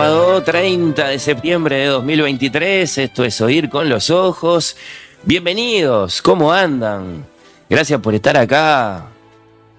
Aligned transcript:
Sábado 0.00 0.42
30 0.42 1.08
de 1.08 1.18
septiembre 1.18 1.76
de 1.76 1.86
2023, 1.88 2.96
esto 2.96 3.22
es 3.22 3.38
Oír 3.42 3.68
con 3.68 3.90
los 3.90 4.08
Ojos. 4.08 4.78
Bienvenidos, 5.24 6.22
¿cómo 6.22 6.54
andan? 6.54 7.26
Gracias 7.68 8.00
por 8.00 8.14
estar 8.14 8.34
acá. 8.38 9.08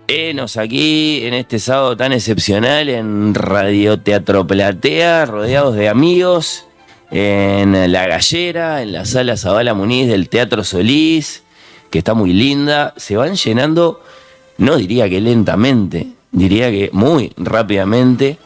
Enos 0.07 0.57
aquí 0.57 1.25
en 1.25 1.33
este 1.33 1.57
sábado 1.57 1.97
tan 1.97 2.13
excepcional 2.13 2.87
en 2.89 3.33
Radio 3.33 3.99
Teatro 3.99 4.45
Platea, 4.45 5.25
rodeados 5.25 5.75
de 5.75 5.89
amigos, 5.89 6.67
en 7.09 7.91
La 7.91 8.05
Gallera, 8.05 8.83
en 8.83 8.91
la 8.91 9.05
sala 9.05 9.37
Zabala 9.37 9.73
Muniz 9.73 10.07
del 10.07 10.29
Teatro 10.29 10.63
Solís, 10.63 11.41
que 11.89 11.97
está 11.97 12.13
muy 12.13 12.31
linda. 12.31 12.93
Se 12.95 13.17
van 13.17 13.33
llenando, 13.33 14.03
no 14.59 14.75
diría 14.75 15.09
que 15.09 15.19
lentamente, 15.19 16.09
diría 16.31 16.69
que 16.69 16.91
muy 16.93 17.33
rápidamente 17.37 18.37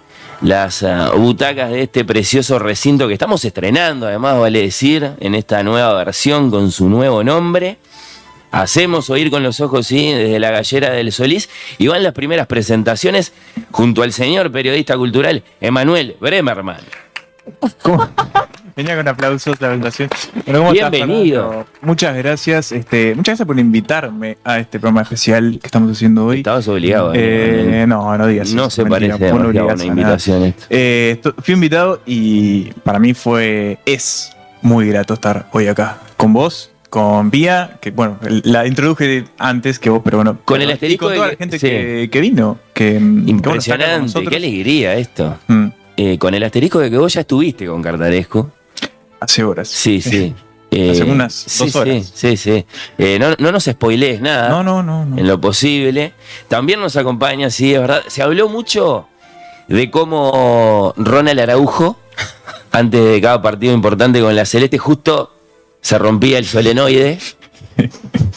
las 0.46 0.84
uh, 0.84 1.18
butacas 1.18 1.72
de 1.72 1.82
este 1.82 2.06
precioso 2.06 2.60
recinto 2.60 3.08
que 3.08 3.14
estamos 3.14 3.44
estrenando, 3.44 4.08
además, 4.08 4.40
vale 4.40 4.62
decir, 4.62 5.12
en 5.20 5.34
esta 5.34 5.64
nueva 5.64 5.94
versión 5.94 6.52
con 6.52 6.72
su 6.72 6.88
nuevo 6.88 7.24
nombre. 7.24 7.78
Hacemos 8.52 9.10
oír 9.10 9.32
con 9.32 9.42
los 9.42 9.60
ojos, 9.60 9.88
sí, 9.88 10.14
desde 10.14 10.40
la 10.40 10.52
gallera 10.52 10.92
del 10.92 11.12
Solís. 11.12 11.50
Y 11.78 11.88
van 11.88 12.04
las 12.04 12.14
primeras 12.14 12.48
presentaciones 12.48 13.34
junto 13.72 14.04
al 14.04 14.14
señor 14.14 14.52
periodista 14.52 14.96
cultural 14.96 15.44
Emanuel 15.60 16.16
Bremerman. 16.20 16.78
¿Cómo? 17.82 18.08
Venía 18.76 18.98
con 18.98 19.08
aplausos 19.08 19.62
la 19.62 19.70
presentación. 19.70 20.10
Bueno, 20.46 20.60
¿cómo 20.60 20.74
estás, 20.74 20.92
Bienvenido. 20.92 21.44
Fernando? 21.44 21.68
Muchas 21.82 22.18
gracias. 22.18 22.72
Este, 22.74 23.16
muchas 23.16 23.34
gracias 23.34 23.48
por 23.48 23.58
invitarme 23.58 24.38
a 24.44 24.60
este 24.60 24.80
programa 24.80 25.04
especial 25.04 25.60
que 25.62 25.68
estamos 25.68 25.90
haciendo 25.92 26.26
hoy. 26.26 26.40
Estabas 26.40 26.68
obligado. 26.68 27.14
Eh, 27.14 27.84
¿eh? 27.84 27.88
no, 27.88 28.18
no 28.18 28.28
digas 28.28 28.52
no 28.52 28.64
eso, 28.64 28.70
se 28.72 28.84
mentira, 28.84 29.18
parece 29.18 29.34
demasiado 29.34 29.70
a 29.70 29.74
una 29.76 29.86
invitación. 29.86 30.54
Eh, 30.70 31.22
fui 31.42 31.54
invitado 31.54 32.02
y 32.06 32.66
para 32.84 33.00
mí 33.00 33.14
fue, 33.14 33.78
es 33.86 34.36
muy 34.62 34.90
grato 34.90 35.14
estar 35.14 35.48
hoy 35.54 35.68
acá 35.68 36.00
con 36.18 36.34
vos, 36.34 36.72
con 36.90 37.32
Pía, 37.32 37.78
que 37.80 37.92
bueno, 37.92 38.20
la 38.44 38.68
introduje 38.68 39.24
antes 39.38 39.80
que 39.80 39.90
vos, 39.90 40.02
pero 40.04 40.18
bueno. 40.18 40.40
Con 40.44 40.62
el 40.62 40.70
y 40.70 40.74
asterisco 40.74 41.06
con 41.06 41.14
de 41.14 41.18
toda 41.18 41.28
la 41.30 41.38
gente 41.38 41.60
sí. 41.60 41.68
que, 41.70 42.10
que 42.12 42.20
vino. 42.20 42.60
Que, 42.74 42.96
bueno, 42.96 43.22
con 43.22 43.30
Impresionante, 43.30 44.26
qué 44.26 44.36
alegría 44.36 44.96
esto. 44.96 45.38
Mm, 45.48 45.68
Eh, 45.98 46.18
con 46.18 46.34
el 46.34 46.44
asterisco 46.44 46.80
de 46.80 46.92
que 46.92 46.98
vos 46.98 47.14
ya 47.14 47.22
estuviste 47.22 47.68
con 47.68 47.82
Cartaresco. 47.82 48.52
Hace 49.26 49.44
horas. 49.44 49.68
Sí, 49.68 50.02
sí. 50.02 50.34
Hace 50.72 51.04
Eh, 51.04 51.04
unas 51.04 51.34
sí, 51.34 51.66
dos 51.66 51.76
horas. 51.78 52.12
Sí, 52.14 52.36
sí, 52.36 52.38
sí. 52.38 52.66
Eh, 52.98 53.18
no, 53.18 53.34
no 53.38 53.52
nos 53.54 53.64
spoilees 53.64 54.20
nada. 54.20 54.50
No, 54.50 54.62
no, 54.62 54.84
no. 54.84 55.06
no. 55.06 55.18
en 55.18 55.26
lo 55.26 55.40
posible. 55.40 56.14
También 56.50 56.82
nos 56.82 56.98
acompaña, 56.98 57.50
sí, 57.50 57.74
es 57.74 57.80
verdad. 57.80 58.02
Se 58.08 58.22
habló 58.22 58.50
mucho 58.50 59.08
de 59.70 59.90
cómo 59.90 60.94
Ronald 60.98 61.40
Araujo, 61.40 61.98
antes 62.72 63.06
de 63.06 63.22
cada 63.22 63.42
partido 63.42 63.74
importante 63.74 64.20
con 64.20 64.36
la 64.36 64.46
Celeste, 64.46 64.78
justo 64.78 65.32
se 65.82 65.98
rompía 65.98 66.40
el 66.40 66.46
solenoide 66.46 67.20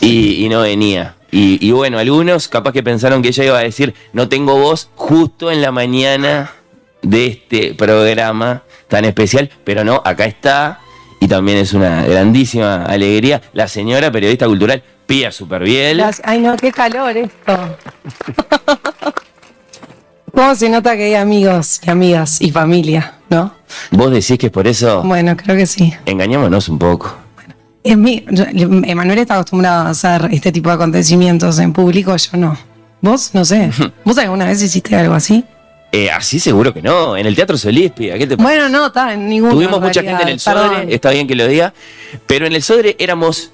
y, 0.01 0.45
y 0.45 0.49
no 0.49 0.61
venía. 0.61 1.17
Y, 1.33 1.59
y 1.67 1.73
bueno, 1.73 1.99
algunos 1.99 2.47
capaz 2.47 2.73
que 2.73 2.83
pensaron 2.85 3.21
que 3.21 3.29
ella 3.29 3.45
iba 3.45 3.59
a 3.59 3.63
decir, 3.63 3.95
no 4.13 4.29
tengo 4.29 4.57
voz 4.59 4.91
justo 4.95 5.51
en 5.51 5.61
la 5.61 5.73
mañana 5.73 6.53
de 7.03 7.27
este 7.27 7.75
programa 7.75 8.63
tan 8.89 9.05
especial, 9.05 9.51
pero 9.65 9.85
no, 9.85 10.03
acá 10.05 10.25
está. 10.25 10.81
Y 11.21 11.29
también 11.29 11.59
es 11.59 11.73
una 11.73 12.05
grandísima 12.05 12.85
alegría 12.85 13.43
la 13.53 13.67
señora 13.67 14.11
periodista 14.13 14.47
cultural 14.47 14.83
Pía 15.07 15.33
Superbiel. 15.33 15.99
Gracias. 15.99 16.27
Ay, 16.29 16.41
no, 16.41 16.57
qué 16.57 16.71
calor 16.71 17.17
esto. 17.17 17.77
¿Cómo 20.33 20.55
se 20.55 20.69
nota 20.69 20.97
que 20.97 21.05
hay 21.05 21.15
amigos 21.15 21.81
y 21.85 21.91
amigas 21.91 22.41
y 22.41 22.53
familia, 22.53 23.15
no? 23.29 23.53
Vos 23.91 24.13
decís 24.13 24.39
que 24.39 24.47
es 24.47 24.53
por 24.53 24.69
eso. 24.69 25.03
Bueno, 25.03 25.37
creo 25.37 25.57
que 25.57 25.67
sí. 25.67 25.93
Engañémonos 26.07 26.69
un 26.69 26.79
poco. 26.79 27.17
Emanuel 27.83 29.19
está 29.19 29.35
acostumbrado 29.35 29.87
a 29.87 29.91
hacer 29.91 30.29
este 30.31 30.53
tipo 30.53 30.69
de 30.69 30.75
acontecimientos 30.77 31.59
en 31.59 31.73
público, 31.73 32.15
yo 32.17 32.37
no. 32.37 32.57
¿Vos? 33.01 33.31
No 33.33 33.45
sé. 33.45 33.71
¿Vos 34.05 34.19
alguna 34.19 34.47
vez 34.47 34.63
hiciste 34.63 34.95
algo 34.95 35.15
así? 35.15 35.45
Eh, 35.91 36.11
así 36.11 36.39
seguro 36.39 36.75
que 36.75 36.83
no. 36.83 37.17
En 37.17 37.27
el 37.27 37.35
Teatro 37.35 37.57
Solís, 37.57 37.91
Pía, 37.93 38.19
¿qué 38.19 38.27
te? 38.27 38.37
Bueno, 38.37 38.69
no, 38.69 38.87
está 38.87 39.15
en 39.15 39.29
ningún 39.29 39.51
Tuvimos 39.51 39.81
mucha 39.81 40.03
gente 40.03 40.23
en 40.23 40.29
el 40.29 40.41
Sodre, 40.41 40.93
está 40.95 41.11
bien 41.11 41.27
que 41.27 41.35
lo 41.35 41.47
diga, 41.47 41.73
pero 42.27 42.47
en 42.47 42.55
el 42.55 42.63
Sodre 42.63 42.95
éramos 42.99 43.51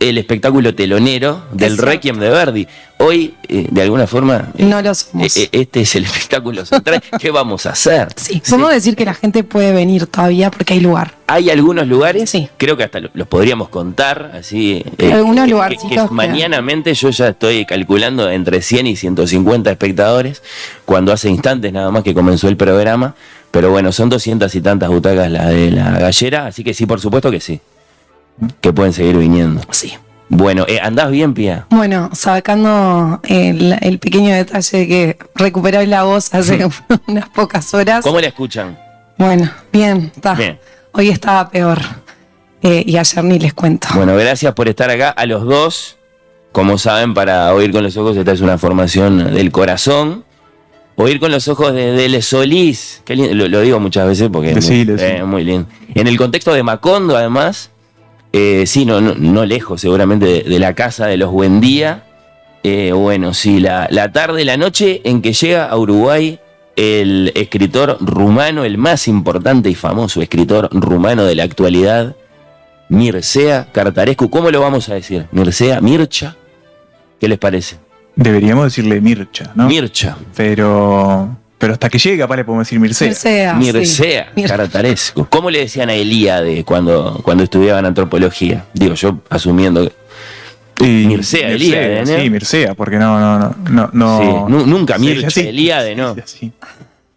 el 0.00 0.18
espectáculo 0.18 0.74
telonero 0.74 1.44
del. 1.52 1.78
Requiem 1.78 2.18
de 2.18 2.30
Verdi. 2.30 2.68
Hoy, 2.98 3.34
eh, 3.48 3.66
de 3.70 3.82
alguna 3.82 4.06
forma, 4.06 4.48
eh, 4.56 4.64
No 4.64 4.80
lo 4.80 4.94
somos. 4.94 5.36
eh, 5.36 5.48
este 5.52 5.82
es 5.82 5.94
el 5.96 6.04
espectáculo 6.06 6.64
central. 6.64 7.02
¿Qué 7.18 7.30
vamos 7.30 7.66
a 7.66 7.70
hacer? 7.70 8.08
sí, 8.16 8.42
podemos 8.48 8.70
decir 8.72 8.96
que 8.96 9.04
la 9.04 9.14
gente 9.14 9.44
puede 9.44 9.72
venir 9.72 10.06
todavía 10.06 10.50
porque 10.50 10.74
hay 10.74 10.80
lugar. 10.80 11.14
Hay 11.26 11.50
algunos 11.50 11.86
lugares, 11.86 12.30
Sí. 12.30 12.48
creo 12.56 12.76
que 12.76 12.84
hasta 12.84 13.00
lo- 13.00 13.10
los 13.14 13.26
podríamos 13.28 13.68
contar, 13.68 14.32
así. 14.34 14.82
Algunos 15.12 15.46
que- 15.46 15.76
que 15.88 15.94
que- 15.96 16.08
mañanamente 16.10 16.94
yo 16.94 17.10
ya 17.10 17.28
estoy 17.28 17.64
calculando 17.66 18.30
entre 18.30 18.62
100 18.62 18.86
y 18.86 18.96
150 18.96 19.70
espectadores, 19.70 20.42
cuando 20.84 21.12
hace 21.12 21.28
instantes 21.28 21.72
nada 21.72 21.90
más 21.90 22.02
que 22.02 22.14
comenzó 22.14 22.48
el 22.48 22.56
programa. 22.56 23.14
Pero 23.50 23.70
bueno, 23.70 23.90
son 23.92 24.10
200 24.10 24.54
y 24.54 24.60
tantas 24.60 24.88
butacas 24.90 25.30
la 25.30 25.46
de 25.48 25.70
la 25.70 25.98
gallera, 25.98 26.46
así 26.46 26.62
que 26.62 26.74
sí, 26.74 26.84
por 26.84 27.00
supuesto 27.00 27.30
que 27.30 27.40
sí. 27.40 27.60
Que 28.60 28.72
pueden 28.72 28.92
seguir 28.92 29.16
viniendo. 29.16 29.62
Sí. 29.70 29.94
Bueno, 30.28 30.64
eh, 30.68 30.80
¿andás 30.82 31.10
bien, 31.10 31.34
Pía? 31.34 31.66
Bueno, 31.70 32.10
sacando 32.12 33.20
el, 33.24 33.76
el 33.80 33.98
pequeño 33.98 34.34
detalle 34.34 34.78
de 34.78 34.88
que 34.88 35.18
recuperé 35.34 35.86
la 35.86 36.02
voz 36.02 36.34
hace 36.34 36.66
unas 37.06 37.28
pocas 37.28 37.72
horas. 37.74 38.04
¿Cómo 38.04 38.20
la 38.20 38.26
escuchan? 38.28 38.76
Bueno, 39.18 39.50
bien, 39.72 40.10
está. 40.14 40.34
Bien. 40.34 40.58
Hoy 40.92 41.10
estaba 41.10 41.48
peor. 41.48 41.78
Eh, 42.62 42.82
y 42.86 42.96
ayer 42.96 43.22
ni 43.22 43.38
les 43.38 43.54
cuento. 43.54 43.88
Bueno, 43.94 44.16
gracias 44.16 44.52
por 44.54 44.68
estar 44.68 44.90
acá 44.90 45.10
a 45.10 45.26
los 45.26 45.44
dos. 45.44 45.96
Como 46.52 46.78
saben, 46.78 47.14
para 47.14 47.52
oír 47.54 47.70
con 47.70 47.84
los 47.84 47.96
ojos, 47.96 48.16
esta 48.16 48.32
es 48.32 48.40
una 48.40 48.58
formación 48.58 49.34
del 49.34 49.52
corazón. 49.52 50.24
Oír 50.96 51.20
con 51.20 51.30
los 51.30 51.46
ojos 51.48 51.74
de 51.74 51.92
Dele 51.92 52.22
Solís, 52.22 53.02
qué 53.04 53.14
lindo, 53.14 53.34
lo, 53.34 53.48
lo 53.48 53.60
digo 53.60 53.78
muchas 53.78 54.06
veces 54.08 54.30
porque 54.32 54.52
es 54.52 54.70
muy, 54.70 54.96
eh, 54.98 55.22
muy 55.24 55.44
lindo. 55.44 55.68
En 55.94 56.06
el 56.06 56.16
contexto 56.16 56.54
de 56.54 56.62
Macondo, 56.62 57.14
además, 57.14 57.70
eh, 58.38 58.66
sí, 58.66 58.84
no, 58.84 59.00
no, 59.00 59.14
no 59.14 59.46
lejos 59.46 59.80
seguramente 59.80 60.26
de, 60.26 60.42
de 60.42 60.58
la 60.58 60.74
casa 60.74 61.06
de 61.06 61.16
los 61.16 61.30
Buendía. 61.30 62.02
Eh, 62.62 62.92
bueno, 62.92 63.32
sí, 63.32 63.60
la, 63.60 63.86
la 63.90 64.12
tarde, 64.12 64.44
la 64.44 64.56
noche 64.56 65.00
en 65.04 65.22
que 65.22 65.32
llega 65.32 65.66
a 65.66 65.76
Uruguay 65.78 66.38
el 66.76 67.32
escritor 67.34 67.96
rumano, 68.00 68.64
el 68.64 68.76
más 68.76 69.08
importante 69.08 69.70
y 69.70 69.74
famoso 69.74 70.20
escritor 70.20 70.68
rumano 70.70 71.24
de 71.24 71.34
la 71.34 71.44
actualidad, 71.44 72.14
Mircea 72.90 73.68
Cartarescu. 73.72 74.28
¿Cómo 74.28 74.50
lo 74.50 74.60
vamos 74.60 74.88
a 74.90 74.94
decir? 74.94 75.26
¿Mircea? 75.32 75.80
¿Mircha? 75.80 76.36
¿Qué 77.18 77.28
les 77.28 77.38
parece? 77.38 77.76
Deberíamos 78.14 78.64
decirle 78.66 79.00
Mircha, 79.00 79.52
¿no? 79.54 79.66
Mircha. 79.66 80.16
pero, 80.36 81.36
pero 81.58 81.72
hasta 81.72 81.88
que 81.88 81.98
llegue 81.98 82.18
capaz 82.18 82.36
le 82.36 82.44
podemos 82.44 82.66
decir 82.66 82.78
Mircea. 82.80 83.08
Mircea, 83.08 83.52
sí. 83.54 83.58
Mircea 83.72 84.32
Mir- 84.36 84.46
Cartarescu. 84.48 85.26
¿Cómo 85.28 85.50
le 85.50 85.60
decían 85.60 85.88
a 85.88 85.94
Elíade 85.94 86.64
cuando, 86.64 87.20
cuando 87.22 87.44
estudiaban 87.44 87.86
antropología? 87.86 88.66
Digo, 88.74 88.94
yo 88.94 89.18
asumiendo 89.30 89.84
que. 89.88 89.92
Y 90.84 91.06
Mircea, 91.06 91.48
Elíade, 91.48 92.00
¿no? 92.04 92.20
Sí, 92.20 92.30
Mircea, 92.30 92.74
porque 92.74 92.96
no, 92.96 93.18
no, 93.18 93.38
no, 93.38 93.54
no. 93.70 93.90
no 93.92 94.18
Sí, 94.20 94.52
nu- 94.52 94.66
nunca 94.66 94.96
Sí, 94.96 95.00
Mircha, 95.06 95.26
así. 95.28 95.40
Elíade, 95.40 95.96
¿no? 95.96 96.14
Sí. 96.26 96.52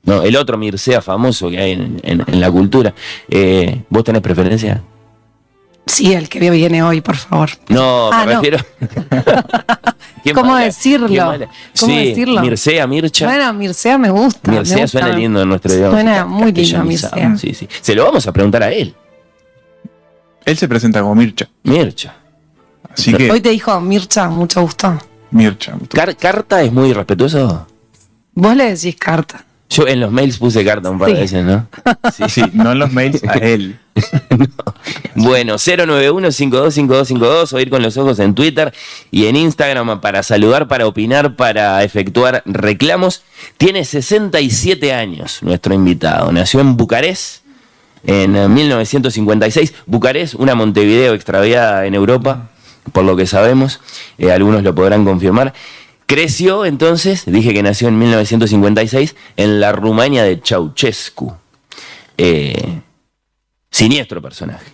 No, 0.04 0.24
el 0.24 0.36
otro 0.38 0.58
Mircea 0.58 1.02
famoso 1.02 1.50
que 1.50 1.60
hay 1.60 1.72
en, 1.74 2.00
en- 2.04 2.24
en 2.26 2.40
la 2.40 2.50
cultura. 2.50 2.94
Eh, 3.30 3.82
¿Vos 3.90 4.06
tenés 4.06 4.22
preferencia? 4.22 4.82
Sí, 5.90 6.14
el 6.14 6.30
que 6.30 6.40
viene 6.52 6.84
hoy, 6.84 7.02
por 7.02 7.16
favor. 7.18 7.50
No, 7.68 8.12
Ah, 8.12 8.26
me 8.26 8.34
no. 8.36 8.42
refiero. 8.42 8.64
¿Cómo 10.36 10.52
mala, 10.52 10.66
decirlo? 10.66 11.08
¿Cómo 11.80 11.94
sí, 11.94 12.06
decirlo? 12.10 12.42
Mircea, 12.42 12.86
Mircha. 12.86 13.26
Bueno, 13.26 13.54
Mircea 13.54 13.98
me 13.98 14.10
gusta. 14.12 14.52
me 14.52 14.58
Mircea 14.60 14.82
gusta. 14.82 15.00
suena 15.00 15.16
lindo 15.18 15.42
en 15.42 15.50
nuestro 15.50 15.74
idioma. 15.74 15.92
Suena 15.92 16.26
muy 16.26 16.52
lindo. 16.52 16.84
Mircea. 16.84 17.36
Sí, 17.38 17.54
sí. 17.54 17.68
Se 17.82 17.96
lo 17.96 18.04
vamos 18.06 18.28
a 18.28 18.32
preguntar 18.32 18.62
a 18.64 18.72
él. 18.72 18.94
Él 20.46 20.58
se 20.58 20.68
presenta 20.68 21.02
como 21.02 21.16
Mircha. 21.16 21.48
Mircha. 21.64 22.16
Así 22.94 23.14
que, 23.14 23.32
Hoy 23.32 23.42
te 23.42 23.50
dijo 23.50 23.80
Mircha, 23.82 24.30
mucho 24.30 24.62
gusto. 24.62 24.98
Mircha. 25.32 25.74
Car- 25.92 26.16
¿Carta 26.16 26.62
es 26.62 26.72
muy 26.72 26.94
respetuoso? 26.94 27.66
Vos 28.34 28.56
le 28.56 28.76
decís 28.76 28.96
carta. 28.96 29.44
Yo 29.70 29.88
en 29.88 30.00
los 30.00 30.12
mails 30.12 30.38
puse 30.40 30.66
carta 30.66 30.90
un 30.90 30.98
par 30.98 31.10
de 31.10 31.16
Sí. 31.16 31.22
veces, 31.22 31.46
¿no? 31.46 31.68
Sí. 32.16 32.24
Sí, 32.30 32.42
no 32.54 32.72
en 32.72 32.80
los 32.80 32.92
mails 32.92 33.24
a 33.24 33.34
él. 33.38 33.78
Bueno, 35.16 35.56
091-525252 35.56 37.54
o 37.54 37.60
ir 37.60 37.70
con 37.70 37.82
los 37.82 37.98
ojos 37.98 38.20
en 38.20 38.34
Twitter 38.36 38.74
y 39.12 39.26
en 39.26 39.36
Instagram 39.36 40.00
para 40.02 40.24
saludar, 40.24 40.68
para 40.68 40.88
opinar, 40.88 41.36
para 41.36 41.84
efectuar 41.84 42.42
reclamos. 42.46 43.24
Tiene 43.58 43.84
67 43.86 44.94
años 44.94 45.40
nuestro 45.44 45.74
invitado. 45.74 46.32
Nació 46.32 46.62
en 46.62 46.78
Bucarest 46.78 47.44
en 48.06 48.36
eh, 48.36 48.48
1956. 48.48 49.74
Bucarest, 49.86 50.36
una 50.36 50.56
Montevideo 50.56 51.14
extraviada 51.14 51.86
en 51.86 51.96
Europa, 51.96 52.50
por 52.94 53.04
lo 53.04 53.16
que 53.18 53.26
sabemos. 53.26 53.82
Eh, 54.18 54.32
algunos 54.32 54.64
lo 54.64 54.74
podrán 54.74 55.04
confirmar. 55.06 55.54
Creció 56.10 56.66
entonces, 56.66 57.22
dije 57.28 57.54
que 57.54 57.62
nació 57.62 57.88
en 57.88 58.00
1956, 58.00 59.16
en 59.38 59.60
la 59.60 59.72
Rumania 59.72 60.24
de 60.24 60.42
Ceausescu. 60.44 61.36
Eh, 62.18 62.80
siniestro 63.70 64.20
personaje 64.20 64.66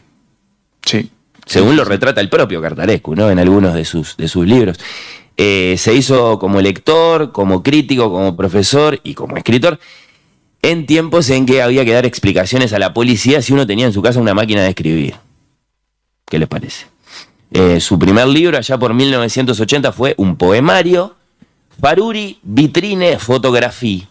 Sí. 0.85 1.11
según 1.45 1.75
lo 1.75 1.83
retrata 1.83 2.21
el 2.21 2.29
propio 2.29 2.61
Cartarescu, 2.61 3.15
¿no? 3.17 3.29
En 3.29 3.37
algunos 3.39 3.73
de 3.73 3.83
sus, 3.83 4.15
de 4.15 4.29
sus 4.29 4.47
libros. 4.47 4.77
Eh, 5.35 5.75
se 5.77 5.93
hizo 5.93 6.39
como 6.39 6.61
lector, 6.61 7.33
como 7.33 7.61
crítico, 7.61 8.09
como 8.09 8.37
profesor 8.37 9.01
y 9.03 9.13
como 9.13 9.35
escritor 9.35 9.77
en 10.61 10.85
tiempos 10.85 11.29
en 11.31 11.45
que 11.45 11.61
había 11.61 11.83
que 11.83 11.91
dar 11.91 12.05
explicaciones 12.05 12.71
a 12.71 12.79
la 12.79 12.93
policía 12.93 13.41
si 13.41 13.51
uno 13.51 13.67
tenía 13.67 13.87
en 13.87 13.93
su 13.93 14.01
casa 14.01 14.21
una 14.21 14.33
máquina 14.33 14.63
de 14.63 14.69
escribir. 14.69 15.15
¿Qué 16.29 16.39
les 16.39 16.47
parece? 16.47 16.85
Eh, 17.51 17.81
su 17.81 17.99
primer 17.99 18.25
libro, 18.29 18.57
allá 18.57 18.77
por 18.77 18.93
1980, 18.93 19.91
fue 19.91 20.15
un 20.17 20.37
poemario, 20.37 21.17
Faruri 21.79 22.39
Vitrine 22.43 23.19
Fotografía. 23.19 24.07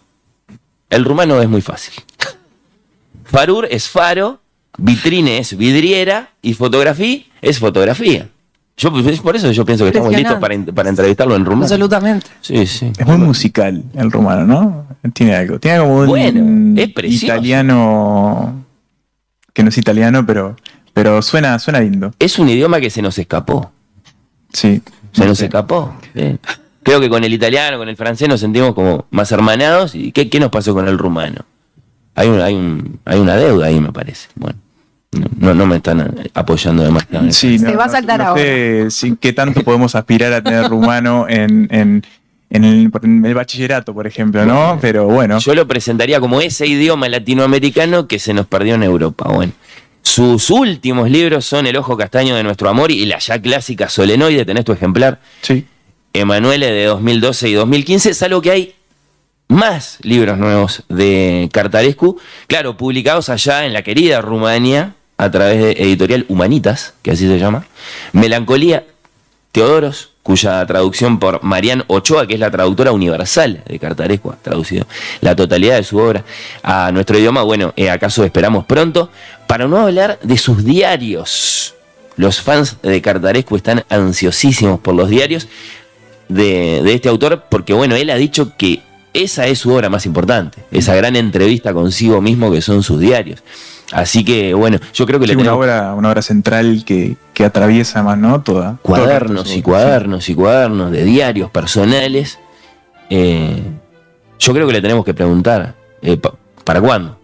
El 0.89 1.03
rumano 1.05 1.41
es 1.41 1.49
muy 1.49 1.61
fácil. 1.61 1.93
Farur 3.25 3.67
es 3.69 3.89
faro, 3.89 4.39
vitrine 4.77 5.39
es 5.39 5.57
vidriera 5.57 6.29
y 6.41 6.53
fotografía 6.53 7.21
es 7.41 7.59
fotografía. 7.59 8.29
Yo, 8.77 8.91
por 9.23 9.35
eso 9.35 9.51
yo 9.51 9.65
pienso 9.65 9.85
que 9.85 9.89
estamos 9.89 10.13
listos 10.13 10.37
para, 10.37 10.57
para 10.73 10.89
entrevistarlo 10.89 11.35
en 11.35 11.45
rumano. 11.45 11.63
Absolutamente. 11.63 12.27
Sí, 12.41 12.67
sí. 12.67 12.91
Es 12.97 13.05
muy 13.07 13.17
musical 13.17 13.81
el 13.95 14.11
rumano, 14.11 14.45
¿no? 14.45 14.87
Tiene 15.13 15.33
algo. 15.35 15.59
Tiene 15.59 15.79
como 15.79 15.95
un 15.99 16.07
Bueno, 16.07 16.81
es 16.81 16.91
precioso. 16.91 17.25
italiano 17.25 18.65
que 19.53 19.63
no 19.63 19.69
es 19.69 19.77
italiano, 19.77 20.25
pero, 20.25 20.57
pero 20.93 21.21
suena, 21.21 21.57
suena 21.59 21.79
lindo. 21.79 22.13
Es 22.19 22.37
un 22.37 22.49
idioma 22.49 22.81
que 22.81 22.89
se 22.89 23.01
nos 23.01 23.17
escapó. 23.17 23.71
Sí. 24.51 24.81
Se 25.13 25.21
No 25.21 25.27
nos 25.27 25.39
escapó. 25.41 25.95
Creo 26.85 26.99
que 26.99 27.09
con 27.09 27.23
el 27.23 27.33
italiano, 27.33 27.79
con 27.79 27.89
el 27.89 27.97
francés 27.97 28.29
nos 28.29 28.39
sentimos 28.39 28.75
como 28.75 29.07
más 29.09 29.31
hermanados. 29.31 29.95
¿Y 29.95 30.11
qué, 30.11 30.29
qué 30.29 30.39
nos 30.39 30.51
pasó 30.51 30.75
con 30.75 30.87
el 30.87 30.99
rumano? 30.99 31.43
Hay, 32.13 32.27
un, 32.27 32.39
hay, 32.39 32.53
un, 32.53 32.99
hay 33.05 33.19
una 33.19 33.35
deuda 33.35 33.65
ahí, 33.65 33.79
me 33.79 33.91
parece. 33.91 34.27
Bueno, 34.35 34.59
no, 35.11 35.25
no, 35.39 35.53
no 35.55 35.65
me 35.65 35.77
están 35.77 36.29
apoyando 36.35 36.83
demasiado. 36.83 37.31
Sí, 37.31 37.57
Se 37.57 37.75
va 37.75 37.85
a 37.85 37.89
saltar 37.89 38.19
no 38.19 38.35
sé 38.91 39.15
qué 39.19 39.33
tanto 39.33 39.63
podemos 39.63 39.95
aspirar 39.95 40.31
a 40.31 40.43
tener 40.43 40.69
rumano 40.69 41.25
en, 41.27 41.67
en, 41.71 42.03
en 42.51 42.63
el, 42.63 42.91
en 43.01 43.25
el 43.25 43.33
bachillerato, 43.33 43.91
por 43.95 44.05
ejemplo, 44.05 44.45
¿no? 44.45 44.77
Pero 44.79 45.05
bueno. 45.05 45.39
Yo 45.39 45.55
lo 45.55 45.67
presentaría 45.67 46.19
como 46.19 46.39
ese 46.39 46.67
idioma 46.67 47.09
latinoamericano 47.09 48.07
que 48.07 48.19
se 48.19 48.35
nos 48.35 48.45
perdió 48.45 48.75
en 48.75 48.83
Europa. 48.83 49.27
Bueno, 49.27 49.53
sus 50.03 50.51
últimos 50.51 51.09
libros 51.09 51.45
son 51.45 51.65
El 51.65 51.77
ojo 51.77 51.97
castaño 51.97 52.35
de 52.35 52.43
nuestro 52.43 52.69
amor 52.69 52.91
y 52.91 53.05
la 53.07 53.17
ya 53.17 53.41
clásica 53.41 53.89
Solenoide, 53.89 54.45
tenés 54.45 54.65
tu 54.65 54.71
ejemplar, 54.71 55.19
Sí. 55.41 55.65
Emanuele 56.19 56.71
de 56.71 56.85
2012 56.85 57.49
y 57.49 57.53
2015, 57.53 58.13
salvo 58.13 58.41
que 58.41 58.51
hay 58.51 58.75
más 59.47 59.99
libros 60.01 60.37
nuevos 60.37 60.83
de 60.89 61.49
Cartarescu, 61.51 62.19
claro, 62.47 62.77
publicados 62.77 63.29
allá 63.29 63.65
en 63.65 63.73
la 63.73 63.83
querida 63.83 64.21
Rumania 64.21 64.95
a 65.17 65.29
través 65.29 65.61
de 65.61 65.71
editorial 65.83 66.25
Humanitas, 66.29 66.93
que 67.01 67.11
así 67.11 67.27
se 67.27 67.37
llama, 67.37 67.65
Melancolía, 68.13 68.85
Teodoros, 69.51 70.11
cuya 70.23 70.65
traducción 70.65 71.19
por 71.19 71.43
Marian 71.43 71.83
Ochoa, 71.87 72.25
que 72.27 72.33
es 72.33 72.39
la 72.39 72.49
traductora 72.49 72.91
universal 72.91 73.63
de 73.65 73.77
Cartarescu, 73.77 74.31
ha 74.31 74.37
traducido 74.37 74.87
la 75.21 75.35
totalidad 75.35 75.75
de 75.75 75.83
su 75.83 75.97
obra 75.99 76.23
a 76.63 76.91
nuestro 76.91 77.19
idioma. 77.19 77.43
Bueno, 77.43 77.73
eh, 77.75 77.91
acaso 77.91 78.23
esperamos 78.23 78.65
pronto, 78.65 79.11
para 79.47 79.67
no 79.67 79.77
hablar 79.77 80.17
de 80.23 80.37
sus 80.37 80.65
diarios. 80.65 81.75
Los 82.17 82.41
fans 82.41 82.77
de 82.81 83.01
Cartarescu 83.01 83.55
están 83.55 83.85
ansiosísimos 83.89 84.79
por 84.79 84.95
los 84.95 85.09
diarios 85.09 85.47
de, 86.29 86.81
de 86.83 86.93
este 86.93 87.09
autor, 87.09 87.43
porque 87.49 87.73
bueno, 87.73 87.95
él 87.95 88.09
ha 88.09 88.15
dicho 88.15 88.53
que 88.57 88.81
esa 89.13 89.47
es 89.47 89.59
su 89.59 89.71
obra 89.73 89.89
más 89.89 90.05
importante, 90.05 90.63
esa 90.71 90.93
gran 90.95 91.15
entrevista 91.15 91.73
consigo 91.73 92.21
mismo 92.21 92.51
que 92.51 92.61
son 92.61 92.83
sus 92.83 92.99
diarios. 92.99 93.43
Así 93.91 94.25
que 94.25 94.53
bueno, 94.55 94.79
yo 94.93 95.05
creo 95.05 95.19
que 95.19 95.25
Sí, 95.27 95.33
le 95.33 95.35
una 95.35 95.43
tenemos 95.51 95.63
obra, 95.63 95.93
una 95.93 96.09
obra 96.09 96.21
central 96.23 96.83
que, 96.85 97.15
que 97.33 97.45
atraviesa 97.45 98.01
más, 98.03 98.17
¿no? 98.17 98.41
Toda. 98.41 98.77
cuadernos 98.81 99.43
toda- 99.43 99.55
y 99.55 99.61
cuadernos 99.61 100.27
y 100.29 100.35
cuadernos 100.35 100.91
de 100.91 101.03
diarios 101.05 101.51
personales. 101.51 102.39
Eh, 103.09 103.61
yo 104.39 104.53
creo 104.53 104.65
que 104.67 104.73
le 104.73 104.81
tenemos 104.81 105.05
que 105.05 105.13
preguntar, 105.13 105.75
eh, 106.01 106.17
pa- 106.17 106.33
¿para 106.63 106.81
cuándo? 106.81 107.19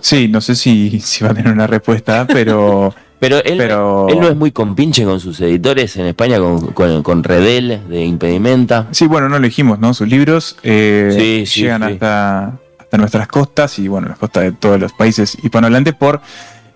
Sí, 0.00 0.28
no 0.28 0.40
sé 0.40 0.54
si, 0.54 1.00
si 1.00 1.24
va 1.24 1.30
a 1.30 1.34
tener 1.34 1.52
una 1.52 1.66
respuesta, 1.66 2.26
pero 2.26 2.94
Pero 3.20 3.36
él, 3.44 3.58
Pero- 3.58 4.08
él 4.08 4.18
no 4.18 4.28
es 4.28 4.36
muy 4.36 4.50
compinche 4.50 5.04
con 5.04 5.20
sus 5.20 5.40
editores 5.42 5.94
en 5.98 6.06
España, 6.06 6.38
con, 6.38 6.68
con, 6.72 7.02
con 7.02 7.22
Redel 7.22 7.80
de 7.88 8.04
Impedimenta. 8.04 8.86
sí, 8.92 9.06
bueno, 9.06 9.28
no 9.28 9.38
lo 9.38 9.44
dijimos, 9.44 9.78
¿no? 9.78 9.92
Sus 9.94 10.08
libros 10.08 10.56
eh, 10.62 11.14
Sí, 11.16 11.46
sí, 11.46 11.60
llegan 11.62 11.82
sí. 11.86 11.92
Hasta, 11.92 12.52
hasta 12.78 12.96
nuestras 12.96 13.28
costas 13.28 13.78
y, 13.78 13.88
bueno, 13.88 14.08
las 14.08 14.18
costas 14.18 14.44
de 14.44 14.52
todos 14.52 14.80
los 14.80 14.92
países 14.94 15.36
hispanohablantes 15.42 15.92
por 15.94 16.22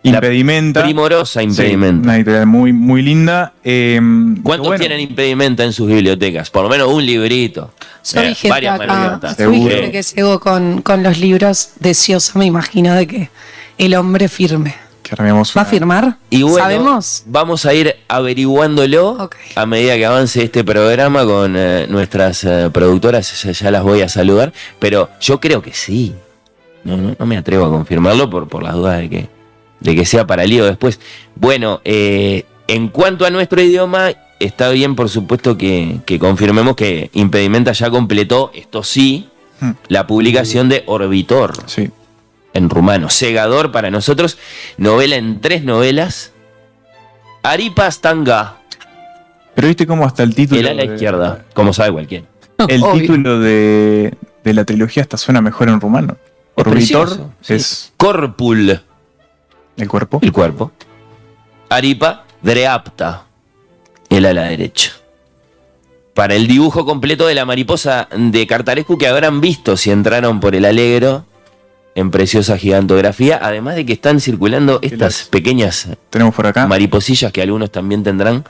La 0.03 0.11
Impedimenta. 0.17 0.83
Primorosa 0.85 1.41
Sí, 1.41 1.47
Impedimenta. 1.47 2.05
una 2.05 2.17
editorial 2.17 2.45
muy, 2.47 2.75
muy 2.75 3.01
linda. 3.01 3.55
eh, 3.65 3.99
¿Cuántos 4.43 4.67
bueno, 4.69 4.79
tienen 4.79 5.01
impedimenta 5.01 5.65
en 5.65 5.73
sus 5.73 5.89
bibliotecas? 5.89 6.51
Por 6.51 6.65
lo 6.65 6.69
menos 6.69 6.89
un 6.89 7.07
librito. 7.07 7.71
Yo 8.13 8.21
Eh, 8.21 8.35
gente 8.35 8.49
varias 8.51 8.81
acá, 8.81 9.35
Seguro. 9.35 9.75
gente 9.75 9.91
que 9.93 10.03
llegó 10.03 10.41
con, 10.41 10.83
con 10.83 11.03
los 11.03 11.19
libros 11.19 11.71
deseosa, 11.81 12.39
me 12.39 12.45
imagino, 12.45 12.93
de 12.93 13.07
que 13.07 13.31
el 13.79 13.95
hombre 13.95 14.29
firme. 14.29 14.75
Que 15.05 15.15
armemos 15.15 15.53
¿Va 15.57 15.63
a 15.63 15.65
firmar? 15.65 16.17
Y 16.31 16.43
bueno, 16.43 16.59
¿Sabemos? 16.59 17.23
vamos 17.27 17.65
a 17.67 17.75
ir 17.75 17.95
averiguándolo 18.09 19.31
a 19.55 19.67
medida 19.67 19.95
que 19.95 20.07
avance 20.07 20.43
este 20.43 20.65
programa 20.65 21.25
con 21.25 21.55
eh, 21.57 21.87
nuestras 21.89 22.43
eh, 22.43 22.71
productoras, 22.73 23.43
ya, 23.43 23.53
ya 23.53 23.71
las 23.71 23.83
voy 23.85 24.01
a 24.01 24.09
saludar, 24.09 24.53
pero 24.81 25.11
yo 25.21 25.39
creo 25.41 25.63
que 25.63 25.73
sí. 25.73 26.15
No, 26.83 26.97
no, 26.97 27.15
no 27.19 27.27
me 27.27 27.37
atrevo 27.37 27.67
a 27.67 27.71
confirmarlo 27.71 28.29
por, 28.29 28.49
por 28.49 28.63
las 28.63 28.75
dudas 28.75 28.99
de 28.99 29.09
que, 29.09 29.29
de 29.81 29.95
que 29.95 30.05
sea 30.05 30.27
para 30.27 30.45
lío 30.45 30.65
después. 30.65 30.99
Bueno, 31.37 31.81
eh, 31.85 32.45
en 32.67 32.89
cuanto 32.89 33.25
a 33.27 33.31
nuestro 33.31 33.61
idioma, 33.63 34.11
está 34.41 34.71
bien, 34.71 34.97
por 34.97 35.09
supuesto, 35.09 35.57
que, 35.57 36.01
que 36.07 36.19
confirmemos 36.19 36.77
que 36.77 37.11
Impedimenta 37.13 37.73
ya 37.73 37.91
completó, 37.91 38.51
esto 38.55 38.83
sí, 38.83 39.29
Hmm. 39.61 39.71
la 39.89 40.07
publicación 40.07 40.69
de 40.69 40.83
Orbitor 40.87 41.53
Sí. 41.67 41.89
En 42.55 42.71
rumano. 42.71 43.11
Segador 43.11 43.71
para 43.73 43.91
nosotros, 43.91 44.39
novela 44.79 45.17
en 45.17 45.41
tres 45.41 45.63
novelas. 45.65 46.33
Aripa 47.43 47.91
Stanga, 47.91 48.57
Pero 49.55 49.69
viste 49.69 49.87
cómo 49.87 50.07
hasta 50.07 50.23
el 50.23 50.35
título. 50.35 50.61
el 50.61 50.67
ala 50.69 50.83
de- 50.85 50.95
izquierda, 50.95 51.45
como 51.53 51.73
sabe 51.73 51.93
cualquiera. 51.93 52.25
El 52.69 52.83
Obvio. 52.83 53.01
título 53.03 53.39
de, 53.41 54.15
de 54.43 54.55
la 54.55 54.65
trilogía 54.65 55.03
hasta 55.03 55.17
suena 55.19 55.41
mejor 55.43 55.69
en 55.69 55.81
rumano. 55.81 56.17
Es 56.57 56.67
Orbitor 56.67 57.07
precioso, 57.09 57.33
sí. 57.43 57.55
es 57.55 57.93
Corpul, 57.97 58.81
el 59.77 59.89
cuerpo. 59.89 60.21
el 60.23 60.33
cuerpo. 60.33 60.73
Aripa 61.69 62.25
Dreapta, 62.43 63.25
el 64.09 64.25
ala 64.27 64.45
derecha. 64.45 64.93
Para 66.15 66.35
el 66.37 66.47
dibujo 66.47 66.87
completo 66.87 67.27
de 67.27 67.35
la 67.35 67.45
mariposa 67.45 68.09
de 68.17 68.47
Cartarescu 68.47 68.97
que 68.97 69.09
habrán 69.09 69.41
visto 69.41 69.77
si 69.77 69.91
entraron 69.91 70.39
por 70.39 70.55
el 70.55 70.65
Alegro 70.65 71.25
en 71.95 72.11
preciosa 72.11 72.59
gigantografía, 72.59 73.39
además 73.41 73.77
de 73.77 73.87
que 73.87 73.93
están 73.93 74.21
circulando 74.21 74.79
estas 74.83 75.21
las- 75.21 75.29
pequeñas 75.29 75.89
Tenemos 76.11 76.35
por 76.35 76.47
acá. 76.47 76.67
mariposillas 76.67 77.31
que 77.33 77.43
algunos 77.43 77.71
también 77.71 78.03
tendrán, 78.03 78.45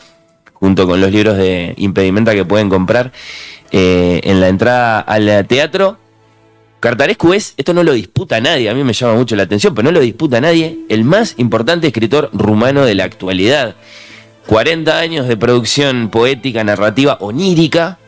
junto 0.53 0.87
con 0.87 1.01
los 1.01 1.11
libros 1.11 1.37
de 1.37 1.75
impedimenta 1.77 2.33
que 2.35 2.45
pueden 2.45 2.69
comprar 2.71 3.13
eh, 3.71 4.21
en 4.25 4.41
la 4.41 4.49
entrada 4.49 5.01
al 5.01 5.47
teatro. 5.47 5.99
Cartarescu 6.81 7.33
es, 7.33 7.55
esto 7.57 7.73
no 7.75 7.83
lo 7.83 7.93
disputa 7.93 8.41
nadie, 8.41 8.69
a 8.69 8.75
mí 8.75 8.85
me 8.85 8.93
llama 8.93 9.15
mucho 9.15 9.35
la 9.37 9.43
atención, 9.45 9.75
pero 9.75 9.87
no 9.87 9.93
lo 9.93 10.01
disputa 10.01 10.41
nadie, 10.41 10.79
el 10.89 11.05
más 11.05 11.35
importante 11.39 11.87
escritor 11.87 12.31
rumano 12.33 12.85
de 12.85 12.95
la 12.95 13.05
actualidad. 13.05 13.75
40 14.47 14.99
años 14.99 15.27
de 15.27 15.37
producción 15.39 16.11
poética, 16.11 16.63
narrativa, 16.65 17.17
onírica, 17.21 17.99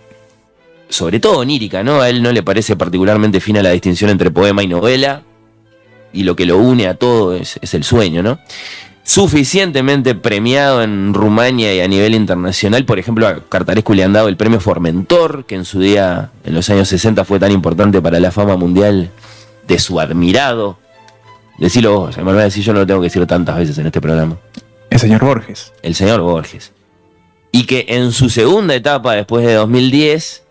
sobre 0.88 1.20
todo 1.20 1.38
onírica, 1.38 1.82
¿no? 1.82 2.00
A 2.00 2.08
él 2.08 2.22
no 2.22 2.32
le 2.32 2.42
parece 2.42 2.76
particularmente 2.76 3.40
fina 3.40 3.62
la 3.62 3.70
distinción 3.70 4.10
entre 4.10 4.30
poema 4.30 4.62
y 4.62 4.68
novela, 4.68 5.22
y 6.12 6.22
lo 6.22 6.34
que 6.36 6.46
lo 6.46 6.58
une 6.58 6.86
a 6.86 6.94
todo 6.94 7.34
es, 7.34 7.58
es 7.60 7.74
el 7.74 7.84
sueño, 7.84 8.22
¿no? 8.22 8.38
Suficientemente 9.04 10.16
premiado 10.16 10.82
en 10.82 11.14
Rumania 11.14 11.72
y 11.72 11.80
a 11.80 11.86
nivel 11.86 12.14
internacional, 12.14 12.84
por 12.84 12.98
ejemplo, 12.98 13.28
a 13.28 13.38
Cartarescu 13.48 13.94
le 13.94 14.02
han 14.02 14.12
dado 14.12 14.26
el 14.26 14.36
premio 14.36 14.58
Formentor, 14.58 15.44
que 15.44 15.54
en 15.54 15.64
su 15.64 15.78
día, 15.78 16.32
en 16.44 16.54
los 16.54 16.68
años 16.70 16.88
60, 16.88 17.24
fue 17.24 17.38
tan 17.38 17.52
importante 17.52 18.02
para 18.02 18.18
la 18.18 18.32
fama 18.32 18.56
mundial 18.56 19.10
de 19.68 19.78
su 19.78 20.00
admirado. 20.00 20.78
Decilo 21.58 22.00
vos, 22.00 22.18
Emanuel, 22.18 22.46
decir 22.46 22.64
yo 22.64 22.72
no 22.72 22.80
lo 22.80 22.86
tengo 22.86 23.00
que 23.00 23.06
decir 23.06 23.24
tantas 23.26 23.56
veces 23.56 23.78
en 23.78 23.86
este 23.86 24.00
programa. 24.00 24.38
El 24.90 24.98
señor 24.98 25.24
Borges. 25.24 25.72
El 25.82 25.94
señor 25.94 26.20
Borges. 26.20 26.72
Y 27.52 27.64
que 27.64 27.86
en 27.88 28.10
su 28.10 28.28
segunda 28.28 28.74
etapa, 28.74 29.14
después 29.14 29.46
de 29.46 29.54
2010, 29.54 30.42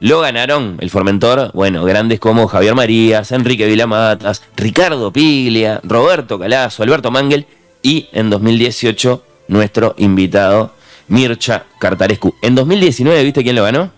lo 0.00 0.20
ganaron 0.20 0.76
el 0.80 0.90
Formentor, 0.90 1.50
bueno, 1.54 1.84
grandes 1.84 2.20
como 2.20 2.48
Javier 2.48 2.74
Marías, 2.74 3.32
Enrique 3.32 3.66
Vilamatas, 3.66 4.42
Ricardo 4.56 5.12
Piglia, 5.12 5.80
Roberto 5.84 6.38
Calazo, 6.38 6.82
Alberto 6.82 7.10
Mangel 7.10 7.46
y 7.82 8.08
en 8.12 8.28
2018 8.30 9.22
nuestro 9.48 9.94
invitado 9.98 10.72
Mircha 11.08 11.64
Cartarescu. 11.78 12.34
En 12.42 12.54
2019, 12.54 13.24
¿viste 13.24 13.42
quién 13.42 13.56
lo 13.56 13.62
ganó? 13.62 13.90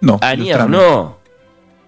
No. 0.00 0.18
Annie. 0.20 0.52
Arnaud. 0.52 1.12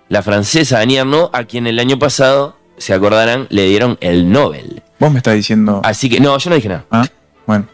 La 0.09 0.23
francesa 0.23 0.81
Annie 0.81 0.99
Arnaud, 0.99 1.31
a 1.33 1.45
quien 1.45 1.66
el 1.66 1.78
año 1.78 1.99
pasado, 1.99 2.57
se 2.76 2.95
acordarán, 2.95 3.47
le 3.50 3.66
dieron 3.66 3.99
el 4.00 4.31
Nobel. 4.31 4.83
Vos 4.99 5.11
me 5.11 5.19
estás 5.19 5.35
diciendo. 5.35 5.81
Así 5.85 6.09
que, 6.09 6.21
no, 6.21 6.37
yo 6.38 6.50
no 6.50 6.57
dije 6.57 6.69
nada. 6.69 6.85
Ah, 6.90 7.07
bueno. 7.47 7.66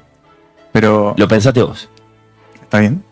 Pero. 0.73 1.15
Lo 1.17 1.29
pensaste 1.29 1.63
vos. 1.63 1.89
¿Está 2.63 2.81
bien? 2.81 3.05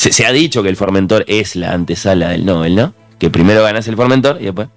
Se, 0.00 0.24
ha 0.24 0.32
dicho 0.32 0.62
que 0.62 0.70
el 0.70 0.76
Formentor 0.76 1.26
es 1.28 1.56
la 1.56 1.72
antesala 1.72 2.30
del 2.30 2.46
Nobel, 2.46 2.74
¿no? 2.74 2.94
Que 3.18 3.28
primero 3.28 3.62
ganas 3.62 3.86
el 3.86 3.96
Formentor 3.96 4.38
y 4.40 4.44
después. 4.44 4.68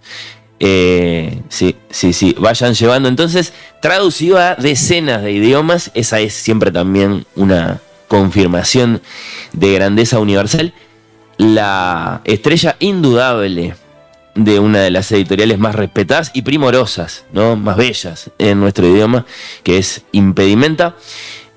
Eh, 0.60 1.40
sí, 1.48 1.78
sí, 1.90 2.12
sí. 2.12 2.36
Vayan 2.38 2.74
llevando. 2.74 3.08
Entonces, 3.08 3.54
traducido 3.82 4.38
a 4.38 4.56
decenas 4.56 5.24
de 5.24 5.32
idiomas, 5.32 5.92
esa 5.94 6.20
es 6.20 6.34
siempre 6.34 6.72
también 6.72 7.26
una 7.38 7.80
confirmación 8.10 9.02
de 9.54 9.72
grandeza 9.72 10.20
universal. 10.20 10.74
La 11.38 12.20
estrella 12.26 12.76
indudable 12.80 13.76
de 14.36 14.60
una 14.60 14.82
de 14.82 14.92
las 14.92 15.10
editoriales 15.14 15.58
más 15.58 15.74
respetadas 15.74 16.32
y 16.34 16.42
primorosas, 16.42 17.24
¿no? 17.32 17.56
Más 17.56 17.78
bellas 17.78 18.30
en 18.40 18.60
nuestro 18.60 18.86
idioma, 18.86 19.26
que 19.64 19.78
es 19.78 20.02
Impedimenta. 20.12 20.98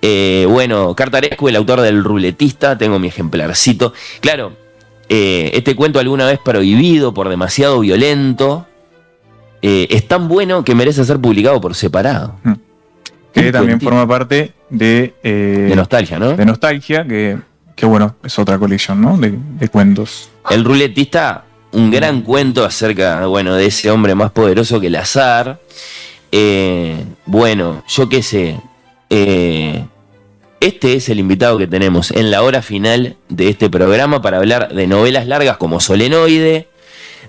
Eh, 0.09 0.47
bueno, 0.49 0.95
Cartarescu, 0.95 1.49
el 1.49 1.57
autor 1.57 1.81
del 1.81 2.05
Ruletista, 2.05 2.79
tengo 2.79 3.01
mi 3.01 3.09
ejemplarcito. 3.09 3.93
Claro, 4.21 4.53
eh, 5.09 5.51
este 5.53 5.75
cuento 5.75 5.99
alguna 5.99 6.27
vez 6.27 6.39
prohibido 6.39 7.13
por 7.13 7.29
demasiado 7.29 7.81
violento, 7.81 8.67
eh, 9.63 9.89
es 9.91 10.07
tan 10.07 10.29
bueno 10.29 10.63
que 10.63 10.77
merece 10.77 11.05
ser 11.05 11.19
publicado 11.19 11.61
por 11.61 11.75
separado. 11.75 12.37
Que 13.33 13.47
Un 13.47 13.53
también 13.53 13.79
cuentito. 13.79 13.91
forma 13.91 14.07
parte 14.07 14.53
de. 14.71 15.13
eh, 15.25 15.67
De 15.71 15.75
nostalgia, 15.75 16.21
¿no? 16.21 16.37
de 16.37 16.47
Nostalgia, 16.47 17.05
que, 17.05 17.39
que 17.75 17.85
bueno, 17.87 18.15
es 18.23 18.39
otra 18.39 18.59
colección, 18.61 19.01
¿no? 19.01 19.19
De, 19.19 19.35
de 19.59 19.69
cuentos. 19.69 20.31
El 20.51 20.65
Ruletista, 20.65 21.47
un 21.73 21.91
gran 21.91 22.23
cuento 22.23 22.65
acerca, 22.65 23.27
bueno, 23.27 23.57
de 23.57 23.67
ese 23.67 23.91
hombre 23.91 24.15
más 24.15 24.31
poderoso 24.31 24.79
que 24.81 24.87
el 24.87 24.95
azar. 24.95 25.59
Bueno, 27.27 27.83
yo 27.89 28.09
qué 28.09 28.23
sé. 28.23 28.61
eh, 29.11 29.85
este 30.61 30.95
es 30.95 31.09
el 31.09 31.19
invitado 31.19 31.59
que 31.59 31.67
tenemos 31.67 32.11
en 32.11 32.31
la 32.31 32.43
hora 32.43 32.63
final 32.63 33.17
de 33.29 33.49
este 33.49 33.69
programa 33.71 34.23
para 34.23 34.39
hablar 34.39 34.73
de 34.75 34.87
novelas 34.87 35.27
largas 35.27 35.57
como 35.57 35.81
Solenoide, 35.81 36.69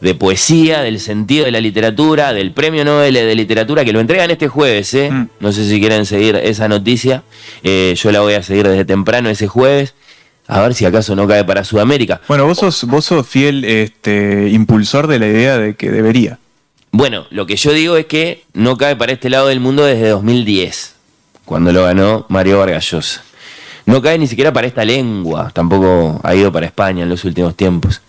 de 0.01 0.15
poesía, 0.15 0.81
del 0.81 0.99
sentido 0.99 1.45
de 1.45 1.51
la 1.51 1.61
literatura, 1.61 2.33
del 2.33 2.51
premio 2.51 2.85
Nobel 2.85 3.13
de 3.13 3.35
literatura 3.35 3.83
que 3.83 3.93
lo 3.93 3.99
entregan 3.99 4.31
este 4.31 4.47
jueves. 4.47 4.93
¿eh? 4.93 5.09
Mm. 5.11 5.29
No 5.39 5.51
sé 5.51 5.67
si 5.67 5.79
quieren 5.79 6.05
seguir 6.05 6.35
esa 6.35 6.67
noticia. 6.67 7.23
Eh, 7.63 7.95
yo 7.97 8.11
la 8.11 8.21
voy 8.21 8.33
a 8.33 8.43
seguir 8.43 8.67
desde 8.67 8.85
temprano 8.85 9.29
ese 9.29 9.47
jueves. 9.47 9.95
A 10.47 10.61
ver 10.61 10.73
si 10.73 10.85
acaso 10.85 11.15
no 11.15 11.27
cae 11.27 11.43
para 11.43 11.63
Sudamérica. 11.63 12.21
Bueno, 12.27 12.45
vos 12.45 12.59
sos, 12.59 12.85
vos 12.85 13.03
sos 13.03 13.27
fiel 13.27 13.65
este, 13.65 14.49
impulsor 14.49 15.07
de 15.07 15.19
la 15.19 15.27
idea 15.27 15.57
de 15.57 15.75
que 15.75 15.91
debería. 15.91 16.39
Bueno, 16.91 17.27
lo 17.31 17.45
que 17.45 17.57
yo 17.57 17.73
digo 17.73 17.97
es 17.97 18.05
que 18.05 18.43
no 18.53 18.77
cae 18.77 18.95
para 18.95 19.11
este 19.11 19.29
lado 19.29 19.47
del 19.47 19.59
mundo 19.59 19.83
desde 19.83 20.07
2010, 20.07 20.95
cuando 21.47 21.71
lo 21.71 21.83
ganó 21.85 22.25
Mario 22.27 22.59
Vargas 22.59 22.91
Llosa. 22.91 23.23
No 23.85 24.01
cae 24.01 24.19
ni 24.19 24.27
siquiera 24.27 24.51
para 24.51 24.67
esta 24.67 24.83
lengua, 24.83 25.49
tampoco 25.53 26.19
ha 26.21 26.35
ido 26.35 26.51
para 26.51 26.65
España 26.65 27.03
en 27.03 27.09
los 27.09 27.23
últimos 27.23 27.55
tiempos. 27.55 28.01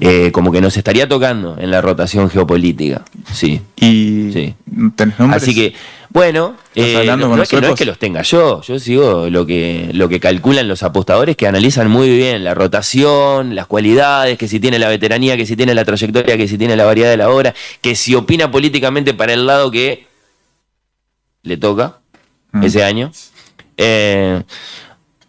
Eh, 0.00 0.32
como 0.32 0.50
que 0.50 0.60
nos 0.60 0.76
estaría 0.76 1.08
tocando 1.08 1.56
en 1.56 1.70
la 1.70 1.80
rotación 1.80 2.28
geopolítica, 2.28 3.04
sí. 3.32 3.62
Y 3.76 4.32
Sí. 4.32 4.54
tenés. 4.96 5.14
Así 5.20 5.54
que, 5.54 5.72
bueno, 6.10 6.56
¿Estás 6.74 7.04
eh, 7.04 7.16
no, 7.16 7.40
es 7.40 7.48
que, 7.48 7.60
no 7.60 7.68
es 7.68 7.74
que 7.78 7.84
los 7.84 7.96
tenga 8.00 8.22
yo, 8.22 8.60
yo 8.62 8.80
sigo 8.80 9.30
lo 9.30 9.46
que, 9.46 9.90
lo 9.92 10.08
que 10.08 10.18
calculan 10.18 10.66
los 10.66 10.82
apostadores 10.82 11.36
que 11.36 11.46
analizan 11.46 11.88
muy 11.88 12.08
bien 12.08 12.42
la 12.42 12.54
rotación, 12.54 13.54
las 13.54 13.68
cualidades, 13.68 14.36
que 14.36 14.48
si 14.48 14.58
tiene 14.58 14.80
la 14.80 14.88
veteranía, 14.88 15.36
que 15.36 15.46
si 15.46 15.54
tiene 15.54 15.76
la 15.76 15.84
trayectoria, 15.84 16.36
que 16.36 16.48
si 16.48 16.58
tiene 16.58 16.74
la 16.74 16.84
variedad 16.86 17.10
de 17.10 17.18
la 17.18 17.30
obra, 17.30 17.54
que 17.80 17.94
si 17.94 18.16
opina 18.16 18.50
políticamente 18.50 19.14
para 19.14 19.32
el 19.32 19.46
lado 19.46 19.70
que 19.70 20.08
le 21.44 21.56
toca 21.56 22.00
Mm. 22.54 22.62
ese 22.64 22.82
año. 22.84 23.12
Eh, 23.76 24.42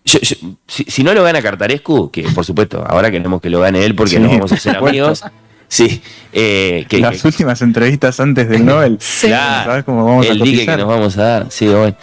yo- 0.06 0.20
yo- 0.20 0.36
si, 0.68 0.84
si 0.86 1.04
no 1.04 1.14
lo 1.14 1.24
gana 1.24 1.42
Cartarescu, 1.42 2.12
que 2.12 2.24
por 2.30 2.46
supuesto, 2.46 2.84
ahora 2.88 3.10
queremos 3.12 3.42
que 3.42 3.50
lo 3.50 3.60
gane 3.62 3.84
él 3.84 3.96
porque 3.96 4.16
Sí, 4.16 4.20
nos 4.20 4.32
vamos 4.32 4.52
a 4.52 4.56
hacer 4.56 4.78
amigos. 4.78 5.24
Sí, 5.68 6.00
eh, 6.32 6.86
que, 6.88 7.00
Las 7.00 7.22
que- 7.22 7.28
últimas 7.28 7.62
entrevistas 7.64 8.20
antes 8.20 8.48
del 8.48 8.64
Nobel. 8.66 8.98
Sí. 9.02 9.28
Claro. 9.28 9.72
¿Sabes 9.72 9.84
cómo 9.84 10.06
vamos 10.06 10.28
a 10.28 10.30
el 10.32 10.40
dique 10.40 10.66
que 10.66 10.78
nos 10.78 10.88
vamos 10.88 11.18
a 11.18 11.24
dar. 11.24 11.46
Sí, 11.50 11.68
bueno. 11.68 11.96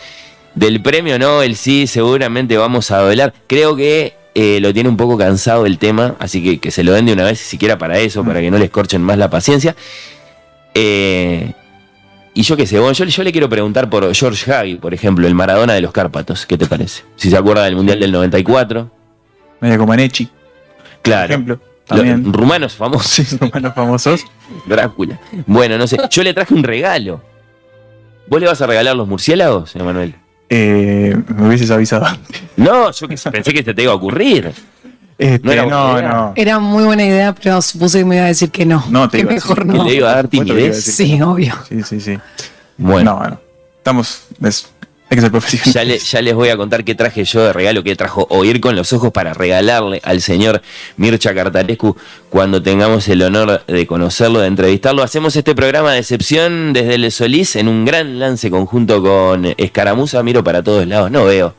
Del 0.55 0.83
premio 0.83 1.19
Nobel, 1.19 1.55
sí, 1.57 1.87
seguramente 1.87 2.57
vamos 2.59 2.91
a 2.91 2.99
hablar. 2.99 3.33
Creo 3.47 3.75
que 3.77 4.15
eh, 4.35 4.59
lo 4.61 4.75
tiene 4.75 4.89
un 4.89 4.97
poco 4.97 5.17
cansado 5.17 5.65
el 5.65 5.79
tema, 5.79 6.17
así 6.19 6.43
que 6.43 6.59
que 6.59 6.71
se 6.73 6.83
lo 6.83 6.93
den 6.93 7.07
de 7.07 7.13
una 7.13 7.25
vez, 7.25 7.39
siquiera 7.39 7.79
para 7.79 7.99
eso, 8.01 8.25
para 8.25 8.41
que 8.41 8.51
no 8.51 8.59
les 8.59 8.69
corchen 8.71 9.01
más 9.03 9.17
la 9.17 9.31
paciencia. 9.31 9.77
Eh, 10.75 11.53
y 12.35 12.43
yo 12.43 12.57
qué 12.57 12.67
sé, 12.67 12.79
bueno, 12.79 12.93
yo, 12.95 13.05
yo 13.05 13.23
le 13.23 13.33
quiero 13.33 13.49
preguntar 13.49 13.91
por 13.91 14.15
George 14.15 14.53
Hagi, 14.53 14.77
por 14.77 14.95
ejemplo, 14.95 15.27
el 15.27 15.35
Maradona 15.35 15.75
de 15.75 15.81
los 15.83 15.93
Cárpatos. 15.93 16.47
¿Qué 16.47 16.57
te 16.57 16.67
parece? 16.67 17.03
Si 17.17 17.31
se 17.31 17.37
acuerda 17.37 17.65
del 17.65 17.77
Mundial 17.77 18.01
del 18.01 18.13
94. 18.13 18.91
Media 19.61 19.79
Comaneci, 19.79 20.27
por 20.27 21.03
Claro. 21.03 21.33
ejemplo. 21.35 21.61
Lo- 21.91 21.97
También. 21.97 22.33
rumanos 22.33 22.75
famosos. 22.75 23.11
Sí, 23.29 23.37
romanos 23.39 23.75
famosos. 23.75 24.25
Drácula. 24.67 25.21
Bueno, 25.47 25.77
no 25.79 25.87
sé. 25.87 25.99
Yo 26.11 26.23
le 26.23 26.33
traje 26.33 26.55
un 26.55 26.63
regalo. 26.63 27.21
¿Vos 28.29 28.41
le 28.41 28.47
vas 28.47 28.61
a 28.63 28.67
regalar 28.67 28.97
los 28.97 29.07
murciélagos, 29.09 29.75
Emanuel? 29.77 30.15
Eh, 30.49 31.15
me 31.37 31.49
hubieses 31.49 31.71
avisado 31.71 32.07
antes. 32.07 32.43
No, 32.57 32.91
yo 32.93 33.09
que 33.09 33.17
pensé 33.31 33.53
que 33.53 33.63
te 33.63 33.83
iba 33.83 33.93
a 33.93 33.97
ocurrir. 33.97 34.53
Este, 35.23 35.47
No 35.47 35.53
era 35.53 35.67
no, 35.67 36.03
no. 36.03 36.33
Era 36.37 36.59
muy 36.59 36.85
buena 36.85 37.05
idea, 37.05 37.35
pero 37.35 37.63
supuse 37.63 37.99
que 38.01 38.05
me 38.05 38.17
iba 38.17 38.25
a 38.25 38.29
decir 38.29 38.51
que 38.51 38.67
no. 38.67 38.85
No, 38.91 39.09
te 39.09 39.19
que 39.19 39.23
iba 39.23 39.31
a 39.33 39.35
mejor 39.35 39.57
decir 39.65 39.73
Que 39.73 39.79
no. 39.79 39.85
le 39.85 39.95
iba 39.95 40.11
a 40.11 40.15
dar 40.15 40.29
timidez. 40.29 40.83
Sí, 40.85 41.21
obvio. 41.23 41.55
Sí, 41.69 41.83
sí, 41.83 42.01
sí. 42.01 42.19
Bueno, 42.77 43.13
No, 43.13 43.19
bueno. 43.19 43.41
Estamos. 43.79 44.23
es- 44.45 44.67
hay 45.11 45.17
que 45.17 45.21
ser 45.23 45.31
profesionales. 45.31 45.75
ya, 45.75 45.85
le- 45.85 45.99
ya 45.99 46.23
les 46.23 46.35
voy 46.35 46.49
a 46.49 46.57
contar 46.57 46.85
qué 46.85 46.95
traje 46.95 47.23
yo 47.25 47.45
de 47.45 47.53
regalo, 47.53 47.83
qué 47.85 47.95
trajo 47.97 48.27
Oír 48.31 48.61
con 48.63 48.75
los 48.75 48.95
Ojos 48.95 49.13
para 49.13 49.35
regalarle 49.35 50.01
al 50.05 50.23
señor 50.23 50.63
Mircha 50.97 51.35
Cartarescu 51.35 51.95
cuando 52.31 52.63
tengamos 52.63 53.07
el 53.09 53.21
honor 53.23 53.63
de 53.67 53.87
conocerlo, 53.87 54.41
de 54.41 54.47
entrevistarlo. 54.47 55.03
Hacemos 55.03 55.37
este 55.37 55.55
programa 55.55 55.93
de 55.93 55.99
excepción 55.99 56.73
desde 56.73 56.95
el 56.95 57.13
Solís 57.13 57.57
en 57.57 57.69
un 57.69 57.85
gran 57.85 58.19
lance 58.19 58.51
conjunto 58.51 59.03
con 59.03 59.53
Escaramuza. 59.59 60.23
Miro 60.23 60.43
para 60.43 60.63
todos 60.63 60.87
lados, 60.87 61.11
no 61.11 61.25
veo 61.27 61.55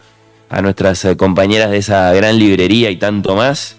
a 0.54 0.62
nuestras 0.62 1.04
eh, 1.06 1.18
compañeras 1.18 1.72
de 1.72 1.78
esa 1.78 2.14
gran 2.14 2.38
librería 2.38 2.90
y 2.90 2.98
tanto 2.98 3.36
más. 3.36 3.76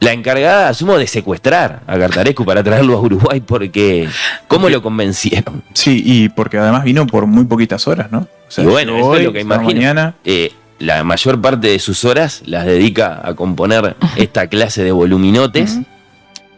La 0.00 0.12
encargada, 0.12 0.70
asumo, 0.70 0.96
de 0.96 1.06
secuestrar 1.06 1.82
a 1.86 1.98
Cartarescu 1.98 2.44
para 2.46 2.64
traerlo 2.64 2.96
a 2.96 3.00
Uruguay 3.00 3.40
porque... 3.40 4.08
¿Cómo 4.48 4.70
lo 4.70 4.80
convencieron? 4.82 5.62
Sí, 5.74 6.02
y 6.04 6.30
porque 6.30 6.56
además 6.56 6.84
vino 6.84 7.06
por 7.06 7.26
muy 7.26 7.44
poquitas 7.44 7.86
horas, 7.86 8.10
¿no? 8.10 8.20
O 8.20 8.50
sea, 8.50 8.64
Y 8.64 8.66
bueno, 8.66 8.96
eso 8.96 9.16
es 9.16 9.24
lo 9.24 9.32
que 9.32 9.40
imagino. 9.40 9.74
Mañana. 9.74 10.14
Eh, 10.24 10.52
la 10.78 11.04
mayor 11.04 11.38
parte 11.40 11.68
de 11.68 11.78
sus 11.78 12.04
horas 12.06 12.42
las 12.46 12.64
dedica 12.64 13.20
a 13.22 13.34
componer 13.34 13.94
esta 14.16 14.46
clase 14.46 14.82
de 14.82 14.92
voluminotes. 14.92 15.78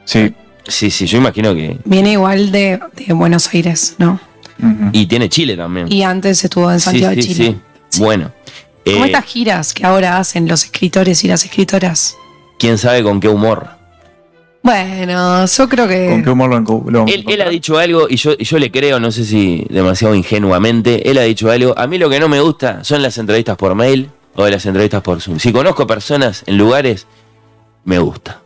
Sí. 0.04 0.32
Sí, 0.68 0.90
sí, 0.92 1.06
yo 1.06 1.18
imagino 1.18 1.54
que. 1.54 1.78
Viene 1.84 2.12
igual 2.12 2.52
de, 2.52 2.78
de 2.96 3.12
Buenos 3.12 3.52
Aires, 3.52 3.96
¿no? 3.98 4.20
Y 4.92 5.06
tiene 5.06 5.28
Chile 5.28 5.56
también. 5.56 5.92
Y 5.92 6.04
antes 6.04 6.44
estuvo 6.44 6.70
en 6.70 6.78
sí, 6.78 6.84
Santiago 6.84 7.14
sí, 7.14 7.16
de 7.16 7.22
Chile. 7.22 7.56
sí. 7.88 8.00
Bueno. 8.00 8.30
Como 8.84 9.04
eh, 9.04 9.06
estas 9.06 9.24
giras 9.24 9.72
que 9.74 9.84
ahora 9.86 10.18
hacen 10.18 10.48
los 10.48 10.64
escritores 10.64 11.22
y 11.24 11.28
las 11.28 11.44
escritoras. 11.44 12.16
quién 12.58 12.78
sabe 12.78 13.02
con 13.02 13.20
qué 13.20 13.28
humor. 13.28 13.68
Bueno, 14.64 15.44
yo 15.46 15.68
creo 15.68 15.88
que. 15.88 16.08
¿Con 16.08 16.22
qué 16.22 16.30
humor 16.30 16.50
lo, 16.50 16.84
lo 16.90 17.06
Él, 17.06 17.24
él 17.28 17.42
ha 17.42 17.48
dicho 17.48 17.78
algo 17.78 18.06
y 18.08 18.16
yo, 18.16 18.32
y 18.38 18.44
yo 18.44 18.58
le 18.58 18.70
creo, 18.70 19.00
no 19.00 19.10
sé 19.10 19.24
si 19.24 19.66
demasiado 19.70 20.14
ingenuamente, 20.14 21.10
él 21.10 21.18
ha 21.18 21.22
dicho 21.22 21.50
algo. 21.50 21.74
A 21.76 21.86
mí 21.88 21.98
lo 21.98 22.08
que 22.08 22.20
no 22.20 22.28
me 22.28 22.40
gusta 22.40 22.84
son 22.84 23.02
las 23.02 23.18
entrevistas 23.18 23.56
por 23.56 23.74
mail 23.74 24.08
o 24.36 24.46
las 24.48 24.64
entrevistas 24.66 25.02
por 25.02 25.20
Zoom. 25.20 25.38
Si 25.40 25.52
conozco 25.52 25.86
personas 25.86 26.44
en 26.46 26.58
lugares, 26.58 27.06
me 27.84 27.98
gusta. 27.98 28.40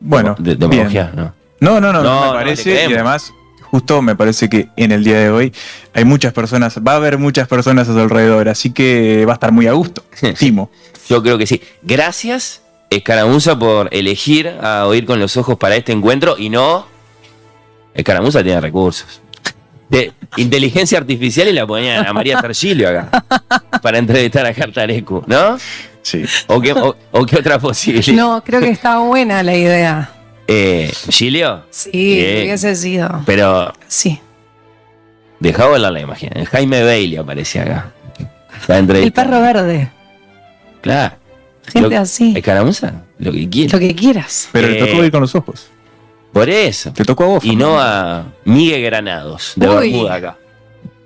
Bueno, 0.00 0.34
De, 0.38 0.54
bien. 0.54 0.70
demagogía, 0.70 1.12
no. 1.14 1.34
No, 1.60 1.80
no, 1.80 1.92
no, 1.92 2.02
No, 2.02 2.20
me 2.20 2.26
no, 2.28 2.32
parece. 2.32 2.62
creemos. 2.62 2.90
y 2.90 2.94
además, 2.94 3.32
justo 3.72 4.02
me 4.02 4.14
parece 4.14 4.48
que 4.50 4.68
en 4.76 4.92
el 4.92 5.02
día 5.02 5.18
de 5.18 5.30
hoy 5.30 5.52
hay 5.94 6.04
muchas 6.04 6.32
personas, 6.34 6.78
va 6.86 6.92
a 6.92 6.96
haber 6.96 7.16
muchas 7.18 7.48
personas 7.48 7.88
a 7.88 7.92
su 7.94 7.98
alrededor, 7.98 8.48
así 8.50 8.70
que 8.70 9.24
va 9.26 9.32
a 9.32 9.34
estar 9.34 9.50
muy 9.50 9.66
a 9.66 9.72
gusto. 9.72 10.04
Timo. 10.38 10.70
Yo 11.08 11.22
creo 11.22 11.38
que 11.38 11.46
sí. 11.46 11.60
Gracias, 11.82 12.60
Escaramuza, 12.90 13.58
por 13.58 13.88
elegir 13.92 14.46
a 14.62 14.86
oír 14.86 15.06
con 15.06 15.18
los 15.18 15.36
ojos 15.38 15.56
para 15.58 15.74
este 15.74 15.90
encuentro 15.92 16.36
y 16.38 16.50
no 16.50 16.86
Escaramuza 17.94 18.42
tiene 18.42 18.60
recursos. 18.60 19.20
De 19.88 20.12
inteligencia 20.36 20.98
artificial 20.98 21.48
y 21.48 21.52
la 21.52 21.66
ponían 21.66 22.06
a 22.06 22.12
María 22.12 22.40
Tergilio 22.40 22.88
acá. 22.88 23.24
Para 23.82 23.98
entrevistar 23.98 24.46
a 24.46 24.54
Cartarecu, 24.54 25.22
¿no? 25.26 25.58
Sí. 26.02 26.24
¿O 26.46 26.60
qué, 26.60 26.72
o- 26.72 26.96
o 27.10 27.26
qué 27.26 27.36
otra 27.36 27.58
posibilidad? 27.58 28.14
No, 28.14 28.42
creo 28.44 28.60
que 28.60 28.70
está 28.70 28.98
buena 29.00 29.42
la 29.42 29.54
idea. 29.54 30.10
Eh, 30.48 30.92
Gilio. 31.08 31.64
Sí, 31.70 31.90
hubiese 31.90 32.74
sido. 32.76 33.22
Pero 33.26 33.72
Sí. 33.86 34.20
dejá 35.40 35.66
volar 35.66 35.92
la 35.92 36.00
imagen. 36.00 36.30
El 36.34 36.46
Jaime 36.46 36.82
Bailey 36.84 37.16
aparecía 37.16 37.62
acá. 37.62 37.92
El 38.68 39.12
perro 39.12 39.40
verde. 39.40 39.90
Claro. 40.80 41.16
Gente 41.72 41.94
Lo- 41.94 42.00
así. 42.00 42.34
Escaramuza, 42.36 42.92
lo 43.18 43.32
que 43.32 43.48
quiera. 43.48 43.72
Lo 43.72 43.78
que 43.78 43.94
quieras. 43.94 44.48
Pero 44.52 44.68
le 44.68 44.78
Eh, 44.78 44.84
tocó 44.86 45.04
ir 45.04 45.10
con 45.12 45.20
los 45.20 45.34
ojos. 45.34 45.66
Por 46.32 46.48
eso. 46.50 46.92
Te 46.92 47.04
tocó 47.04 47.24
a 47.24 47.26
vos. 47.28 47.44
Y 47.44 47.54
no 47.56 47.78
a 47.80 48.24
Miguel 48.44 48.82
Granados, 48.82 49.52
de 49.56 49.68
Uy. 49.68 49.90
Bermuda 49.92 50.14
acá. 50.14 50.36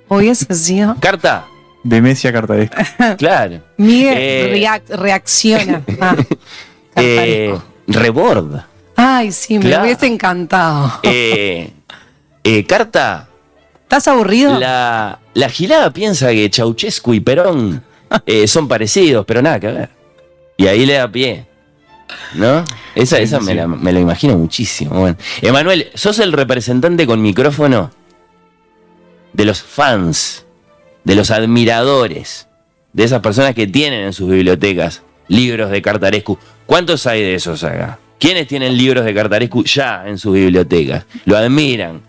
Hubiese 0.08 0.54
sido. 0.54 0.96
Carta, 1.00 1.46
De 1.82 2.00
Messi 2.00 2.26
a 2.26 2.32
Cartarescu. 2.32 2.76
claro. 3.18 3.60
Miguel 3.76 4.14
Eh. 4.16 4.50
reac- 4.54 4.96
reacciona. 4.96 5.82
Ah, 6.98 7.02
Eh. 7.02 7.54
Rebord. 7.86 8.60
Ay, 8.96 9.30
sí, 9.32 9.58
me 9.58 9.66
claro. 9.66 9.84
hubiese 9.84 10.06
encantado. 10.06 11.00
Eh, 11.02 11.70
eh, 12.44 12.64
Carta, 12.64 13.28
¿Estás 13.82 14.08
aburrido? 14.08 14.58
la, 14.58 15.20
la 15.34 15.48
gilada 15.48 15.92
piensa 15.92 16.30
que 16.30 16.50
Ceausescu 16.52 17.14
y 17.14 17.20
Perón 17.20 17.84
eh, 18.24 18.48
son 18.48 18.66
parecidos, 18.68 19.24
pero 19.26 19.42
nada 19.42 19.60
que 19.60 19.66
ver. 19.68 19.88
Y 20.56 20.66
ahí 20.66 20.86
le 20.86 20.94
da 20.94 21.08
pie. 21.10 21.46
¿No? 22.34 22.64
Esa, 22.94 23.16
Sí, 23.18 23.22
esa 23.24 23.40
sí, 23.40 23.44
me, 23.46 23.54
la, 23.54 23.66
me 23.66 23.92
la 23.92 24.00
imagino 24.00 24.36
muchísimo. 24.38 24.98
Bueno. 25.00 25.16
Emanuel, 25.42 25.90
sos 25.94 26.18
el 26.20 26.32
representante 26.32 27.06
con 27.06 27.20
micrófono 27.20 27.90
de 29.32 29.44
los 29.44 29.62
fans, 29.62 30.44
de 31.04 31.14
los 31.14 31.30
admiradores, 31.30 32.48
de 32.92 33.04
esas 33.04 33.20
personas 33.20 33.54
que 33.54 33.66
tienen 33.66 34.04
en 34.04 34.12
sus 34.12 34.30
bibliotecas 34.30 35.02
libros 35.28 35.70
de 35.70 35.82
Cartarescu. 35.82 36.38
¿Cuántos 36.64 37.06
hay 37.06 37.20
de 37.22 37.34
esos 37.34 37.62
acá? 37.64 37.98
¿Quiénes 38.18 38.46
tienen 38.46 38.76
libros 38.76 39.04
de 39.04 39.14
Cartarescu 39.14 39.64
ya 39.64 40.04
en 40.06 40.18
sus 40.18 40.34
bibliotecas? 40.34 41.04
Lo 41.26 41.36
admiran, 41.36 42.00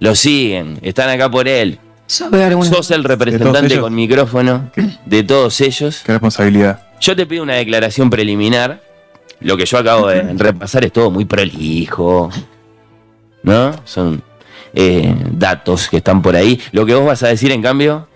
lo 0.00 0.14
siguen, 0.14 0.78
están 0.82 1.08
acá 1.08 1.30
por 1.30 1.48
él. 1.48 1.78
Alguna- 2.32 2.70
Sos 2.70 2.90
el 2.90 3.04
representante 3.04 3.78
con 3.80 3.94
micrófono 3.94 4.70
de 5.04 5.22
todos 5.24 5.60
ellos. 5.60 6.02
Qué 6.04 6.12
responsabilidad. 6.12 6.82
Yo 7.00 7.14
te 7.14 7.26
pido 7.26 7.42
una 7.42 7.54
declaración 7.54 8.08
preliminar. 8.10 8.82
Lo 9.40 9.56
que 9.56 9.66
yo 9.66 9.78
acabo 9.78 10.08
de 10.08 10.22
repasar 10.34 10.84
es 10.84 10.92
todo 10.92 11.10
muy 11.10 11.24
prolijo. 11.24 12.30
¿No? 13.42 13.72
Son 13.84 14.22
eh, 14.74 15.14
datos 15.32 15.88
que 15.88 15.98
están 15.98 16.22
por 16.22 16.34
ahí. 16.34 16.60
Lo 16.72 16.84
que 16.84 16.94
vos 16.94 17.06
vas 17.06 17.22
a 17.22 17.28
decir, 17.28 17.52
en 17.52 17.62
cambio, 17.62 18.08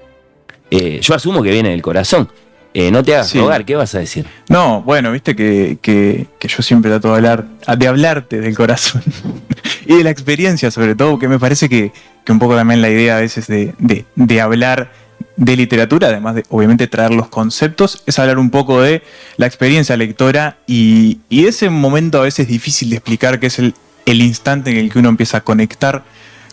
eh, 0.70 0.98
yo 1.02 1.14
asumo 1.14 1.42
que 1.42 1.50
viene 1.50 1.70
del 1.70 1.80
corazón. 1.82 2.28
Eh, 2.74 2.90
no 2.90 3.02
te 3.02 3.14
hagas 3.14 3.28
Sí. 3.28 3.38
rogar, 3.38 3.64
¿qué 3.66 3.74
vas 3.76 3.94
a 3.94 3.98
decir? 3.98 4.26
No, 4.48 4.82
bueno, 4.82 5.12
viste 5.12 5.36
que, 5.36 5.78
que- 5.82 6.26
que 6.38 6.48
yo 6.48 6.62
siempre 6.62 6.90
trato 6.90 7.08
de, 7.10 7.14
hablar, 7.16 7.44
de 7.76 7.86
hablarte 7.88 8.40
del 8.40 8.56
corazón 8.56 9.02
y 9.86 9.96
de 9.96 10.04
la 10.04 10.10
experiencia, 10.10 10.70
sobre 10.70 10.94
todo, 10.94 11.18
que 11.18 11.28
me 11.28 11.38
parece 11.38 11.68
que, 11.68 11.92
que 12.24 12.32
un 12.32 12.38
poco 12.38 12.54
también 12.56 12.80
la 12.80 12.88
idea 12.88 13.18
a 13.18 13.20
veces 13.20 13.46
de, 13.46 13.74
de- 13.78 14.06
de 14.16 14.40
hablar 14.40 14.90
de 15.36 15.56
literatura, 15.56 16.08
además 16.08 16.34
de 16.36 16.44
obviamente 16.50 16.86
traer 16.86 17.12
los 17.12 17.28
conceptos, 17.28 18.02
es 18.06 18.18
hablar 18.18 18.38
un 18.38 18.50
poco 18.50 18.80
de 18.80 19.02
la 19.36 19.46
experiencia 19.46 19.96
lectora 19.96 20.56
y, 20.66 21.18
y 21.28 21.46
ese 21.46 21.68
momento 21.70 22.18
a 22.20 22.22
veces 22.24 22.48
difícil 22.48 22.90
de 22.90 22.96
explicar, 22.96 23.38
que 23.38 23.46
es 23.48 23.58
el, 23.58 23.74
el 24.06 24.20
instante 24.22 24.70
en 24.70 24.76
el 24.78 24.90
que 24.90 24.98
uno 24.98 25.08
empieza 25.10 25.38
a 25.38 25.40
conectar 25.42 26.04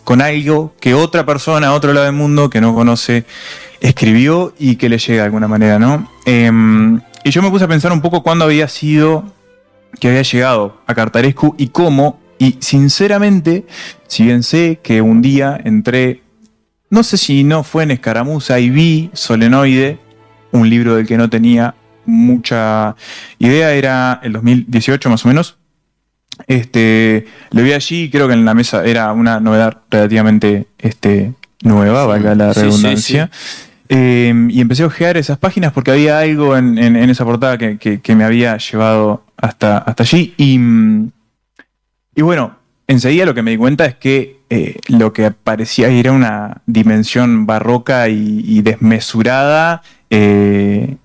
con 0.04 0.22
algo 0.22 0.74
que 0.80 0.94
otra 0.96 1.26
persona 1.26 1.68
a 1.68 1.74
otro 1.74 1.94
lado 1.94 2.06
del 2.08 2.16
mundo 2.16 2.50
que 2.50 2.62
no 2.62 2.74
conoce 2.74 3.26
escribió 3.82 4.54
y 4.60 4.76
que 4.76 4.90
le 4.90 4.98
llega 4.98 5.22
de 5.22 5.26
alguna 5.26 5.48
manera, 5.48 5.80
¿no? 5.80 6.10
Em, 6.26 7.00
y 7.24 7.32
yo 7.32 7.42
me 7.42 7.50
puse 7.50 7.66
a 7.66 7.68
pensar 7.68 7.92
un 7.92 8.02
poco 8.02 8.24
cuándo 8.24 8.46
había 8.46 8.68
sido 8.68 9.26
que 10.00 10.10
había 10.10 10.22
llegado 10.22 10.82
a 10.88 10.96
Cartarescu 10.96 11.56
y 11.58 11.68
cómo, 11.68 12.20
y 12.38 12.58
sinceramente, 12.60 13.66
si 14.08 14.24
bien 14.24 14.44
sé 14.44 14.80
que 14.82 15.02
un 15.02 15.22
día 15.22 15.60
entré, 15.64 16.22
no 16.90 17.04
sé 17.04 17.18
si 17.18 17.44
no 17.44 17.64
fue 17.64 17.84
en 17.84 17.92
Escaramuza 17.92 18.60
y 18.60 18.70
vi 18.70 19.10
Solenoide, 19.14 20.00
un 20.52 20.70
libro 20.70 20.96
del 20.96 21.06
que 21.06 21.18
no 21.18 21.30
tenía 21.30 21.76
mucha 22.06 22.96
idea, 23.38 23.74
era 23.74 24.20
el 24.24 24.34
2018 24.34 25.10
más 25.10 25.26
o 25.26 25.28
menos. 25.28 25.58
Este, 26.48 27.26
lo 27.52 27.64
vi 27.64 27.74
allí, 27.74 28.10
creo 28.10 28.28
que 28.28 28.34
en 28.34 28.46
la 28.46 28.54
mesa 28.54 28.86
era 28.86 29.12
una 29.12 29.40
novedad 29.40 29.82
relativamente 29.92 30.68
este, 30.78 31.34
nueva, 31.62 32.06
valga 32.06 32.34
la 32.36 32.54
sí, 32.54 32.62
sí, 32.62 32.66
redundancia. 32.66 33.32
Eh, 33.92 34.32
y 34.50 34.62
empecé 34.62 34.84
a 34.84 34.86
ojear 34.86 35.18
esas 35.18 35.40
páginas 35.40 35.74
porque 35.74 35.90
había 35.90 36.20
algo 36.20 36.56
en, 36.56 36.78
esa 36.78 37.26
portada 37.26 37.58
que, 37.58 38.16
me 38.16 38.24
había 38.24 38.58
llevado 38.58 39.24
hasta, 39.36 39.84
allí. 39.98 40.34
Y, 40.38 40.60
mm, 40.60 41.12
y 42.16 42.22
bueno, 42.22 42.56
enseguida 42.88 43.26
lo 43.26 43.34
que 43.34 43.42
me 43.42 43.52
di 43.52 43.58
cuenta 43.58 43.86
es 43.86 43.96
que 43.96 44.42
eh, 44.52 44.78
lo 44.88 45.12
que 45.12 45.32
parecía 45.32 45.90
era 45.90 46.12
una 46.12 46.62
dimensión 46.68 47.48
barroca 47.48 48.10
y, 48.10 48.44
y 48.46 48.62
desmesurada, 48.62 49.82
eh, 50.12 50.98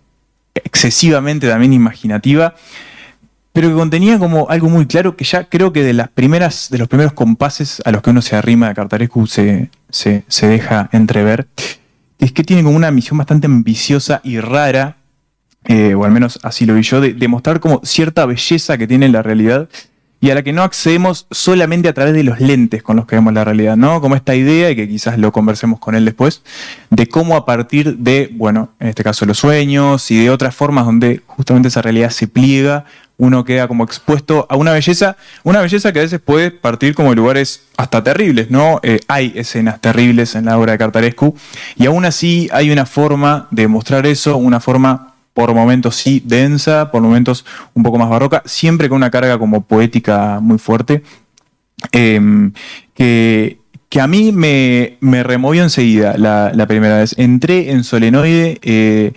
excesivamente 0.54 1.48
también 1.48 1.72
imaginativa, 1.72 2.54
pero 3.52 3.68
que 3.68 3.74
contenía 3.74 4.18
como 4.18 4.48
algo 4.50 4.68
muy 4.68 4.86
claro 4.86 5.16
que 5.16 5.24
ya 5.24 5.44
creo 5.44 5.72
que 5.72 5.82
de 5.82 5.92
las 5.92 6.08
primeras, 6.08 6.68
de 6.70 6.78
los 6.78 6.88
primeros 6.88 7.12
compases 7.12 7.80
a 7.84 7.92
los 7.92 8.02
que 8.02 8.10
uno 8.10 8.20
se 8.20 8.36
arrima 8.36 8.68
de 8.68 8.74
Cartarescu 8.74 9.26
se, 9.26 9.70
se, 9.90 10.24
se 10.28 10.46
deja 10.48 10.88
entrever, 10.92 11.46
es 12.24 12.32
que 12.32 12.42
tiene 12.42 12.62
como 12.62 12.76
una 12.76 12.90
misión 12.90 13.18
bastante 13.18 13.46
ambiciosa 13.46 14.22
y 14.24 14.40
rara, 14.40 14.96
eh, 15.66 15.94
o 15.94 16.04
al 16.04 16.10
menos 16.10 16.38
así 16.42 16.64
lo 16.64 16.74
vi 16.74 16.82
yo, 16.82 17.00
de 17.00 17.12
demostrar 17.12 17.60
como 17.60 17.82
cierta 17.84 18.24
belleza 18.24 18.78
que 18.78 18.86
tiene 18.86 19.10
la 19.10 19.22
realidad 19.22 19.68
y 20.20 20.30
a 20.30 20.34
la 20.34 20.42
que 20.42 20.54
no 20.54 20.62
accedemos 20.62 21.26
solamente 21.30 21.86
a 21.86 21.92
través 21.92 22.14
de 22.14 22.22
los 22.22 22.40
lentes 22.40 22.82
con 22.82 22.96
los 22.96 23.04
que 23.04 23.14
vemos 23.14 23.34
la 23.34 23.44
realidad, 23.44 23.76
¿no? 23.76 24.00
Como 24.00 24.16
esta 24.16 24.34
idea, 24.34 24.70
y 24.70 24.76
que 24.76 24.88
quizás 24.88 25.18
lo 25.18 25.32
conversemos 25.32 25.78
con 25.78 25.94
él 25.94 26.06
después, 26.06 26.42
de 26.88 27.06
cómo 27.08 27.36
a 27.36 27.44
partir 27.44 27.98
de, 27.98 28.30
bueno, 28.32 28.70
en 28.80 28.88
este 28.88 29.04
caso 29.04 29.26
los 29.26 29.36
sueños 29.36 30.10
y 30.10 30.16
de 30.16 30.30
otras 30.30 30.54
formas 30.54 30.86
donde 30.86 31.20
justamente 31.26 31.68
esa 31.68 31.82
realidad 31.82 32.08
se 32.08 32.26
pliega, 32.26 32.86
uno 33.16 33.44
queda 33.44 33.68
como 33.68 33.84
expuesto 33.84 34.46
a 34.50 34.56
una 34.56 34.72
belleza, 34.72 35.16
una 35.42 35.60
belleza 35.60 35.92
que 35.92 36.00
a 36.00 36.02
veces 36.02 36.20
puede 36.20 36.50
partir 36.50 36.94
como 36.94 37.14
lugares 37.14 37.62
hasta 37.76 38.02
terribles, 38.02 38.50
¿no? 38.50 38.80
Eh, 38.82 39.00
hay 39.08 39.32
escenas 39.36 39.80
terribles 39.80 40.34
en 40.34 40.46
la 40.46 40.58
obra 40.58 40.72
de 40.72 40.78
Cartarescu, 40.78 41.36
y 41.76 41.86
aún 41.86 42.04
así 42.04 42.48
hay 42.52 42.70
una 42.70 42.86
forma 42.86 43.48
de 43.50 43.68
mostrar 43.68 44.06
eso, 44.06 44.36
una 44.36 44.60
forma 44.60 45.14
por 45.32 45.52
momentos 45.52 45.96
sí 45.96 46.22
densa, 46.24 46.90
por 46.90 47.02
momentos 47.02 47.44
un 47.74 47.82
poco 47.82 47.98
más 47.98 48.08
barroca, 48.08 48.42
siempre 48.46 48.88
con 48.88 48.96
una 48.96 49.10
carga 49.10 49.38
como 49.38 49.64
poética 49.64 50.38
muy 50.40 50.58
fuerte, 50.58 51.02
eh, 51.92 52.50
que, 52.94 53.58
que 53.88 54.00
a 54.00 54.06
mí 54.06 54.32
me, 54.32 54.96
me 55.00 55.22
removió 55.22 55.62
enseguida 55.62 56.16
la, 56.16 56.52
la 56.54 56.66
primera 56.66 56.98
vez. 56.98 57.14
Entré 57.18 57.72
en 57.72 57.84
Solenoide 57.84 58.58
eh, 58.62 59.12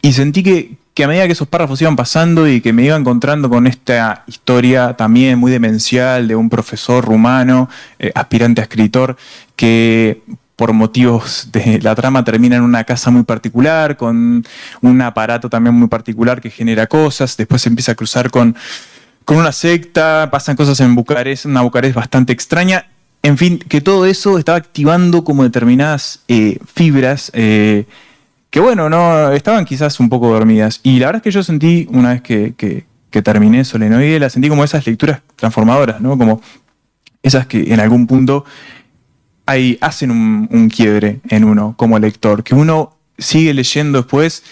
y 0.00 0.12
sentí 0.12 0.42
que, 0.42 0.76
que 0.94 1.04
a 1.04 1.08
medida 1.08 1.26
que 1.26 1.32
esos 1.32 1.48
párrafos 1.48 1.80
iban 1.80 1.96
pasando 1.96 2.46
y 2.48 2.60
que 2.60 2.72
me 2.72 2.84
iba 2.84 2.96
encontrando 2.96 3.48
con 3.48 3.66
esta 3.66 4.24
historia 4.26 4.94
también 4.94 5.38
muy 5.38 5.50
demencial 5.50 6.28
de 6.28 6.36
un 6.36 6.50
profesor 6.50 7.04
rumano, 7.04 7.68
eh, 7.98 8.12
aspirante 8.14 8.60
a 8.60 8.64
escritor, 8.64 9.16
que 9.56 10.22
por 10.56 10.72
motivos 10.74 11.48
de 11.50 11.80
la 11.80 11.94
trama 11.94 12.24
termina 12.24 12.56
en 12.56 12.62
una 12.62 12.84
casa 12.84 13.10
muy 13.10 13.22
particular, 13.22 13.96
con 13.96 14.44
un 14.82 15.02
aparato 15.02 15.48
también 15.48 15.74
muy 15.74 15.88
particular 15.88 16.40
que 16.40 16.50
genera 16.50 16.86
cosas, 16.86 17.36
después 17.36 17.62
se 17.62 17.70
empieza 17.70 17.92
a 17.92 17.94
cruzar 17.94 18.30
con, 18.30 18.54
con 19.24 19.38
una 19.38 19.52
secta, 19.52 20.28
pasan 20.30 20.56
cosas 20.56 20.78
en 20.80 20.94
Bucarest, 20.94 21.46
una 21.46 21.62
Bucarest 21.62 21.94
bastante 21.94 22.32
extraña. 22.32 22.86
En 23.22 23.38
fin, 23.38 23.58
que 23.58 23.80
todo 23.80 24.04
eso 24.04 24.38
estaba 24.38 24.58
activando 24.58 25.24
como 25.24 25.44
determinadas 25.44 26.20
eh, 26.28 26.58
fibras 26.74 27.30
eh, 27.34 27.86
que, 28.52 28.60
bueno, 28.60 28.88
no 28.90 29.32
estaban 29.32 29.64
quizás 29.64 29.98
un 29.98 30.08
poco 30.10 30.28
dormidas. 30.28 30.80
Y 30.82 30.98
la 30.98 31.06
verdad 31.06 31.20
es 31.20 31.22
que 31.24 31.30
yo 31.30 31.42
sentí, 31.42 31.88
una 31.90 32.10
vez 32.10 32.20
que, 32.22 32.52
que, 32.56 32.84
que 33.10 33.22
terminé 33.22 33.64
Solenoide, 33.64 34.20
la 34.20 34.28
sentí 34.30 34.48
como 34.48 34.62
esas 34.62 34.86
lecturas 34.86 35.22
transformadoras, 35.36 36.00
¿no? 36.00 36.16
Como 36.18 36.40
esas 37.22 37.46
que 37.46 37.72
en 37.72 37.80
algún 37.80 38.06
punto 38.06 38.44
hay, 39.46 39.78
hacen 39.80 40.10
un, 40.10 40.48
un 40.52 40.68
quiebre 40.68 41.20
en 41.28 41.44
uno 41.44 41.74
como 41.76 41.98
lector, 41.98 42.44
que 42.44 42.54
uno 42.54 42.96
sigue 43.18 43.54
leyendo 43.54 43.98
después, 44.02 44.42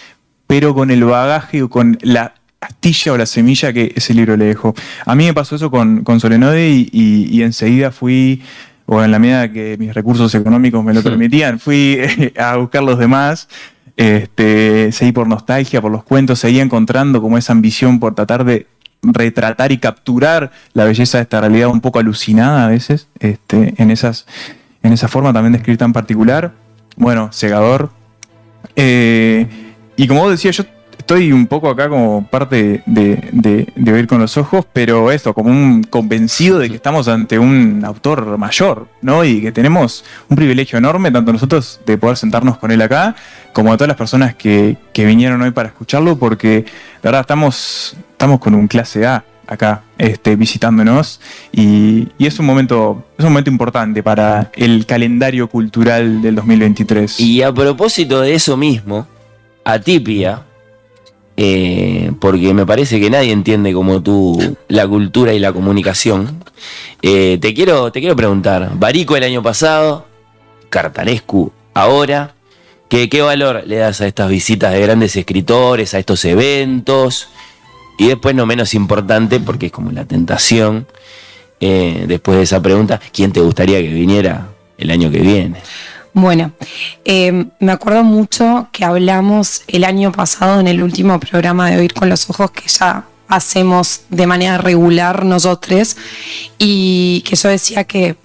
pero 0.46 0.74
con 0.74 0.90
el 0.90 1.04
bagaje 1.04 1.62
o 1.62 1.68
con 1.68 1.98
la 2.02 2.34
astilla 2.60 3.12
o 3.12 3.16
la 3.16 3.26
semilla 3.26 3.72
que 3.72 3.92
ese 3.94 4.14
libro 4.14 4.36
le 4.36 4.46
dejó. 4.46 4.74
A 5.06 5.14
mí 5.14 5.26
me 5.26 5.34
pasó 5.34 5.56
eso 5.56 5.70
con, 5.70 6.02
con 6.04 6.20
Solenode 6.20 6.70
y, 6.70 6.88
y- 6.92 7.28
y 7.30 7.42
enseguida 7.42 7.90
fui, 7.90 8.42
o 8.86 9.02
en 9.02 9.10
la 9.12 9.18
medida 9.18 9.52
que 9.52 9.76
mis 9.78 9.94
recursos 9.94 10.34
económicos 10.34 10.82
me 10.84 10.92
lo 10.92 11.02
permitían, 11.02 11.58
fui 11.60 11.98
a 12.38 12.56
buscar 12.56 12.82
los 12.82 12.98
demás. 12.98 13.48
Este, 14.00 14.92
seguí 14.92 15.12
por 15.12 15.28
nostalgia, 15.28 15.82
por 15.82 15.92
los 15.92 16.02
cuentos, 16.04 16.38
seguí 16.38 16.58
encontrando 16.58 17.20
como 17.20 17.36
esa 17.36 17.52
ambición 17.52 18.00
por 18.00 18.14
tratar 18.14 18.46
de 18.46 18.66
retratar 19.02 19.72
y 19.72 19.76
capturar 19.76 20.52
la 20.72 20.84
belleza 20.84 21.18
de 21.18 21.24
esta 21.24 21.38
realidad 21.42 21.68
un 21.68 21.82
poco 21.82 21.98
alucinada 21.98 22.64
a 22.64 22.68
veces, 22.68 23.08
este, 23.18 23.74
en, 23.76 23.90
esas, 23.90 24.24
en 24.82 24.94
esa 24.94 25.06
forma 25.06 25.34
también 25.34 25.52
de 25.52 25.58
escribir 25.58 25.76
tan 25.76 25.92
particular. 25.92 26.54
Bueno, 26.96 27.28
cegador. 27.30 27.90
Eh, 28.74 29.46
y 29.96 30.08
como 30.08 30.22
vos 30.22 30.30
decías, 30.30 30.56
yo 30.56 30.64
estoy 31.10 31.32
un 31.32 31.48
poco 31.48 31.68
acá 31.68 31.88
como 31.88 32.24
parte 32.24 32.84
de, 32.86 33.18
de, 33.32 33.92
oír 33.92 34.06
con 34.06 34.20
los 34.20 34.36
ojos, 34.36 34.64
pero 34.72 35.10
esto, 35.10 35.34
como 35.34 35.50
un 35.50 35.82
convencido 35.82 36.60
de 36.60 36.68
que 36.68 36.76
estamos 36.76 37.08
ante 37.08 37.36
un 37.36 37.82
autor 37.84 38.38
mayor, 38.38 38.86
¿no? 39.02 39.24
Y 39.24 39.40
que 39.40 39.50
tenemos 39.50 40.04
un 40.28 40.36
privilegio 40.36 40.78
enorme, 40.78 41.10
tanto 41.10 41.32
nosotros 41.32 41.80
de 41.84 41.98
poder 41.98 42.16
sentarnos 42.16 42.58
con 42.58 42.70
él 42.70 42.80
acá, 42.80 43.16
como 43.52 43.72
a 43.72 43.76
todas 43.76 43.88
las 43.88 43.96
personas 43.96 44.36
que, 44.36 44.76
que 44.92 45.04
vinieron 45.04 45.42
hoy 45.42 45.50
para 45.50 45.70
escucharlo, 45.70 46.16
porque 46.16 46.48
de 46.48 46.64
verdad 47.02 47.22
estamos, 47.22 47.96
estamos 48.12 48.38
con 48.38 48.54
un 48.54 48.68
clase 48.68 49.04
A 49.04 49.24
acá 49.48 49.82
este, 49.98 50.36
visitándonos 50.36 51.20
y, 51.50 52.06
y, 52.18 52.26
es 52.26 52.38
un 52.38 52.46
momento 52.46 53.02
es 53.18 53.24
un 53.24 53.32
momento 53.32 53.50
importante 53.50 54.00
para 54.00 54.52
el 54.54 54.86
calendario 54.86 55.48
cultural 55.48 56.22
del 56.22 56.36
2023. 56.36 57.18
Y 57.18 57.42
a 57.42 57.52
propósito 57.52 58.20
de 58.20 58.34
eso 58.34 58.56
mismo, 58.56 59.08
Atipia, 59.64 60.44
eh, 61.42 62.12
porque 62.20 62.52
me 62.52 62.66
parece 62.66 63.00
que 63.00 63.08
nadie 63.08 63.32
entiende 63.32 63.72
como 63.72 64.02
tú 64.02 64.58
la 64.68 64.86
cultura 64.86 65.32
y 65.32 65.38
la 65.38 65.54
comunicación. 65.54 66.44
Eh, 67.00 67.38
te, 67.40 67.54
quiero, 67.54 67.90
te 67.90 68.00
quiero 68.00 68.14
preguntar, 68.14 68.72
Barico 68.74 69.16
el 69.16 69.24
año 69.24 69.42
pasado, 69.42 70.04
Cartarescu 70.68 71.50
ahora, 71.72 72.34
¿qué, 72.90 73.08
¿qué 73.08 73.22
valor 73.22 73.62
le 73.66 73.76
das 73.76 74.02
a 74.02 74.06
estas 74.06 74.28
visitas 74.28 74.74
de 74.74 74.82
grandes 74.82 75.16
escritores, 75.16 75.94
a 75.94 75.98
estos 75.98 76.22
eventos? 76.26 77.28
Y 77.96 78.08
después, 78.08 78.34
no 78.34 78.44
menos 78.44 78.74
importante, 78.74 79.40
porque 79.40 79.66
es 79.66 79.72
como 79.72 79.92
la 79.92 80.04
tentación, 80.04 80.86
eh, 81.58 82.04
después 82.06 82.36
de 82.36 82.42
esa 82.42 82.60
pregunta, 82.60 83.00
¿quién 83.14 83.32
te 83.32 83.40
gustaría 83.40 83.80
que 83.80 83.88
viniera 83.88 84.48
el 84.76 84.90
año 84.90 85.10
que 85.10 85.20
viene? 85.20 85.62
Bueno, 86.12 86.52
eh, 87.04 87.46
me 87.60 87.72
acuerdo 87.72 88.02
mucho 88.02 88.68
que 88.72 88.84
hablamos 88.84 89.62
el 89.68 89.84
año 89.84 90.10
pasado 90.12 90.60
en 90.60 90.66
el 90.66 90.82
último 90.82 91.20
programa 91.20 91.70
de 91.70 91.78
Oír 91.78 91.94
con 91.94 92.08
los 92.08 92.28
Ojos 92.28 92.50
que 92.50 92.68
ya 92.68 93.04
hacemos 93.28 94.00
de 94.08 94.26
manera 94.26 94.58
regular 94.58 95.24
nosotros 95.24 95.96
y 96.58 97.22
que 97.24 97.36
yo 97.36 97.48
decía 97.48 97.84
que, 97.84 98.16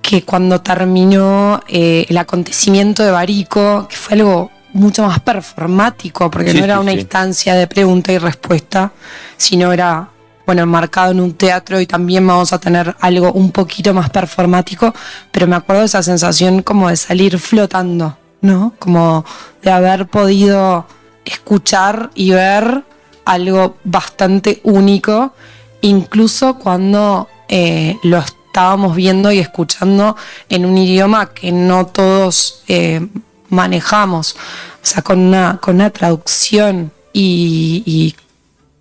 que 0.00 0.22
cuando 0.22 0.62
terminó 0.62 1.60
eh, 1.68 2.06
el 2.08 2.16
acontecimiento 2.16 3.02
de 3.04 3.10
Barico, 3.10 3.86
que 3.88 3.96
fue 3.96 4.14
algo 4.16 4.50
mucho 4.72 5.02
más 5.04 5.20
performático, 5.20 6.30
porque 6.30 6.52
Sí, 6.52 6.58
no 6.58 6.64
era 6.64 6.76
sí, 6.76 6.80
una 6.80 6.92
sí. 6.92 6.98
instancia 6.98 7.54
de 7.54 7.66
pregunta 7.66 8.12
y 8.12 8.18
respuesta, 8.18 8.92
sino 9.36 9.70
era 9.72 10.08
bueno, 10.46 10.62
enmarcado 10.62 11.10
en 11.10 11.20
un 11.20 11.34
teatro 11.34 11.80
y 11.80 11.86
también 11.86 12.26
vamos 12.26 12.52
a 12.52 12.60
tener 12.60 12.94
algo 13.00 13.32
un 13.32 13.50
poquito 13.50 13.92
más 13.92 14.10
performático, 14.10 14.94
pero 15.32 15.48
me 15.48 15.56
acuerdo 15.56 15.80
de 15.80 15.86
esa 15.86 16.02
sensación 16.02 16.62
como 16.62 16.88
de 16.88 16.96
salir 16.96 17.38
flotando, 17.38 18.16
¿no? 18.40 18.72
Como 18.78 19.24
de 19.62 19.70
haber 19.72 20.06
podido 20.06 20.86
escuchar 21.24 22.10
y 22.14 22.30
ver 22.30 22.84
algo 23.24 23.76
bastante 23.82 24.60
único, 24.62 25.34
incluso 25.80 26.54
cuando 26.54 27.28
eh, 27.48 27.98
lo 28.04 28.18
estábamos 28.18 28.94
viendo 28.94 29.32
y 29.32 29.40
escuchando 29.40 30.16
en 30.48 30.64
un 30.64 30.78
idioma 30.78 31.30
que 31.34 31.50
no 31.50 31.86
todos 31.86 32.62
eh, 32.68 33.04
manejamos, 33.48 34.34
o 34.34 34.86
sea, 34.86 35.02
con 35.02 35.18
una, 35.18 35.58
con 35.60 35.74
una 35.74 35.90
traducción 35.90 36.92
y, 37.12 37.82
y 37.84 38.14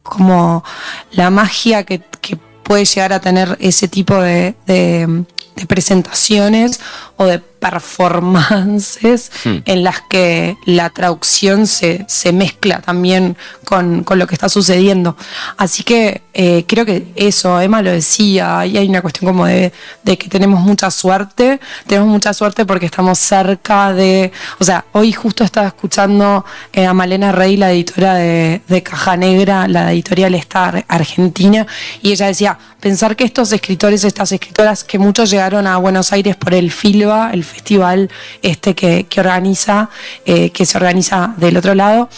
como 0.06 0.64
la 1.12 1.30
magia 1.30 1.84
que, 1.84 2.02
que 2.22 2.38
puede 2.64 2.86
llegar 2.86 3.12
a 3.14 3.20
tener 3.20 3.58
ese 3.60 3.88
tipo 3.88 4.16
de, 4.16 4.56
de- 4.66 5.26
de 5.56 5.66
presentaciones 5.68 6.80
o 7.18 7.26
de 7.26 7.40
performances 7.70 9.32
Hmm. 9.44 9.58
en 9.66 9.84
las 9.84 10.02
que 10.10 10.58
la 10.66 10.90
traducción 10.90 11.68
se, 11.68 12.06
se 12.08 12.32
mezcla 12.32 12.80
también 12.82 13.38
con, 13.64 14.04
con 14.04 14.18
lo 14.20 14.28
que 14.28 14.36
está 14.36 14.50
sucediendo. 14.50 15.16
Así 15.58 15.84
que 15.84 16.22
eh, 16.34 16.66
creo 16.68 16.86
que 16.86 17.08
eso, 17.16 17.60
Emma 17.62 17.82
lo 17.82 17.92
decía, 17.92 18.66
y 18.66 18.78
hay 18.78 18.88
una 18.90 19.02
cuestión 19.02 19.32
como 19.32 19.46
de, 19.46 19.72
de 20.04 20.18
que 20.18 20.28
tenemos 20.30 20.60
mucha 20.62 20.90
suerte, 20.92 21.60
tenemos 21.88 22.10
mucha 22.10 22.34
suerte 22.34 22.66
porque 22.66 22.86
estamos 22.88 23.20
cerca 23.20 23.94
de, 23.94 24.32
o 24.60 24.64
sea, 24.64 24.86
hoy 24.94 25.12
justo 25.14 25.44
estaba 25.44 25.68
escuchando 25.68 26.46
eh, 26.74 26.86
a 26.86 26.94
Malena 26.94 27.32
Rey, 27.32 27.58
la 27.58 27.72
editora 27.72 28.16
de, 28.16 28.62
de 28.68 28.84
Caja 28.84 29.16
Negra, 29.18 29.68
la 29.68 29.92
editorial 29.92 30.36
esta 30.36 30.66
ar- 30.66 30.86
argentina, 30.88 31.66
y 32.02 32.12
ella 32.12 32.28
decía, 32.28 32.58
pensar 32.80 33.16
que 33.16 33.24
estos 33.24 33.52
escritores, 33.52 34.04
estas 34.04 34.32
escritoras, 34.32 34.84
que 34.84 35.00
muchos 35.00 35.30
llegaron 35.30 35.68
a 35.68 35.78
Buenos 35.78 36.12
Aires 36.12 36.36
por 36.36 36.54
el 36.54 36.72
FILBA, 36.72 37.32
el 37.32 37.44
festival 37.56 38.10
este 38.42 38.76
que, 38.76 39.06
que 39.06 39.20
organiza, 39.22 39.90
eh, 40.26 40.50
que 40.52 40.66
se 40.66 40.78
organiza 40.78 41.34
del 41.38 41.58
otro 41.58 41.74
lado, 41.74 42.10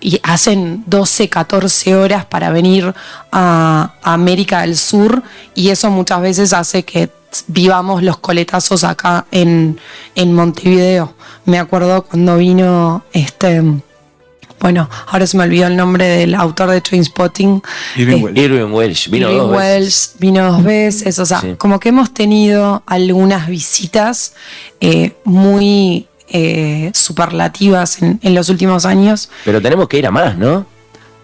y 0.00 0.20
hacen 0.22 0.84
12, 0.86 1.28
14 1.28 1.96
horas 1.96 2.24
para 2.24 2.50
venir 2.50 2.94
a, 3.32 3.94
América 4.02 4.60
del 4.60 4.76
Sur 4.76 5.22
y 5.54 5.70
eso 5.70 5.90
muchas 5.90 6.20
veces 6.20 6.52
hace 6.52 6.84
que 6.84 7.10
vivamos 7.48 8.02
los 8.02 8.18
coletazos 8.18 8.84
acá 8.84 9.26
en, 9.30 9.78
en 10.14 10.32
Montevideo. 10.32 11.14
Me 11.44 11.58
acuerdo 11.58 12.04
cuando 12.04 12.36
vino 12.36 13.04
este, 13.12 13.62
bueno, 14.60 14.88
ahora 15.08 15.26
se 15.26 15.36
me 15.36 15.44
olvidó 15.44 15.66
el 15.66 15.76
nombre 15.76 16.06
del 16.06 16.34
autor 16.34 16.70
de 16.70 16.80
Trainspotting. 16.80 17.62
Irving 17.96 18.16
Eh, 18.16 18.22
Welsh. 18.24 18.38
Irving 18.38 18.72
Welsh 18.72 19.08
vino 19.10 19.28
Irving 19.30 19.38
dos 19.40 19.50
veces. 19.52 19.66
Welsh 20.14 20.20
vino 20.20 20.52
dos 20.52 20.64
veces, 20.64 21.18
o 21.18 21.26
sea, 21.26 21.40
Sí. 21.40 21.54
como 21.58 21.78
que 21.80 21.90
hemos 21.90 22.12
tenido 22.14 22.82
algunas 22.86 23.48
visitas 23.48 24.32
eh, 24.80 25.12
muy 25.24 26.06
eh, 26.28 26.90
superlativas 26.94 28.02
en, 28.02 28.18
en 28.22 28.34
los 28.34 28.48
últimos 28.48 28.84
años. 28.84 29.28
Pero 29.44 29.60
tenemos 29.62 29.88
que 29.88 29.98
ir 29.98 30.06
a 30.06 30.10
más, 30.10 30.36
¿no? 30.36 30.66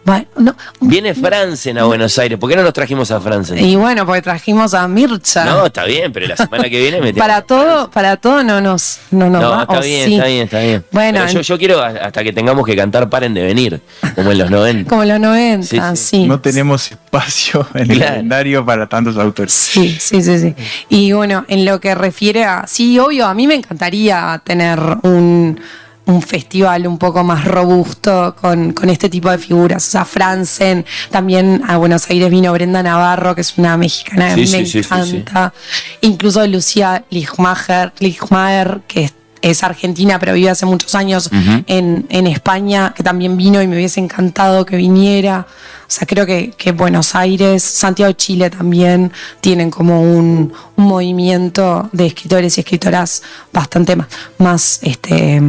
Bueno, 0.05 0.27
no, 0.37 0.57
Viene 0.81 1.15
Franzen 1.15 1.79
a 1.79 1.85
Buenos 1.85 2.19
Aires. 2.19 2.37
¿Por 2.37 2.51
qué 2.51 2.57
no 2.57 2.63
nos 2.65 2.73
trajimos 2.73 3.11
a 3.13 3.21
Franzen? 3.21 3.59
y 3.65 3.77
bueno, 3.77 4.05
porque 4.05 4.21
trajimos 4.21 4.75
a 4.75 4.89
Mircha. 4.89 5.45
No, 5.45 5.67
está 5.67 5.85
bien, 5.85 6.13
pero 6.13 6.27
la 6.27 6.37
semana 6.37 6.65
que 6.69 6.81
viene 6.81 7.01
me 7.01 7.15
para 7.15 7.43
todo, 7.43 7.89
para 7.91 8.17
todo 8.17 8.43
no 8.43 8.61
nos, 8.61 8.99
no 9.13 9.31
nos 9.31 9.41
No, 9.41 9.51
va, 9.51 9.63
está 9.63 9.79
bien, 9.81 10.07
sí. 10.09 10.15
está 10.15 10.27
bien, 10.27 10.43
está 10.43 10.59
bien. 10.61 10.85
Bueno, 10.91 11.21
Pero 11.21 11.33
yo, 11.33 11.39
en- 11.39 11.45
yo 11.45 11.59
quiero 11.59 11.81
hasta 11.83 12.25
que 12.25 12.33
tengamos 12.33 12.67
que 12.67 12.75
cantar 12.75 13.09
Paren 13.09 13.33
de 13.33 13.43
venir, 13.45 13.81
como 14.17 14.33
en 14.33 14.39
los 14.39 14.51
90. 14.51 14.89
Como 14.91 15.05
los 15.05 15.21
90, 15.21 15.67
Sí, 15.67 15.79
sí. 15.79 15.97
sí. 16.05 16.27
No 16.27 16.41
tenemos 16.41 16.91
espacio 16.91 17.69
en 17.75 17.91
el 17.93 18.01
calendario 18.01 18.67
para 18.67 18.89
tantos 18.89 19.17
autores. 19.17 19.53
Sí, 19.53 19.97
sí, 20.01 20.21
sí, 20.21 20.39
sí. 20.41 20.55
Y 20.89 21.13
bueno, 21.13 21.45
en 21.47 21.65
lo 21.65 21.79
que 21.81 21.95
refiere 21.95 22.43
a. 22.45 22.67
Sí, 22.67 22.99
obvio, 22.99 23.27
a 23.27 23.35
mí 23.35 23.47
me 23.47 23.55
encantaría 23.55 24.41
tener 24.45 24.81
un, 25.03 25.61
un 26.07 26.21
festival 26.21 26.87
un 26.87 26.99
poco 26.99 27.23
más 27.23 27.45
robusto 27.45 28.35
con, 28.41 28.73
con 28.73 28.91
este 28.91 29.09
tipo 29.09 29.31
de 29.31 29.39
figuras. 29.39 29.87
O 29.87 29.91
sea, 29.91 30.05
Franzen, 30.05 30.85
también 31.11 31.63
a 31.67 31.77
Buenos 31.77 32.09
Aires 32.11 32.31
vino 32.31 32.53
Brenda 32.53 32.83
Navarro, 32.83 33.35
que 33.35 33.43
es 33.43 33.57
una 33.57 33.77
mexicana 33.77 34.35
que 34.35 34.47
Sí, 34.47 34.57
me 34.57 34.67
sí, 34.67 34.67
sí, 34.67 34.83
sí, 34.83 35.17
encanta. 35.17 35.53
Incluso 36.01 36.47
Lucía 36.47 37.05
Lichmacher, 37.11 37.93
Lichmacher, 38.01 38.81
que 38.89 39.05
es, 39.05 39.15
es 39.43 39.63
argentina, 39.63 40.19
pero 40.19 40.35
vive 40.35 40.51
hace 40.51 40.67
muchos 40.67 40.95
años 40.95 41.29
en, 41.67 42.07
en 42.09 42.27
España, 42.27 42.93
que 42.97 43.03
también 43.03 43.37
vino 43.37 43.61
y 43.61 43.67
me 43.67 43.77
hubiese 43.77 44.01
encantado 44.01 44.65
que 44.65 44.77
viniera. 44.77 45.47
O 45.83 45.95
sea, 45.95 46.07
creo 46.07 46.25
que, 46.27 46.51
que 46.57 46.73
Buenos 46.73 47.15
Aires, 47.15 47.63
Santiago 47.63 48.13
Chile 48.13 48.51
también 48.51 49.13
tienen 49.41 49.71
como 49.71 50.01
un, 50.01 50.53
un 50.77 50.85
movimiento 50.85 51.91
de 51.93 52.07
escritores 52.07 52.57
y 52.57 52.61
escritoras 52.61 53.23
bastante 53.53 53.97
más, 53.97 54.07
más 54.39 54.79
este, 54.83 55.43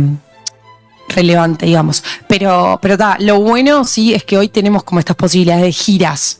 relevante, 1.09 1.65
digamos. 1.65 2.03
Pero, 2.27 2.79
pero 2.81 2.97
ta, 2.97 3.17
lo 3.19 3.39
bueno 3.39 3.85
sí 3.85 4.13
es 4.13 4.23
que 4.23 4.37
hoy 4.37 4.49
tenemos 4.49 4.83
como 4.83 4.99
estas 4.99 5.15
posibilidades 5.15 5.63
de 5.63 5.71
giras 5.71 6.39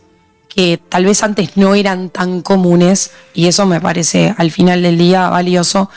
que 0.54 0.80
tal 0.89 1.06
vez 1.06 1.23
antes 1.23 1.58
no 1.58 1.73
eran 1.73 2.10
tan 2.10 2.41
comunes 2.41 3.12
y 3.34 3.47
eso 3.47 3.65
me 3.65 3.82
parece 3.82 4.36
al 4.38 4.52
final 4.52 4.84
del 4.84 4.97
día 4.97 5.30
valioso. 5.30 5.89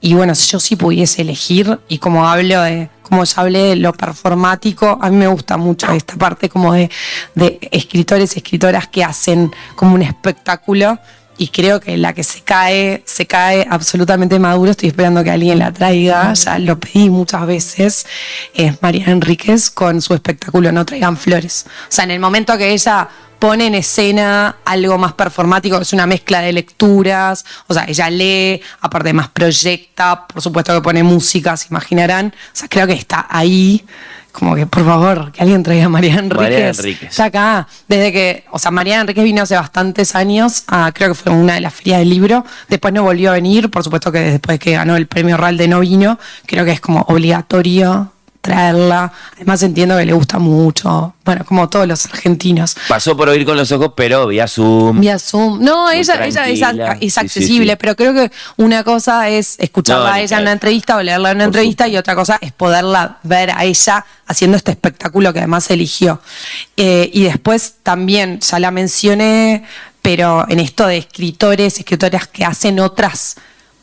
Y 0.00 0.14
bueno, 0.14 0.34
si 0.34 0.52
yo 0.52 0.60
sí 0.60 0.76
pudiese 0.76 1.22
elegir 1.22 1.80
y 1.88 1.98
como 1.98 2.28
hablo 2.28 2.62
de, 2.62 2.90
como 3.02 3.24
ya 3.24 3.42
hablé 3.42 3.58
de 3.60 3.76
lo 3.76 3.92
performático, 3.92 4.98
a 5.00 5.10
mí 5.10 5.16
me 5.16 5.26
gusta 5.26 5.56
mucho 5.56 5.90
esta 5.92 6.14
parte 6.14 6.48
como 6.48 6.72
de, 6.72 6.90
de 7.34 7.58
escritores 7.72 8.36
escritoras 8.36 8.86
que 8.86 9.02
hacen 9.02 9.50
como 9.74 9.94
un 9.94 10.02
espectáculo 10.02 10.98
y 11.36 11.48
creo 11.48 11.80
que 11.80 11.96
la 11.96 12.12
que 12.12 12.24
se 12.24 12.40
cae, 12.42 13.02
se 13.06 13.26
cae 13.26 13.66
absolutamente 13.68 14.38
maduro. 14.38 14.70
Estoy 14.70 14.88
esperando 14.88 15.24
que 15.24 15.30
alguien 15.30 15.58
la 15.58 15.72
traiga, 15.72 16.32
ya 16.34 16.58
lo 16.58 16.78
pedí 16.78 17.10
muchas 17.10 17.46
veces. 17.46 18.06
Es 18.54 18.80
María 18.82 19.06
Enríquez 19.06 19.70
con 19.70 20.00
su 20.00 20.14
espectáculo 20.14 20.70
No 20.72 20.84
Traigan 20.84 21.16
Flores. 21.16 21.66
O 21.88 21.92
sea, 21.92 22.04
en 22.04 22.12
el 22.12 22.20
momento 22.20 22.56
que 22.56 22.72
ella 22.72 23.08
pone 23.38 23.66
en 23.66 23.74
escena 23.74 24.56
algo 24.64 24.96
más 24.96 25.12
performático, 25.12 25.76
que 25.76 25.82
es 25.82 25.92
una 25.92 26.06
mezcla 26.06 26.40
de 26.40 26.52
lecturas, 26.52 27.44
o 27.66 27.74
sea, 27.74 27.84
ella 27.86 28.08
lee, 28.08 28.62
aparte 28.80 29.12
más 29.12 29.28
proyecta, 29.28 30.26
por 30.26 30.40
supuesto 30.40 30.72
que 30.72 30.80
pone 30.80 31.02
música, 31.02 31.56
se 31.56 31.66
imaginarán. 31.68 32.28
O 32.28 32.56
sea, 32.56 32.68
creo 32.68 32.86
que 32.86 32.94
está 32.94 33.26
ahí 33.28 33.84
como 34.34 34.54
que 34.56 34.66
por 34.66 34.84
favor, 34.84 35.30
que 35.30 35.40
alguien 35.42 35.62
traiga 35.62 35.86
a 35.86 35.88
Mariana 35.88 36.22
Enríquez. 36.22 36.78
Enríquez. 36.78 37.10
Está 37.10 37.26
acá, 37.26 37.68
desde 37.86 38.12
que, 38.12 38.44
o 38.50 38.58
sea, 38.58 38.72
Mariana 38.72 39.02
Enríquez 39.02 39.24
vino 39.24 39.42
hace 39.42 39.54
bastantes 39.54 40.16
años, 40.16 40.64
a, 40.66 40.90
creo 40.92 41.10
que 41.10 41.14
fue 41.14 41.32
una 41.32 41.54
de 41.54 41.60
las 41.60 41.72
ferias 41.72 42.00
del 42.00 42.10
libro, 42.10 42.44
después 42.68 42.92
no 42.92 43.04
volvió 43.04 43.30
a 43.30 43.34
venir, 43.34 43.70
por 43.70 43.84
supuesto 43.84 44.10
que 44.10 44.18
después 44.18 44.58
que 44.58 44.72
ganó 44.72 44.96
el 44.96 45.06
premio 45.06 45.36
Ralde 45.36 45.68
no 45.68 45.80
vino, 45.80 46.18
creo 46.46 46.64
que 46.64 46.72
es 46.72 46.80
como 46.80 47.02
obligatorio 47.02 48.13
traerla, 48.44 49.10
además 49.36 49.62
entiendo 49.62 49.96
que 49.96 50.04
le 50.04 50.12
gusta 50.12 50.38
mucho, 50.38 51.14
bueno, 51.24 51.46
como 51.46 51.66
todos 51.70 51.88
los 51.88 52.04
argentinos. 52.04 52.76
Pasó 52.90 53.16
por 53.16 53.30
oír 53.30 53.46
con 53.46 53.56
los 53.56 53.72
ojos, 53.72 53.92
pero 53.96 54.26
vía 54.26 54.46
Zoom. 54.46 55.00
Vía 55.00 55.18
Zoom. 55.18 55.64
No, 55.64 55.90
ella, 55.90 56.26
ella 56.26 56.46
es, 56.46 56.60
tranquila. 56.60 56.90
a- 56.90 56.92
es 56.92 57.00
Sí, 57.00 57.10
sí, 57.10 57.20
accesible, 57.20 57.72
sí. 57.72 57.78
pero 57.80 57.96
creo 57.96 58.12
que 58.12 58.30
una 58.58 58.84
cosa 58.84 59.30
es 59.30 59.54
escucharla 59.58 60.08
No, 60.10 60.12
a 60.12 60.20
ella 60.20 60.36
en 60.36 60.42
una 60.42 60.52
entrevista 60.52 60.96
o 60.98 61.02
leerla 61.02 61.30
en 61.30 61.36
una 61.38 61.44
entrevista 61.44 61.88
y 61.88 61.96
otra 61.96 62.14
cosa 62.14 62.36
es 62.42 62.52
poderla 62.52 63.16
ver 63.22 63.50
a 63.50 63.64
ella 63.64 64.04
haciendo 64.26 64.58
este 64.58 64.72
espectáculo 64.72 65.32
que 65.32 65.38
además 65.38 65.70
eligió. 65.70 66.20
Eh, 66.76 67.08
y 67.14 67.22
después 67.24 67.76
también, 67.82 68.40
ya 68.40 68.58
la 68.58 68.70
mencioné, 68.70 69.64
pero 70.02 70.44
en 70.50 70.60
esto 70.60 70.86
de 70.86 70.98
escritores, 70.98 71.78
escritoras 71.78 72.26
que 72.28 72.44
hacen 72.44 72.78
otras 72.78 73.36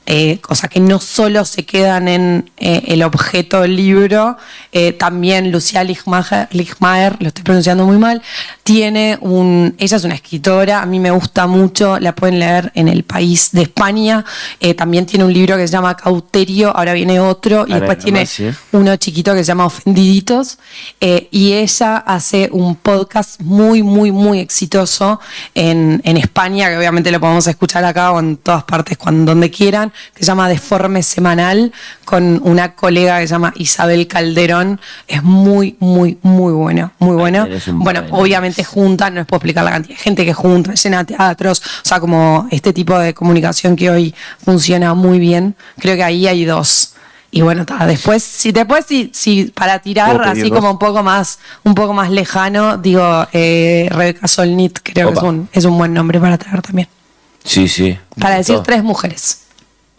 eh, 0.06 0.40
que 0.70 0.80
no 0.80 1.00
solo 1.00 1.46
se 1.46 1.66
quedan 1.66 2.08
en 2.08 2.52
eh, 2.58 2.84
el 2.88 3.04
objeto 3.04 3.62
del 3.62 3.76
libro, 3.76 4.38
eh, 4.72 4.94
también 4.94 5.52
Lucía 5.52 5.84
Ligmaer, 5.84 7.18
lo 7.20 7.28
estoy 7.28 7.44
pronunciando 7.44 7.86
muy 7.86 7.98
mal, 7.98 8.22
tiene 8.64 9.18
un, 9.22 9.76
ella 9.78 9.98
es 9.98 10.04
una 10.04 10.16
escritora, 10.16 10.82
a 10.82 10.86
mí 10.86 11.00
me 11.00 11.12
gusta 11.12 11.48
mucho, 11.48 12.00
la 12.00 12.16
pueden 12.16 12.40
leer 12.40 12.72
en 12.76 12.88
el 12.88 13.04
país 13.04 13.50
de 13.52 13.64
España, 13.64 14.26
eh, 14.60 14.74
también 14.74 15.06
tiene 15.06 15.26
un 15.26 15.34
libro 15.34 15.56
que 15.56 15.68
se 15.68 15.74
llama 15.74 15.96
Cauterio, 15.96 16.76
ahora 16.76 16.94
viene 16.94 17.20
otro, 17.20 17.66
y 17.68 17.74
Ahora 17.74 17.86
después 17.86 18.00
tiene 18.00 18.26
sí. 18.26 18.50
uno 18.72 18.96
chiquito 18.98 19.34
que 19.34 19.40
se 19.40 19.46
llama 19.46 19.66
Ofendiditos, 19.66 20.58
y 21.00 21.54
ella 21.54 21.98
hace 21.98 22.50
un 22.52 22.76
podcast 22.76 23.40
muy, 23.42 23.84
muy, 23.84 24.12
muy 24.12 24.40
exitoso 24.40 25.20
en, 25.54 26.02
en 26.04 26.18
España, 26.18 26.70
que 26.70 26.78
obviamente 26.78 27.12
lo 27.12 27.20
podemos 27.20 27.48
escuchar 27.48 27.86
acá 27.86 28.12
o 28.12 28.20
en 28.20 28.38
todas 28.38 28.64
partes, 28.64 28.98
cuando, 28.98 29.32
donde 29.32 29.50
quieran, 29.50 29.91
que 30.14 30.20
se 30.24 30.26
llama 30.28 30.48
Deforme 30.50 31.04
Semanal, 31.04 31.72
con 32.06 32.40
una 32.44 32.74
colega 32.76 33.20
que 33.20 33.28
se 33.28 33.34
llama 33.34 33.54
Isabel 33.58 34.08
Calderón. 34.08 34.80
Es 35.08 35.24
muy, 35.24 35.76
muy, 35.80 36.18
muy 36.22 36.54
bueno, 36.54 36.92
muy 37.00 37.16
bueno. 37.16 37.48
Bueno, 37.74 38.02
buen- 38.04 38.14
obviamente 38.14 38.64
juntan, 38.64 39.14
no 39.14 39.20
les 39.22 39.28
puedo 39.28 39.38
explicar 39.38 39.64
la 39.64 39.72
cantidad 39.72 39.98
de 39.98 40.04
gente 40.04 40.26
que 40.26 40.34
junta, 40.34 40.74
llena 40.74 41.04
teatros, 41.04 41.60
o 41.62 41.86
sea, 41.88 42.00
como 42.00 42.48
este 42.52 42.74
tipo 42.74 42.98
de 42.98 43.14
comunicación 43.14 43.76
que 43.76 43.90
hoy 43.90 44.16
funciona 44.44 44.94
muy 44.94 45.20
bien. 45.20 45.56
Creo 45.80 45.96
que 45.96 46.04
ahí 46.04 46.28
hay 46.28 46.46
dos. 46.46 46.94
Y 47.34 47.42
bueno, 47.44 47.66
ta, 47.66 47.86
después, 47.86 48.22
si 48.22 48.52
después 48.52 48.84
si, 48.86 49.10
si 49.14 49.46
para 49.46 49.80
tirar 49.80 50.18
¿Puedo 50.18 50.32
pedir 50.32 50.44
así 50.44 50.52
como 50.52 50.70
un 50.72 50.78
poco 50.78 51.02
más, 51.02 51.40
un 51.64 51.74
poco 51.76 51.94
más 51.94 52.10
lejano, 52.10 52.78
digo 52.78 53.26
eh, 53.32 53.88
Rebeca 53.90 54.28
Solnit, 54.28 54.80
creo 54.84 55.08
que 55.08 55.14
es 55.14 55.20
Opa. 55.20 55.30
un, 55.30 55.50
es 55.54 55.64
un 55.64 55.78
buen 55.78 55.94
nombre 55.94 56.20
para 56.20 56.38
traer 56.38 56.62
también. 56.62 56.90
Sí, 57.46 57.70
sí. 57.70 57.98
Para 58.20 58.36
decir 58.36 58.56
Todo. 58.56 58.64
tres 58.64 58.84
mujeres. 58.84 59.44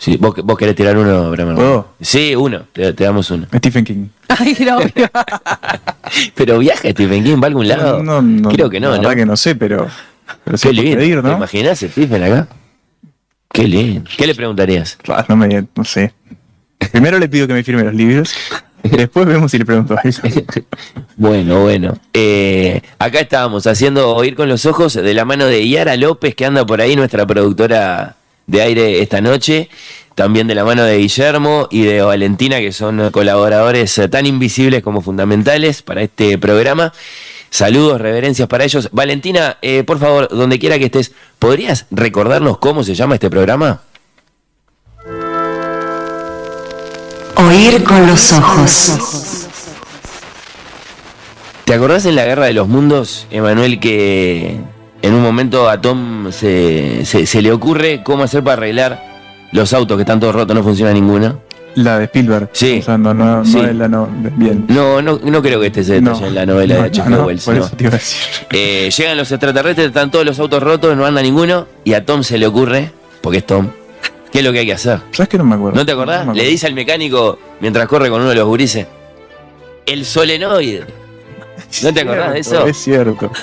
Sí, 0.02 0.16
¿Vos, 0.16 0.34
vos 0.42 0.58
querés 0.58 0.74
tirar 0.74 0.96
uno, 0.98 1.30
Bremer? 1.30 1.54
¿Puedo? 1.54 1.94
Sí, 2.00 2.34
uno. 2.34 2.64
Te, 2.72 2.92
te 2.92 3.04
damos 3.04 3.30
uno. 3.30 3.46
Stephen 3.54 3.84
King. 3.84 4.06
Ay, 4.26 4.56
no, 4.66 4.78
Pero 6.34 6.58
viaja 6.58 6.90
Stephen 6.90 7.22
King, 7.22 7.36
¿va 7.36 7.44
a 7.44 7.46
algún 7.46 7.68
lado? 7.68 8.02
No, 8.02 8.20
no, 8.20 8.48
Creo 8.48 8.68
que 8.68 8.80
no, 8.80 8.90
la 8.90 8.96
¿no? 8.96 9.02
verdad 9.02 9.14
que 9.16 9.26
no 9.26 9.36
sé, 9.36 9.54
pero. 9.54 9.86
Pero 10.42 10.58
Qué 10.58 10.72
lindo. 10.72 10.98
pedir, 10.98 11.22
¿Te 11.22 11.28
¿no? 11.28 11.36
imaginás 11.36 11.78
Stephen 11.78 12.20
acá? 12.20 12.48
Qué 13.52 13.68
lindo. 13.68 14.10
¿Qué 14.16 14.26
le 14.26 14.34
preguntarías? 14.34 14.98
No, 15.28 15.36
me, 15.36 15.68
no 15.76 15.84
sé. 15.84 16.12
Primero 16.90 17.20
le 17.20 17.28
pido 17.28 17.46
que 17.46 17.52
me 17.54 17.62
firme 17.62 17.84
los 17.84 17.94
libros. 17.94 18.34
Después 18.82 19.24
vemos 19.26 19.52
si 19.52 19.58
le 19.58 19.64
pregunto 19.64 19.96
algo. 20.02 20.18
Bueno, 21.16 21.60
bueno. 21.60 21.96
Eh, 22.12 22.80
acá 22.98 23.20
estábamos 23.20 23.68
haciendo 23.68 24.16
Oír 24.16 24.34
con 24.34 24.48
los 24.48 24.66
Ojos 24.66 24.94
de 24.94 25.14
la 25.14 25.24
mano 25.24 25.46
de 25.46 25.68
Yara 25.68 25.96
López, 25.96 26.34
que 26.34 26.44
anda 26.44 26.66
por 26.66 26.80
ahí, 26.80 26.96
nuestra 26.96 27.24
productora 27.24 28.16
de 28.52 28.62
aire 28.62 29.00
esta 29.00 29.20
noche. 29.20 29.68
También 30.14 30.46
de 30.46 30.54
la 30.54 30.64
mano 30.64 30.84
de 30.84 30.98
Guillermo 30.98 31.68
y 31.70 31.82
de 31.82 32.02
Valentina, 32.02 32.58
que 32.58 32.70
son 32.70 33.10
colaboradores 33.10 33.96
eh, 33.96 34.08
tan 34.08 34.26
invisibles 34.26 34.82
como 34.82 35.00
fundamentales 35.00 35.80
para 35.80 36.02
este 36.02 36.36
programa. 36.36 36.92
Saludos, 37.48 37.98
reverencias 37.98 38.46
para 38.48 38.64
ellos. 38.64 38.90
Valentina, 38.92 39.56
eh, 39.62 39.84
por 39.84 39.98
favor, 39.98 40.28
donde 40.28 40.58
quiera 40.58 40.78
que 40.78 40.84
estés, 40.84 41.12
¿podrías 41.38 41.86
recordarnos 41.90 42.58
cómo 42.58 42.84
se 42.84 42.94
llama 42.94 43.14
este 43.14 43.30
programa? 43.30 43.80
Oír 47.36 47.82
con 47.82 48.06
los 48.06 48.32
ojos. 48.34 49.48
¿Te 51.64 51.72
acordás 51.72 52.04
en 52.04 52.16
la 52.16 52.26
Guerra 52.26 52.44
de 52.44 52.52
los 52.52 52.68
Mundos, 52.68 53.26
Emanuel, 53.30 53.80
que 53.80 54.58
en 55.02 55.14
un 55.14 55.22
momento 55.22 55.68
a 55.68 55.80
Tom 55.80 56.30
se, 56.32 57.04
se- 57.04 57.26
se 57.26 57.42
le 57.42 57.52
ocurre 57.52 58.02
cómo 58.04 58.22
hacer 58.24 58.42
para 58.42 58.54
arreglar 58.54 59.02
los 59.52 59.72
autos 59.72 59.96
que 59.96 60.02
están 60.02 60.20
todos 60.20 60.34
rotos, 60.34 60.54
no 60.56 60.62
funciona 60.62 60.92
ninguno? 60.92 61.40
La 61.74 61.98
de 61.98 62.04
Spielberg. 62.04 62.50
Sí. 62.52 62.80
O 62.80 62.82
sea, 62.82 62.98
no, 62.98 63.14
no, 63.14 63.38
no 63.38 63.44
Sí. 63.46 63.58
es 63.58 63.74
la 63.74 63.88
no. 63.88 64.06
Bien. 64.36 64.66
No, 64.68 65.00
no, 65.00 65.18
no 65.22 65.42
creo 65.42 65.58
que 65.58 65.68
este 65.68 65.82
se 65.82 65.94
detalle 66.00 66.20
No. 66.20 66.26
en 66.26 66.34
la 66.34 66.44
novela 66.46 66.74
No, 66.76 66.82
de 66.82 66.86
H.G. 66.88 67.08
no, 67.08 67.24
Wells. 67.24 67.44
Por 67.44 67.54
no. 67.54 67.64
eso 67.64 67.76
te 67.76 67.84
iba 67.84 67.94
a 67.94 67.98
decir. 67.98 68.18
Eh, 68.50 68.90
llegan 68.94 69.16
los 69.16 69.32
extraterrestres, 69.32 69.86
están 69.88 70.10
todos 70.10 70.26
los 70.26 70.38
autos 70.38 70.62
rotos, 70.62 70.94
no 70.96 71.06
anda 71.06 71.22
ninguno, 71.22 71.66
y 71.84 71.94
a 71.94 72.04
Tom 72.04 72.22
se 72.22 72.36
le 72.36 72.46
ocurre, 72.46 72.90
porque 73.22 73.38
es 73.38 73.46
Tom, 73.46 73.68
¿qué 74.30 74.40
es 74.40 74.44
lo 74.44 74.52
que 74.52 74.58
hay 74.58 74.66
que 74.66 74.74
hacer? 74.74 75.00
¿Sabes 75.12 75.30
que 75.30 75.38
no 75.38 75.44
me 75.44 75.54
acuerdo? 75.54 75.78
¿No 75.78 75.86
te 75.86 75.92
acordás? 75.92 76.26
me. 76.26 76.34
Le 76.34 76.44
dice 76.44 76.66
al 76.66 76.74
mecánico 76.74 77.38
mientras 77.60 77.86
corre 77.88 78.10
con 78.10 78.20
uno 78.20 78.28
de 78.28 78.36
los 78.36 78.46
gurises, 78.46 78.86
el 79.86 80.04
solenoide. 80.04 80.84
¿No 81.82 81.94
te 81.94 82.00
acordás 82.02 82.34
de 82.34 82.40
eso? 82.40 82.66
Es 82.66 82.76
cierto. 82.76 83.30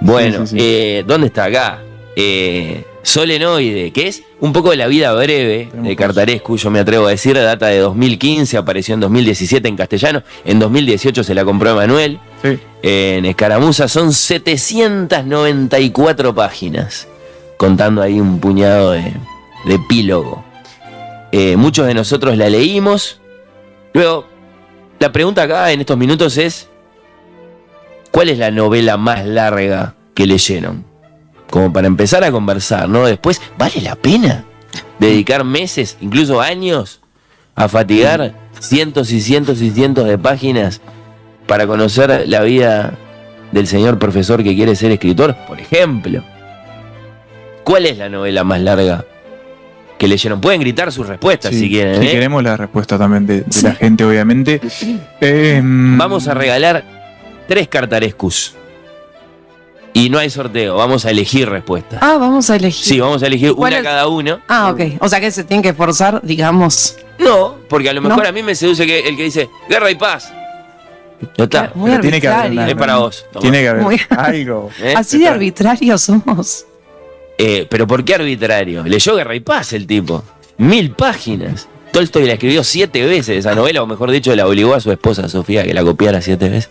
Bueno, 0.00 0.46
Sí, 0.46 0.52
sí, 0.52 0.58
sí. 0.58 0.64
eh, 0.64 1.04
¿dónde 1.06 1.26
está 1.28 1.44
acá? 1.44 1.80
Eh, 2.16 2.84
Solenoide, 3.02 3.90
que 3.92 4.08
es 4.08 4.22
un 4.40 4.52
poco 4.52 4.70
de 4.70 4.76
la 4.76 4.86
vida 4.86 5.12
breve 5.14 5.68
de 5.72 5.96
Cartarescu, 5.96 6.56
yo 6.56 6.70
me 6.70 6.78
atrevo 6.80 7.06
a 7.06 7.10
decir, 7.10 7.34
data 7.36 7.66
de 7.68 7.78
2015, 7.78 8.56
apareció 8.56 8.94
en 8.94 9.00
2017 9.00 9.68
en 9.68 9.76
castellano, 9.76 10.22
en 10.44 10.58
2018 10.58 11.22
se 11.24 11.34
la 11.34 11.44
compró 11.44 11.70
Emanuel, 11.70 12.18
en 12.82 13.24
Escaramuza 13.24 13.88
son 13.88 14.12
794 14.12 16.34
páginas, 16.34 17.06
contando 17.56 18.02
ahí 18.02 18.20
un 18.20 18.40
puñado 18.40 18.92
de, 18.92 19.12
de 19.64 19.74
epílogo. 19.74 20.44
Eh, 21.32 21.56
muchos 21.56 21.86
de 21.86 21.94
nosotros 21.94 22.36
la 22.36 22.48
leímos. 22.50 23.20
Luego, 23.92 24.26
la 24.98 25.12
pregunta 25.12 25.42
acá 25.42 25.70
en 25.72 25.80
estos 25.80 25.96
minutos 25.98 26.36
es, 26.36 26.68
¿cuál 28.10 28.28
es 28.28 28.38
la 28.38 28.50
novela 28.50 28.96
más 28.96 29.26
larga 29.26 29.94
que 30.14 30.26
leyeron? 30.26 30.84
Como 31.50 31.72
para 31.72 31.86
empezar 31.86 32.24
a 32.24 32.30
conversar, 32.30 32.88
¿no? 32.88 33.06
Después, 33.06 33.40
¿vale 33.56 33.80
la 33.82 33.94
pena 33.96 34.44
dedicar 34.98 35.44
meses, 35.44 35.96
incluso 36.00 36.40
años, 36.40 37.00
a 37.54 37.68
fatigar 37.68 38.34
cientos 38.60 39.10
y 39.12 39.20
cientos 39.20 39.60
y 39.62 39.70
cientos 39.70 40.06
de 40.06 40.18
páginas 40.18 40.80
para 41.46 41.66
conocer 41.66 42.24
la 42.28 42.42
vida 42.42 42.92
del 43.52 43.66
señor 43.66 43.98
profesor 43.98 44.42
que 44.42 44.54
quiere 44.54 44.76
ser 44.76 44.90
escritor? 44.90 45.34
Por 45.46 45.58
ejemplo, 45.60 46.22
¿cuál 47.64 47.86
es 47.86 47.96
la 47.98 48.08
novela 48.08 48.44
más 48.44 48.60
larga 48.60 49.04
que 49.98 50.06
leyeron? 50.08 50.40
Pueden 50.40 50.60
gritar 50.60 50.92
sus 50.92 51.06
respuestas 51.06 51.52
Sí, 51.52 51.60
si 51.60 51.70
quieren. 51.70 52.00
sí, 52.02 52.08
¿eh? 52.08 52.12
queremos 52.12 52.42
la 52.42 52.56
respuesta 52.56 52.98
también 52.98 53.26
de, 53.26 53.40
de 53.40 53.62
la 53.62 53.74
gente, 53.74 54.04
obviamente. 54.04 54.60
Eh, 55.20 55.60
Vamos 55.64 56.28
a 56.28 56.34
regalar 56.34 56.97
tres 57.48 57.66
cartarescus. 57.68 58.54
Y 59.94 60.10
no 60.10 60.18
hay 60.18 60.30
sorteo, 60.30 60.76
vamos 60.76 61.04
a 61.06 61.10
elegir 61.10 61.48
respuestas. 61.48 61.98
Ah, 62.02 62.18
vamos 62.18 62.48
a 62.50 62.56
elegir. 62.56 62.84
Sí, 62.86 63.00
vamos 63.00 63.22
a 63.22 63.26
elegir 63.26 63.52
¿Cuál 63.54 63.72
una 63.72 63.78
es? 63.78 63.84
cada 63.84 64.06
uno. 64.06 64.38
Ah, 64.46 64.70
ok. 64.70 64.80
O 65.00 65.08
sea 65.08 65.18
que 65.18 65.30
se 65.32 65.42
tienen 65.42 65.62
que 65.62 65.70
esforzar, 65.70 66.20
digamos. 66.22 66.96
No, 67.18 67.56
porque 67.68 67.88
a 67.90 67.92
lo 67.92 68.02
mejor 68.02 68.22
¿No? 68.22 68.28
a 68.28 68.32
mí 68.32 68.42
me 68.44 68.54
seduce 68.54 68.86
que 68.86 69.00
el 69.00 69.16
que 69.16 69.24
dice 69.24 69.48
guerra 69.68 69.90
y 69.90 69.96
paz. 69.96 70.32
No 71.36 71.44
está. 71.44 71.72
Muy 71.74 71.90
Pero 71.90 72.00
tiene 72.02 72.20
que 72.20 72.28
haber 72.28 72.68
Es 72.68 72.74
para 72.76 72.96
vos. 72.98 73.26
Tiene 73.40 73.60
que 73.60 73.68
haber 73.70 73.82
Muy- 73.82 74.00
algo. 74.10 74.70
¿Eh? 74.80 74.94
Así 74.96 75.18
de 75.18 75.26
arbitrarios 75.26 76.00
somos. 76.02 76.64
Eh, 77.36 77.66
pero 77.68 77.86
¿por 77.88 78.04
qué 78.04 78.14
arbitrario? 78.14 78.84
Leyó 78.84 79.16
Guerra 79.16 79.34
y 79.34 79.40
Paz 79.40 79.72
el 79.72 79.86
tipo. 79.86 80.22
Mil 80.58 80.92
páginas. 80.92 81.66
Tolstoy 81.92 82.26
la 82.26 82.34
escribió 82.34 82.62
siete 82.62 83.04
veces 83.04 83.38
esa 83.38 83.54
novela, 83.54 83.82
o 83.82 83.86
mejor 83.86 84.10
dicho, 84.12 84.34
la 84.36 84.46
obligó 84.46 84.74
a 84.74 84.80
su 84.80 84.92
esposa 84.92 85.28
Sofía 85.28 85.64
que 85.64 85.72
la 85.74 85.82
copiara 85.82 86.20
siete 86.20 86.48
veces. 86.50 86.70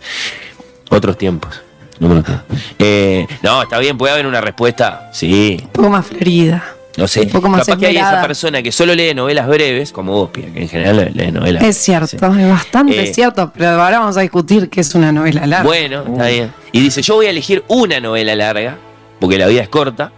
Otros 0.89 1.17
tiempos. 1.17 1.61
Número 1.99 2.23
tres. 2.23 2.37
Eh, 2.79 3.27
no, 3.41 3.63
está 3.63 3.79
bien, 3.79 3.97
puede 3.97 4.13
haber 4.13 4.27
una 4.27 4.39
respuesta. 4.41 5.09
Sí, 5.13 5.57
Un 5.63 5.69
poco 5.69 5.89
más 5.89 6.05
florida. 6.05 6.63
no 6.95 7.07
sé. 7.07 7.21
Un 7.21 7.29
poco 7.29 7.49
más 7.49 7.65
Capaz 7.65 7.79
que 7.79 7.87
hay 7.87 7.95
esa 7.95 8.05
esmerada. 8.05 8.27
persona 8.27 8.61
que 8.61 8.71
solo 8.71 8.93
lee 8.95 9.13
novelas 9.15 9.47
breves, 9.47 9.91
como 9.91 10.11
vos, 10.13 10.29
Pia, 10.29 10.45
que 10.53 10.61
en 10.61 10.69
general 10.69 11.11
lee 11.13 11.31
novelas. 11.31 11.63
Es 11.63 11.77
cierto, 11.77 12.07
Sí. 12.07 12.17
es 12.41 12.49
bastante 12.49 13.01
Eh, 13.01 13.13
cierto, 13.13 13.51
pero 13.55 13.69
ahora 13.81 13.99
vamos 13.99 14.15
a 14.17 14.21
discutir 14.21 14.69
qué 14.69 14.81
es 14.81 14.93
una 14.95 15.11
novela 15.11 15.45
larga. 15.47 15.65
Bueno, 15.65 16.03
está 16.07 16.27
bien. 16.27 16.51
Y 16.71 16.79
dice, 16.81 17.01
yo 17.01 17.15
voy 17.15 17.25
a 17.25 17.31
elegir 17.31 17.63
una 17.67 17.99
novela 17.99 18.35
larga, 18.35 18.77
porque 19.19 19.37
la 19.39 19.47
vida 19.47 19.61
es 19.63 19.69
corta. 19.69 20.11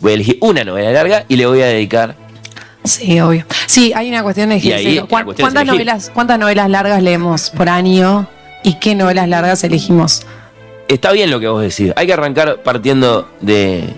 Voy 0.00 0.12
a 0.12 0.14
elegir 0.14 0.38
una 0.40 0.64
novela 0.64 0.90
larga 0.92 1.24
y 1.28 1.36
le 1.36 1.46
voy 1.46 1.60
a 1.62 1.66
dedicar. 1.66 2.16
Sí, 2.84 3.18
obvio. 3.20 3.44
Sí, 3.66 3.92
hay 3.94 4.08
una 4.08 4.22
cuestión 4.22 4.48
de 4.50 4.56
es 4.56 4.62
¿Cuántas 5.08 5.50
elegir. 5.52 5.66
novelas, 5.66 6.10
¿Cuántas 6.14 6.38
novelas 6.38 6.70
largas 6.70 7.02
leemos 7.02 7.50
por 7.50 7.68
año? 7.68 8.28
Y 8.66 8.74
qué 8.80 8.94
novelas 8.96 9.28
largas 9.28 9.62
elegimos. 9.64 10.26
Está 10.88 11.12
bien 11.12 11.30
lo 11.30 11.38
que 11.40 11.46
vos 11.48 11.62
decís. 11.62 11.92
Hay 11.96 12.06
que 12.06 12.12
arrancar 12.12 12.62
partiendo 12.64 13.28
de, 13.40 13.88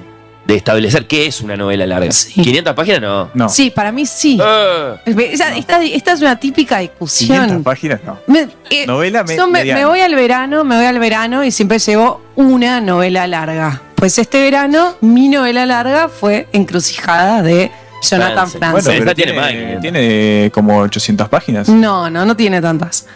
de 0.46 0.54
establecer 0.54 1.06
qué 1.06 1.26
es 1.26 1.40
una 1.40 1.56
novela 1.56 1.86
larga. 1.86 2.12
Sí. 2.12 2.42
500 2.42 2.74
páginas 2.74 3.00
no. 3.00 3.30
No. 3.32 3.48
Sí, 3.48 3.70
para 3.70 3.92
mí 3.92 4.04
sí. 4.04 4.38
Eh, 4.42 4.94
Esa- 5.32 5.56
esta, 5.56 5.82
esta 5.82 6.12
es 6.12 6.20
una 6.20 6.38
típica 6.38 6.76
500 6.80 6.90
discusión. 6.90 7.62
páginas, 7.62 8.00
no. 8.04 8.18
Me- 8.26 8.48
eh, 8.70 8.86
Novela 8.86 9.24
me- 9.24 9.36
me, 9.46 9.64
me 9.64 9.84
voy 9.86 10.00
al 10.00 10.14
verano, 10.14 10.64
me 10.64 10.76
voy 10.76 10.84
al 10.84 10.98
verano 10.98 11.42
y 11.44 11.50
siempre 11.50 11.78
llevo 11.78 12.20
una 12.36 12.80
novela 12.82 13.26
larga. 13.26 13.80
Pues 13.94 14.18
este 14.18 14.40
verano 14.42 14.96
mi 15.00 15.28
novela 15.28 15.64
larga 15.66 16.08
fue 16.10 16.46
Encrucijada 16.52 17.42
de 17.42 17.70
Jonathan 18.02 18.48
Franzen. 18.50 18.70
Bueno, 18.72 18.90
esa 19.08 19.14
tiene 19.14 19.32
tiene, 19.32 19.48
500. 19.50 19.80
tiene 19.82 20.50
como 20.54 20.78
800 20.80 21.28
páginas. 21.28 21.68
No, 21.68 22.08
no, 22.08 22.24
no 22.24 22.36
tiene 22.36 22.60
tantas. 22.62 23.06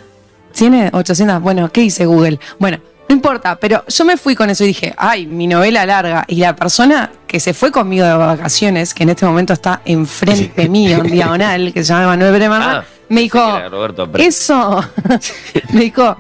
Tiene 0.53 0.91
800. 0.93 1.41
Bueno, 1.41 1.71
¿qué 1.71 1.81
dice 1.83 2.07
Google? 2.07 2.39
Bueno, 2.59 2.79
no 3.09 3.15
importa, 3.15 3.57
pero 3.57 3.85
yo 3.87 4.05
me 4.05 4.17
fui 4.17 4.35
con 4.35 4.49
eso 4.49 4.65
y 4.65 4.69
dije, 4.69 4.95
ay, 4.97 5.27
mi 5.27 5.47
novela 5.47 5.85
larga. 5.85 6.25
Y 6.29 6.37
la 6.37 6.57
persona 6.57 7.11
que 7.27 7.41
se 7.41 7.53
fue 7.53 7.71
conmigo 7.71 8.07
de 8.07 8.15
vacaciones, 8.15 8.95
que 8.95 9.03
en 9.03 9.11
este 9.11 9.27
momento 9.27 9.53
está 9.53 9.83
enfrente 9.85 10.69
mío, 10.69 10.99
en 10.99 11.03
diagonal, 11.13 11.73
que 11.73 11.85
se 11.85 11.93
llama 11.93 12.07
Manuel 12.09 12.33
Bremerman, 12.33 12.63
Ah, 12.63 12.85
me 13.09 13.23
dijo, 13.23 13.39
Roberto 13.69 14.09
eso, 14.17 14.83
me 15.73 15.81
dijo, 15.83 16.17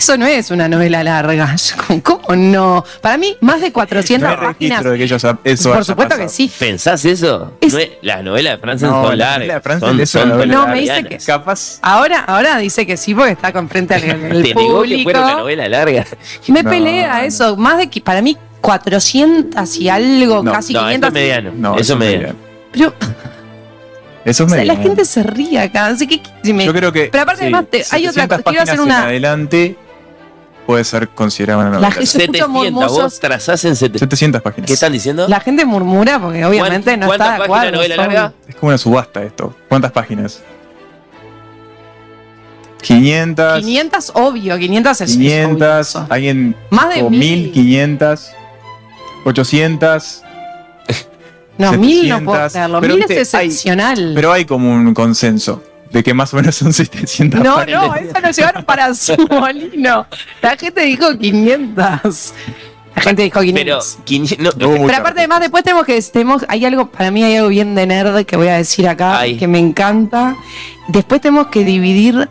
eso 0.00 0.16
no 0.16 0.26
es 0.26 0.50
una 0.50 0.68
novela 0.68 1.04
larga. 1.04 1.54
¿Cómo 2.02 2.34
no? 2.34 2.84
Para 3.02 3.16
mí, 3.18 3.36
más 3.40 3.60
de 3.60 3.68
No 3.68 3.72
400 3.74 4.28
hay 4.30 4.36
páginas. 4.36 4.82
de 4.84 4.96
que 4.98 5.04
ellos, 5.04 5.24
eso 5.44 5.72
Por 5.72 5.84
supuesto 5.84 6.14
que 6.16 6.22
pasado. 6.22 6.28
sí. 6.28 6.50
¿Pensás 6.58 7.04
eso? 7.04 7.52
Es- 7.60 7.72
No 7.72 7.78
es- 7.78 7.90
las 8.02 8.24
novelas 8.24 8.54
de 8.54 8.58
Franzen 8.58 8.88
No, 8.88 8.94
son 8.94 9.18
la 9.18 9.26
novela 9.26 9.32
de 9.38 9.46
largas. 9.46 9.62
Franzen 9.62 9.88
son, 9.90 10.00
es 10.00 10.10
son 10.10 10.48
No, 10.50 10.66
me 10.66 10.80
dice 10.80 11.04
que- 11.04 11.18
Capaz. 11.18 11.78
Ahora, 11.82 12.20
ahora 12.20 12.56
dice 12.58 12.86
que 12.86 12.96
sí 12.96 13.14
porque 13.14 13.32
está 13.32 13.52
con 13.52 13.68
frente 13.68 13.94
al, 13.94 14.02
al 14.10 14.42
Te 14.42 14.54
negó 14.54 14.54
que 14.54 14.54
público. 14.88 15.02
fuera 15.04 15.20
una 15.24 15.34
novela 15.34 15.68
larga. 15.68 16.06
Me 16.48 16.62
No, 16.62 16.70
pelea 16.70 17.18
no. 17.18 17.24
eso. 17.24 17.56
Más 17.56 17.76
de 17.78 17.88
que 17.90 18.00
para 18.00 18.22
mí 18.22 18.36
400 18.60 19.76
y 19.76 19.88
algo, 19.88 20.42
No, 20.42 20.52
casi 20.52 20.72
No, 20.72 20.80
eso 20.80 20.86
500. 20.88 21.08
es 21.08 21.12
mediano. 21.14 21.52
No, 21.56 21.76
eso 21.78 21.92
es 21.92 21.98
mediano. 21.98 22.34
Pero 22.72 22.94
Eso 24.24 24.44
o 24.44 24.46
es 24.46 24.52
sea, 24.52 24.64
la 24.64 24.72
mediano. 24.74 24.82
gente 24.82 25.04
se 25.04 25.22
ríe 25.22 25.58
acá. 25.60 25.86
Así 25.86 26.06
que, 26.06 26.20
si 26.42 26.52
me- 26.52 26.64
Yo 26.66 26.72
creo 26.74 26.92
que. 26.92 27.08
Pero 27.10 27.22
aparte, 27.22 27.42
además, 27.42 27.64
te- 27.70 27.84
hay 27.90 28.06
otra 28.06 28.22
700 28.24 28.38
cosa. 28.38 28.50
Quiero 28.50 28.62
hacer 28.62 28.80
una- 28.80 29.02
adelante 29.04 29.76
puede 30.66 30.84
ser 30.84 31.08
considerada 31.08 31.58
una 31.60 31.70
novela. 31.70 31.88
La 31.88 31.90
gente- 31.92 32.06
Yo 32.12 32.18
escucho 32.22 32.46
700, 32.52 32.92
vos 32.92 33.20
trazás 33.20 33.64
en 33.64 33.76
700. 33.76 34.00
700 34.00 34.42
páginas. 34.42 34.66
¿Qué 34.68 34.74
están 34.74 34.92
diciendo? 34.92 35.26
la 35.28 35.40
gente 35.40 35.64
murmura 35.64 36.20
porque 36.20 36.44
obviamente 36.44 36.96
no 36.96 37.06
¿Cuántas 37.06 37.28
está 37.28 37.38
de 37.38 37.44
acuerdo. 37.44 37.72
novela 37.72 37.94
son- 37.96 38.04
larga? 38.06 38.32
Es 38.48 38.54
como 38.56 38.68
una 38.68 38.78
subasta 38.78 39.22
esto. 39.22 39.56
¿Cuántas 39.68 39.92
páginas? 39.92 40.42
500. 42.82 43.60
500, 43.60 44.12
obvio. 44.14 44.58
500 44.58 45.00
es, 45.00 45.10
es 45.10 45.16
500. 45.16 45.96
obvio. 45.96 46.06
Alguien. 46.10 46.56
Más 46.70 46.94
de 46.94 47.02
o 47.02 47.10
mil. 47.10 47.20
1500. 47.52 48.30
800. 49.24 50.22
No, 51.58 51.72
mil 51.72 52.08
no 52.08 52.20
700, 52.20 52.52
puedo 52.52 52.80
pero 52.80 52.94
Mil 52.94 53.04
es 53.06 53.34
hay- 53.34 53.48
excepcional. 53.48 54.12
Pero 54.14 54.32
hay 54.32 54.46
como 54.46 54.72
un 54.72 54.94
consenso 54.94 55.62
de 55.90 56.02
que 56.02 56.14
más 56.14 56.32
o 56.32 56.36
menos 56.36 56.54
son 56.54 56.72
700 56.72 57.40
no, 57.40 57.64
no, 57.66 57.94
eso 57.94 58.20
lo 58.20 58.30
llevaron 58.30 58.64
para 58.64 58.94
su 58.94 59.16
molino. 59.28 60.06
La 60.42 60.56
gente 60.56 60.82
dijo 60.82 61.16
500. 61.16 62.32
La 62.94 63.02
gente 63.02 63.22
dijo 63.22 63.40
500. 63.40 63.54
Pero, 63.64 64.04
500 64.04 64.56
no, 64.56 64.68
mucha 64.68 64.86
Pero 64.86 64.98
aparte, 64.98 65.20
además, 65.20 65.40
después 65.40 65.64
tenemos 65.64 65.86
que. 65.86 66.00
Tenemos, 66.02 66.44
hay 66.48 66.64
algo, 66.64 66.90
para 66.90 67.10
mí 67.10 67.22
hay 67.22 67.36
algo 67.36 67.48
bien 67.48 67.74
de 67.74 67.86
nerd 67.86 68.24
que 68.24 68.36
voy 68.36 68.48
a 68.48 68.56
decir 68.56 68.88
acá, 68.88 69.20
Ay. 69.20 69.36
que 69.36 69.46
me 69.46 69.58
encanta. 69.58 70.36
Después 70.88 71.20
tenemos 71.20 71.48
que 71.48 71.64
dividir 71.64 72.28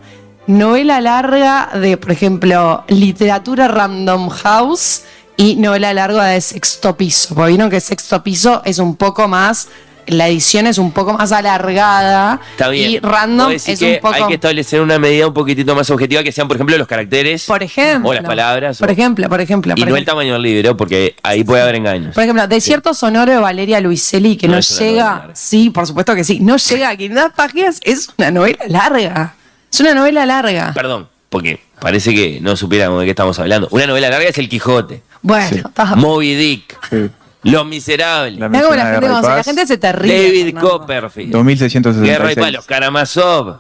novela 0.48 1.00
larga 1.00 1.70
de, 1.74 1.96
por 1.98 2.12
ejemplo, 2.12 2.84
literatura 2.88 3.68
Random 3.68 4.30
House 4.30 5.04
y 5.38 5.56
novela 5.56 5.94
larga 5.94 6.26
de 6.26 6.42
sexto 6.42 6.98
piso. 6.98 7.36
Porque 7.36 7.52
vieron 7.52 7.70
que 7.70 7.80
sexto 7.80 8.22
piso 8.24 8.62
es 8.66 8.80
un 8.80 8.96
poco 8.96 9.28
más. 9.28 9.70
La 10.10 10.28
edición 10.28 10.68
es 10.68 10.78
un 10.78 10.92
poco 10.92 11.14
más 11.14 11.32
alargada. 11.32 12.40
Está 12.52 12.70
bien. 12.70 12.92
Y 12.92 13.00
random 13.00 13.52
es 13.52 13.64
que 13.64 13.94
un 13.96 14.00
poco. 14.02 14.14
Hay 14.16 14.28
que 14.28 14.34
establecer 14.36 14.82
una 14.82 15.00
medida 15.00 15.28
un 15.28 15.34
poquitito 15.34 15.76
más 15.76 15.90
objetiva 15.90 16.24
que 16.24 16.32
sean, 16.32 16.48
por 16.48 16.58
ejemplo, 16.58 16.78
los 16.78 16.88
caracteres 16.88 17.46
por 17.46 17.64
ejemplo. 17.64 18.10
o 18.10 18.14
las 18.14 18.24
palabras. 18.24 18.78
Por 18.80 18.90
o- 18.90 18.92
ejemplo, 18.92 19.30
por 19.30 19.42
ejemplo. 19.42 19.74
y 19.76 19.80
por 19.82 19.90
no 19.90 19.96
el 19.98 20.06
tamaño 20.06 20.34
del 20.34 20.42
libro, 20.42 20.76
porque 20.78 21.16
ahí 21.24 21.44
puede 21.44 21.62
haber 21.62 21.76
engaños. 21.76 22.14
Por 22.14 22.24
ejemplo, 22.24 22.48
Desierto 22.48 22.94
Sonoro 22.94 23.32
de 23.32 23.38
Valeria 23.40 23.80
Luiselli, 23.80 24.36
que 24.38 24.48
No 24.48 24.60
llega, 24.60 25.04
larga. 25.06 25.30
sí, 25.36 25.70
por 25.70 25.86
supuesto 25.88 26.16
que 26.16 26.24
sí, 26.24 26.40
no 26.40 26.58
llega 26.58 26.90
a 26.90 26.96
500 26.96 27.32
páginas, 27.36 27.80
es 27.84 28.10
una 28.18 28.32
novela 28.32 28.60
larga. 28.68 29.34
Es 29.72 29.80
una 29.80 29.94
novela 29.94 30.26
larga. 30.26 30.72
Perdón, 30.74 31.08
porque 31.30 31.60
parece 31.80 32.14
que 32.14 32.40
no 32.42 32.56
supiéramos 32.56 33.00
de 33.00 33.06
qué 33.06 33.12
estamos 33.12 33.38
hablando. 33.40 33.68
Una 33.72 33.86
novela 33.88 34.10
larga 34.10 34.28
es 34.30 34.38
El 34.38 34.50
Quijote, 34.50 35.04
Bueno, 35.22 35.48
Sí. 35.50 35.62
Moby 35.98 36.34
Dick, 36.36 36.78
Sí. 36.90 37.10
Los 37.44 37.66
Miserables, 37.66 38.38
La 38.40 38.50
cómo 38.50 38.76
la 38.76 39.44
gente, 39.44 39.62
la 39.62 39.68
se 39.68 39.78
te 39.78 39.92
ríe. 39.94 40.24
David 40.24 40.46
Fernando. 40.46 40.70
Copperfield, 40.70 41.32
2666. 41.32 42.12
Guerra 42.12 42.32
y 42.32 42.36
Paz, 42.36 42.52
Los 42.52 42.66
Karamazov. 42.66 43.60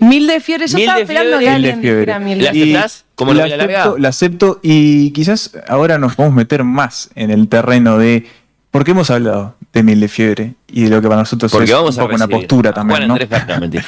Mil 0.00 0.26
de 0.26 0.40
fiebre, 0.40 0.68
yo 0.68 0.76
Mil 0.76 0.84
estaba 0.84 0.96
de 0.98 1.02
esperando 1.02 1.38
que 1.40 1.50
alguien 1.50 1.82
dijera 1.82 2.18
mil 2.20 2.38
¿La 2.38 2.44
de 2.44 2.52
fiebre. 2.52 2.76
aceptás 2.78 3.04
como 3.16 3.34
la 3.34 3.44
acepto, 3.44 3.98
la 3.98 4.08
acepto 4.08 4.60
y 4.62 5.10
quizás 5.10 5.50
ahora 5.66 5.98
nos 5.98 6.14
podemos 6.14 6.36
meter 6.36 6.62
más 6.62 7.10
en 7.16 7.30
el 7.30 7.48
terreno 7.48 7.98
de. 7.98 8.26
Porque 8.70 8.92
hemos 8.92 9.10
hablado 9.10 9.56
de 9.72 9.82
Mil 9.82 9.98
de 9.98 10.08
Fiebre 10.08 10.54
y 10.68 10.84
de 10.84 10.90
lo 10.90 11.02
que 11.02 11.08
para 11.08 11.20
nosotros 11.22 11.50
Porque 11.50 11.70
es 11.70 11.76
vamos 11.76 11.96
un 11.96 12.02
a 12.02 12.04
poco 12.04 12.14
una 12.14 12.28
postura 12.28 12.70
a 12.70 12.74
también. 12.74 13.08
Juan 13.08 13.58
¿no? 13.58 13.70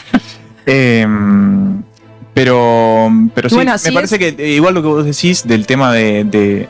Eh, 0.66 1.06
pero 2.34 3.10
pero 3.34 3.48
sí, 3.48 3.54
Bueno, 3.54 3.74
me 3.82 3.92
parece 3.92 4.18
que 4.18 4.28
eh, 4.38 4.52
igual 4.52 4.74
lo 4.74 4.82
que 4.82 4.88
vos 4.88 5.04
decís 5.04 5.46
del 5.46 5.66
tema 5.66 5.92
de, 5.92 6.24
de, 6.24 6.68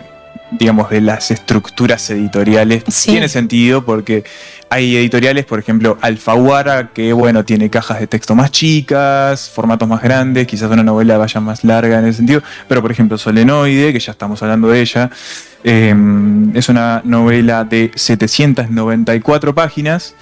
digamos, 0.52 0.90
de 0.90 1.00
las 1.00 1.30
estructuras 1.30 2.08
editoriales 2.10 2.84
Sí. 2.88 3.10
tiene 3.12 3.28
sentido 3.28 3.84
porque 3.84 4.24
hay 4.68 4.96
editoriales, 4.96 5.44
por 5.46 5.58
ejemplo, 5.58 5.98
Alfaguara, 6.00 6.90
que 6.92 7.12
bueno, 7.12 7.44
tiene 7.44 7.70
cajas 7.70 7.98
de 8.00 8.06
texto 8.06 8.34
más 8.34 8.50
chicas, 8.52 9.50
formatos 9.52 9.88
más 9.88 10.02
grandes, 10.02 10.46
quizás 10.46 10.70
una 10.70 10.82
novela 10.82 11.18
vaya 11.18 11.40
más 11.40 11.64
larga 11.64 11.98
en 11.98 12.06
ese 12.06 12.18
sentido, 12.18 12.42
pero 12.68 12.80
por 12.82 12.90
ejemplo 12.92 13.18
Solenoide, 13.18 13.92
que 13.92 14.00
ya 14.00 14.12
estamos 14.12 14.42
hablando 14.42 14.68
de 14.68 14.80
ella, 14.80 15.10
eh, 15.64 15.94
es 16.54 16.68
una 16.68 17.02
novela 17.04 17.64
de 17.64 17.90
794 17.94 19.54
páginas. 19.54 20.14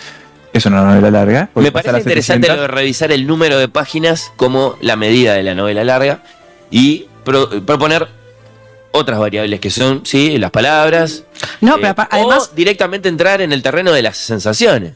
Es 0.53 0.64
una 0.64 0.83
novela 0.83 1.11
larga. 1.11 1.51
Me 1.55 1.71
parece 1.71 1.99
interesante 1.99 2.47
700. 2.47 2.57
lo 2.57 2.62
de 2.62 2.69
revisar 2.69 3.12
el 3.12 3.27
número 3.27 3.59
de 3.59 3.69
páginas 3.69 4.33
como 4.37 4.77
la 4.81 4.97
medida 4.97 5.35
de 5.35 5.43
la 5.43 5.55
novela 5.55 5.85
larga 5.85 6.23
y 6.71 7.05
pro- 7.25 7.51
proponer 7.67 8.09
otras 8.92 9.18
variables 9.18 9.61
que 9.61 9.70
son, 9.70 10.03
sí, 10.05 10.38
las 10.38 10.51
palabras. 10.51 11.24
No, 11.61 11.74
eh, 11.74 11.79
pero 11.81 11.88
apa- 11.90 12.09
o 12.12 12.14
además, 12.16 12.55
directamente 12.55 13.09
entrar 13.09 13.40
en 13.40 13.53
el 13.53 13.62
terreno 13.62 13.92
de 13.92 14.03
las 14.03 14.16
sensaciones. 14.16 14.94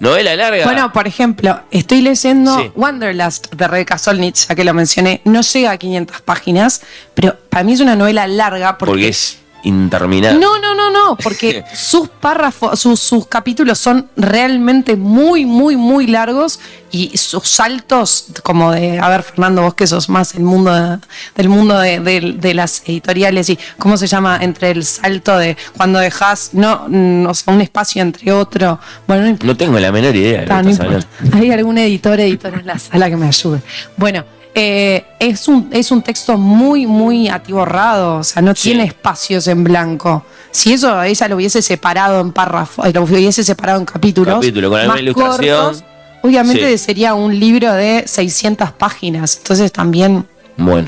Novela 0.00 0.34
larga. 0.34 0.64
bueno, 0.64 0.92
por 0.92 1.06
ejemplo, 1.06 1.60
estoy 1.70 2.00
leyendo 2.02 2.58
Sí. 2.58 2.70
Wanderlust 2.74 3.54
de 3.54 3.68
Rebecca 3.68 3.96
Solnit, 3.96 4.34
ya 4.48 4.54
que 4.54 4.64
lo 4.64 4.74
mencioné, 4.74 5.20
no 5.24 5.40
llega 5.42 5.70
a 5.70 5.78
500 5.78 6.20
páginas, 6.20 6.82
pero 7.14 7.36
para 7.48 7.62
mí 7.64 7.72
es 7.74 7.80
una 7.80 7.94
novela 7.94 8.26
larga 8.26 8.76
porque, 8.76 8.90
porque 8.90 9.08
es 9.08 9.38
interminable. 9.64 10.38
No, 10.38 10.58
no, 10.58 10.74
no, 10.74 10.90
no, 10.90 11.16
porque 11.16 11.64
sus 11.74 12.08
párrafos, 12.08 12.78
sus, 12.78 13.00
sus 13.00 13.26
capítulos 13.26 13.78
son 13.78 14.08
realmente 14.16 14.96
muy, 14.96 15.44
muy, 15.44 15.76
muy 15.76 16.06
largos 16.06 16.60
y 16.90 17.16
sus 17.18 17.48
saltos, 17.48 18.26
como 18.44 18.70
de, 18.70 19.00
a 19.00 19.08
ver, 19.08 19.22
Fernando, 19.24 19.62
vos 19.62 19.74
que 19.74 19.86
sos 19.86 20.08
más 20.08 20.34
el 20.36 20.42
mundo 20.44 20.72
de- 20.72 20.98
del 21.34 21.48
mundo 21.48 21.76
de, 21.78 21.98
de- 21.98 22.34
de 22.38 22.54
las 22.54 22.82
editoriales 22.86 23.48
y 23.50 23.58
cómo 23.78 23.96
se 23.96 24.06
llama 24.06 24.38
entre 24.40 24.70
el 24.70 24.84
salto 24.84 25.36
de 25.36 25.56
cuando 25.76 25.98
dejas 25.98 26.50
no, 26.52 26.84
mm, 26.88 27.26
o 27.26 27.34
sea, 27.34 27.52
un 27.52 27.60
espacio 27.62 28.00
entre 28.02 28.30
otro. 28.32 28.78
Bueno, 29.08 29.26
no. 29.32 29.38
No 29.42 29.56
tengo 29.56 29.78
la 29.80 29.90
menor 29.90 30.14
idea 30.14 30.42
de 30.42 30.46
lo 30.46 30.54
Ah, 30.54 30.58
que 30.58 30.64
no 30.64 30.70
estás 30.70 30.86
importa. 30.86 31.08
hablando. 31.20 31.36
Hay 31.38 31.50
algún 31.50 31.78
editor, 31.78 32.20
editora 32.20 32.60
en 32.60 32.66
la 32.66 32.78
sala 32.78 33.10
que 33.10 33.16
me 33.16 33.26
ayude. 33.26 33.60
Bueno, 33.96 34.24
eh, 34.54 35.04
es, 35.18 35.48
un, 35.48 35.68
es 35.72 35.90
un 35.90 36.02
texto 36.02 36.38
muy, 36.38 36.86
muy 36.86 37.28
atiborrado, 37.28 38.18
o 38.18 38.24
sea, 38.24 38.40
no 38.42 38.54
Sí. 38.54 38.70
tiene 38.70 38.84
espacios 38.84 39.46
en 39.48 39.64
blanco. 39.64 40.24
Si 40.50 40.72
eso 40.72 41.02
ella 41.02 41.28
lo 41.28 41.36
hubiese 41.36 41.60
separado 41.62 42.20
en 42.20 42.32
párrafos, 42.32 42.92
lo 42.94 43.02
hubiese 43.02 43.42
separado 43.42 43.80
en 43.80 43.84
capítulos, 43.86 44.34
Capítulo, 44.36 44.70
con 44.70 44.80
alguna 44.80 45.00
ilustración. 45.00 45.56
cortos, 45.64 45.84
obviamente 46.22 46.78
Sí. 46.78 46.84
sería 46.84 47.14
un 47.14 47.38
libro 47.38 47.72
de 47.72 48.04
600 48.06 48.70
páginas. 48.72 49.36
Entonces 49.38 49.72
también 49.72 50.24
Bueno. 50.56 50.86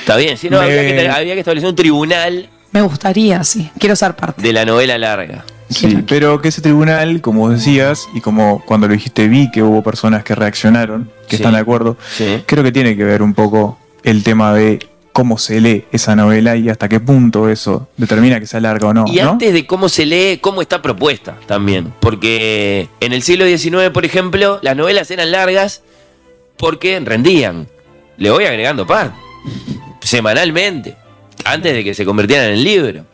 Está 0.00 0.16
bien, 0.16 0.36
sí, 0.36 0.50
no, 0.50 0.58
Me- 0.58 0.64
había, 0.64 0.82
que, 0.82 1.08
había 1.08 1.34
que 1.34 1.40
establecer 1.40 1.68
un 1.68 1.76
tribunal 1.76 2.48
me 2.72 2.82
gustaría, 2.82 3.42
sí, 3.44 3.68
quiero 3.78 3.94
ser 3.96 4.14
parte. 4.14 4.40
de 4.42 4.52
la 4.52 4.64
novela 4.64 4.96
larga. 4.98 5.44
Sí, 5.70 6.04
pero 6.08 6.40
que 6.42 6.48
ese 6.48 6.60
tribunal, 6.60 7.20
como 7.20 7.48
decías, 7.48 8.08
y 8.14 8.20
como 8.20 8.62
cuando 8.66 8.88
lo 8.88 8.94
dijiste 8.94 9.28
vi 9.28 9.50
que 9.50 9.62
hubo 9.62 9.82
personas 9.82 10.24
que 10.24 10.34
reaccionaron, 10.34 11.10
que 11.28 11.36
Sí. 11.36 11.42
están 11.42 11.54
de 11.54 11.60
acuerdo, 11.60 11.96
Sí. 12.16 12.42
creo 12.46 12.62
que 12.64 12.72
tiene 12.72 12.96
que 12.96 13.04
ver 13.04 13.22
un 13.22 13.34
poco 13.34 13.78
el 14.02 14.22
tema 14.24 14.52
de 14.52 14.80
cómo 15.12 15.38
se 15.38 15.60
lee 15.60 15.84
esa 15.92 16.14
novela 16.16 16.56
y 16.56 16.68
hasta 16.68 16.88
qué 16.88 16.98
punto 17.00 17.48
eso 17.48 17.88
determina 17.96 18.38
que 18.40 18.46
sea 18.46 18.60
larga 18.60 18.88
o 18.88 18.94
no. 18.94 19.04
Y 19.06 19.16
¿no? 19.16 19.30
antes 19.32 19.52
de 19.52 19.66
cómo 19.66 19.88
se 19.88 20.06
lee, 20.06 20.38
cómo 20.40 20.60
está 20.62 20.82
propuesta 20.82 21.36
también. 21.46 21.92
Porque 22.00 22.88
en 23.00 23.12
el 23.12 23.22
siglo 23.22 23.44
XIX, 23.46 23.90
por 23.90 24.04
ejemplo, 24.04 24.58
las 24.62 24.76
novelas 24.76 25.10
eran 25.10 25.30
largas 25.30 25.82
porque 26.56 26.98
rendían. 27.00 27.66
le 28.16 28.30
voy 28.30 28.44
agregando 28.44 28.86
parte. 28.86 29.16
Semanalmente. 30.00 30.96
Antes 31.44 31.72
de 31.72 31.82
que 31.84 31.94
se 31.94 32.04
convirtieran 32.04 32.50
en 32.50 32.62
libro. 32.62 33.04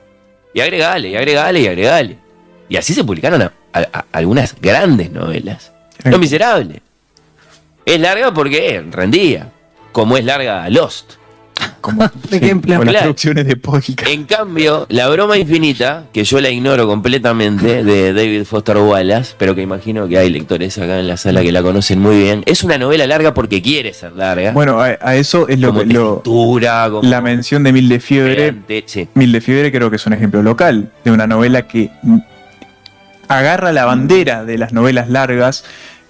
Y 0.53 0.61
agregale, 0.61 1.11
y 1.11 1.17
agregale, 1.17 1.61
y 1.61 1.67
agregale. 1.67 2.19
Y 2.69 2.77
así 2.77 2.95
se 2.95 3.05
publicaron 3.05 3.43
a- 3.43 3.53
a- 3.73 3.87
a- 3.93 4.05
algunas 4.13 4.55
grandes 4.61 5.11
novelas. 5.11 5.73
Los 6.05 6.19
Miserables. 6.21 6.81
Es 7.85 8.01
larga 8.01 8.33
porque 8.35 8.85
rendía. 8.91 9.51
Como 9.93 10.17
es 10.17 10.25
larga 10.25 10.69
Lost. 10.69 11.13
Como, 11.81 12.07
Por 12.09 12.35
ejemplo. 12.35 12.83
las 12.85 13.03
producciones 13.03 13.47
de 13.47 13.57
podcast. 13.57 14.07
En 14.09 14.25
cambio, 14.25 14.87
La 14.91 15.09
broma 15.09 15.39
infinita, 15.39 16.05
que 16.13 16.23
yo 16.25 16.41
la 16.41 16.51
ignoro 16.51 16.87
completamente, 16.87 17.83
de 17.85 18.13
David 18.13 18.45
Foster 18.45 18.77
Wallace, 18.77 19.35
pero 19.39 19.55
que 19.55 19.63
imagino 19.63 20.07
que 20.09 20.19
hay 20.19 20.29
lectores 20.31 20.77
acá 20.77 20.99
en 20.99 21.07
la 21.09 21.17
sala 21.17 21.43
que 21.43 21.53
la 21.53 21.63
conocen 21.63 22.01
muy 22.01 22.19
bien, 22.19 22.43
es 22.45 22.63
una 22.65 22.77
novela 22.77 23.07
larga 23.07 23.33
porque 23.33 23.63
quiere 23.63 23.95
ser 23.95 24.13
larga. 24.13 24.51
Bueno, 24.53 24.81
a, 24.83 24.99
a 25.01 25.15
eso 25.17 25.49
es 25.49 25.59
lo 25.61 25.69
como 25.69 25.81
que 25.81 25.87
lo- 25.87 26.15
textura, 26.17 26.89
como 26.91 27.09
la 27.09 27.21
mención 27.23 27.63
de 27.63 27.73
Mil 27.73 27.89
de 27.89 28.01
Fiebre. 28.01 28.55
sí. 28.87 29.09
Mil 29.15 29.33
de 29.33 29.41
Fiebre 29.41 29.73
creo 29.73 29.89
que 29.89 29.97
es 29.97 30.07
un 30.07 30.13
ejemplo 30.13 30.43
local 30.43 30.91
de 31.05 31.11
una 31.13 31.27
novela 31.27 31.67
que 31.69 31.91
agarra 33.29 33.73
la 33.73 33.85
bandera 33.85 34.45
de 34.45 34.59
las 34.59 34.73
novelas 34.73 35.09
largas 35.09 35.65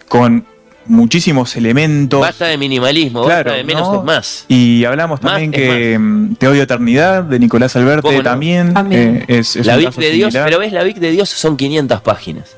con 0.08 0.46
muchísimos 0.86 1.56
elementos. 1.56 2.20
Basta 2.20 2.46
de 2.46 2.58
minimalismo, 2.58 3.24
Claro, 3.24 3.50
basta 3.50 3.56
de 3.56 3.64
menos 3.64 3.88
¿no? 3.92 3.98
es 3.98 4.04
más. 4.04 4.44
Y 4.48 4.84
hablamos 4.84 5.20
también 5.20 5.50
que 5.50 5.98
mm, 5.98 6.36
Te 6.36 6.46
odio 6.48 6.62
eternidad 6.62 7.24
de 7.24 7.38
Nicolás 7.38 7.74
Alberte 7.76 8.02
¿Cómo 8.02 8.18
no? 8.18 8.22
también, 8.22 8.72
eh, 8.90 9.24
es, 9.26 9.56
es 9.56 9.66
la 9.66 9.76
Vic 9.76 9.94
de 9.94 10.10
Dios, 10.10 10.32
similar. 10.32 10.44
pero 10.48 10.60
ves, 10.60 10.72
la 10.72 10.84
Vic 10.84 10.98
de 10.98 11.10
Dios 11.10 11.28
son 11.28 11.56
500 11.56 12.00
páginas 12.02 12.56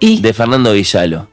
Y 0.00 0.20
de 0.22 0.32
Fernando 0.32 0.72
Villalo. 0.72 1.28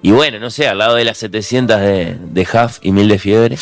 Y 0.00 0.10
bueno, 0.12 0.38
no 0.38 0.50
sé, 0.50 0.68
al 0.68 0.78
lado 0.78 0.96
de 0.96 1.04
las 1.04 1.16
700 1.18 1.80
de, 1.80 2.16
de 2.20 2.42
Huff 2.42 2.78
y 2.82 2.92
Mil 2.92 3.08
de 3.08 3.18
Fiebre. 3.18 3.56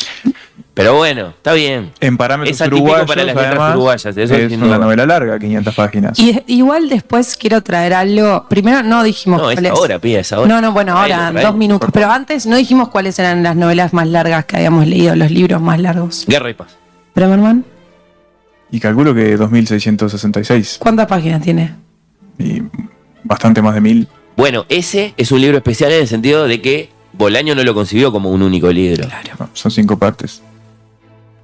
Pero 0.73 0.95
bueno, 0.95 1.27
está 1.29 1.53
bien. 1.53 1.91
En 1.99 2.17
parámetros 2.17 2.55
Es 2.55 2.61
atípico 2.61 2.81
uruguayos, 2.83 3.07
para 3.07 3.23
las 3.23 3.37
además, 3.37 3.75
uruguayas, 3.75 4.17
eso 4.17 4.33
es 4.35 4.51
una 4.53 4.79
novela 4.79 5.05
larga, 5.05 5.37
500 5.37 5.75
páginas. 5.75 6.17
Y 6.17 6.41
igual 6.47 6.89
después 6.89 7.37
quiero 7.37 7.61
traer 7.61 7.93
algo. 7.93 8.47
Primero 8.49 8.81
no 8.81 9.03
dijimos 9.03 9.39
No, 9.39 9.51
es 9.51 9.55
cuáles- 9.57 9.71
ahora, 9.71 9.99
pía, 9.99 10.21
es 10.21 10.33
ahora. 10.33 10.47
No, 10.47 10.61
no, 10.61 10.71
bueno, 10.71 10.97
ahora, 10.97 11.29
traelo. 11.29 11.49
dos 11.49 11.57
minutos. 11.57 11.89
Pero 11.93 12.09
antes 12.09 12.47
no 12.47 12.55
dijimos 12.55 12.89
cuáles 12.89 13.19
eran 13.19 13.43
las 13.43 13.55
novelas 13.55 13.93
más 13.93 14.07
largas 14.07 14.45
que 14.45 14.55
habíamos 14.57 14.87
leído, 14.87 15.15
los 15.15 15.29
libros 15.29 15.61
más 15.61 15.79
largos. 15.79 16.25
Guerra 16.27 16.49
y 16.49 16.53
paz. 16.55 16.75
Bremerman, 17.13 17.63
Y 18.71 18.79
calculo 18.79 19.13
que 19.13 19.37
2666 19.37 20.77
¿cuántas 20.79 21.05
páginas 21.05 21.41
tiene? 21.43 21.75
y 22.39 22.63
bastante 23.23 23.61
más 23.61 23.75
de 23.75 23.81
mil. 23.81 24.07
Bueno, 24.35 24.65
ese 24.69 25.13
es 25.17 25.31
un 25.31 25.39
libro 25.39 25.57
especial 25.57 25.91
en 25.91 26.01
el 26.01 26.07
sentido 26.07 26.47
de 26.47 26.59
que 26.63 26.89
Bolaño 27.13 27.53
no 27.53 27.63
lo 27.63 27.75
concibió 27.75 28.11
como 28.11 28.31
un 28.31 28.41
único 28.41 28.71
libro. 28.71 29.07
No, 29.39 29.49
son 29.53 29.69
cinco 29.69 29.99
partes. 29.99 30.41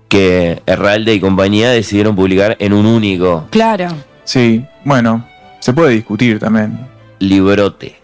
Que 0.10 0.62
Herralde 0.66 1.14
y 1.14 1.20
compañía 1.22 1.70
decidieron 1.70 2.16
publicar 2.16 2.58
en 2.60 2.74
un 2.74 2.86
único 2.86 3.48
Claro. 3.52 3.88
Sí, 4.26 4.66
bueno, 4.84 5.26
se 5.60 5.72
puede 5.74 5.92
discutir 5.94 6.40
también. 6.40 6.80
librote. 7.20 7.96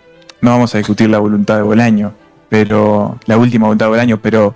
No 0.41 0.51
vamos 0.51 0.74
a 0.76 0.78
discutir 0.78 1.10
la 1.10 1.18
voluntad 1.20 1.56
de 1.58 1.62
Bolaño, 1.64 2.14
pero 2.49 3.18
la 3.26 3.38
última 3.38 3.66
voluntad 3.66 3.88
de 3.88 3.89
Bolaño, 3.91 4.20
pero 4.22 4.53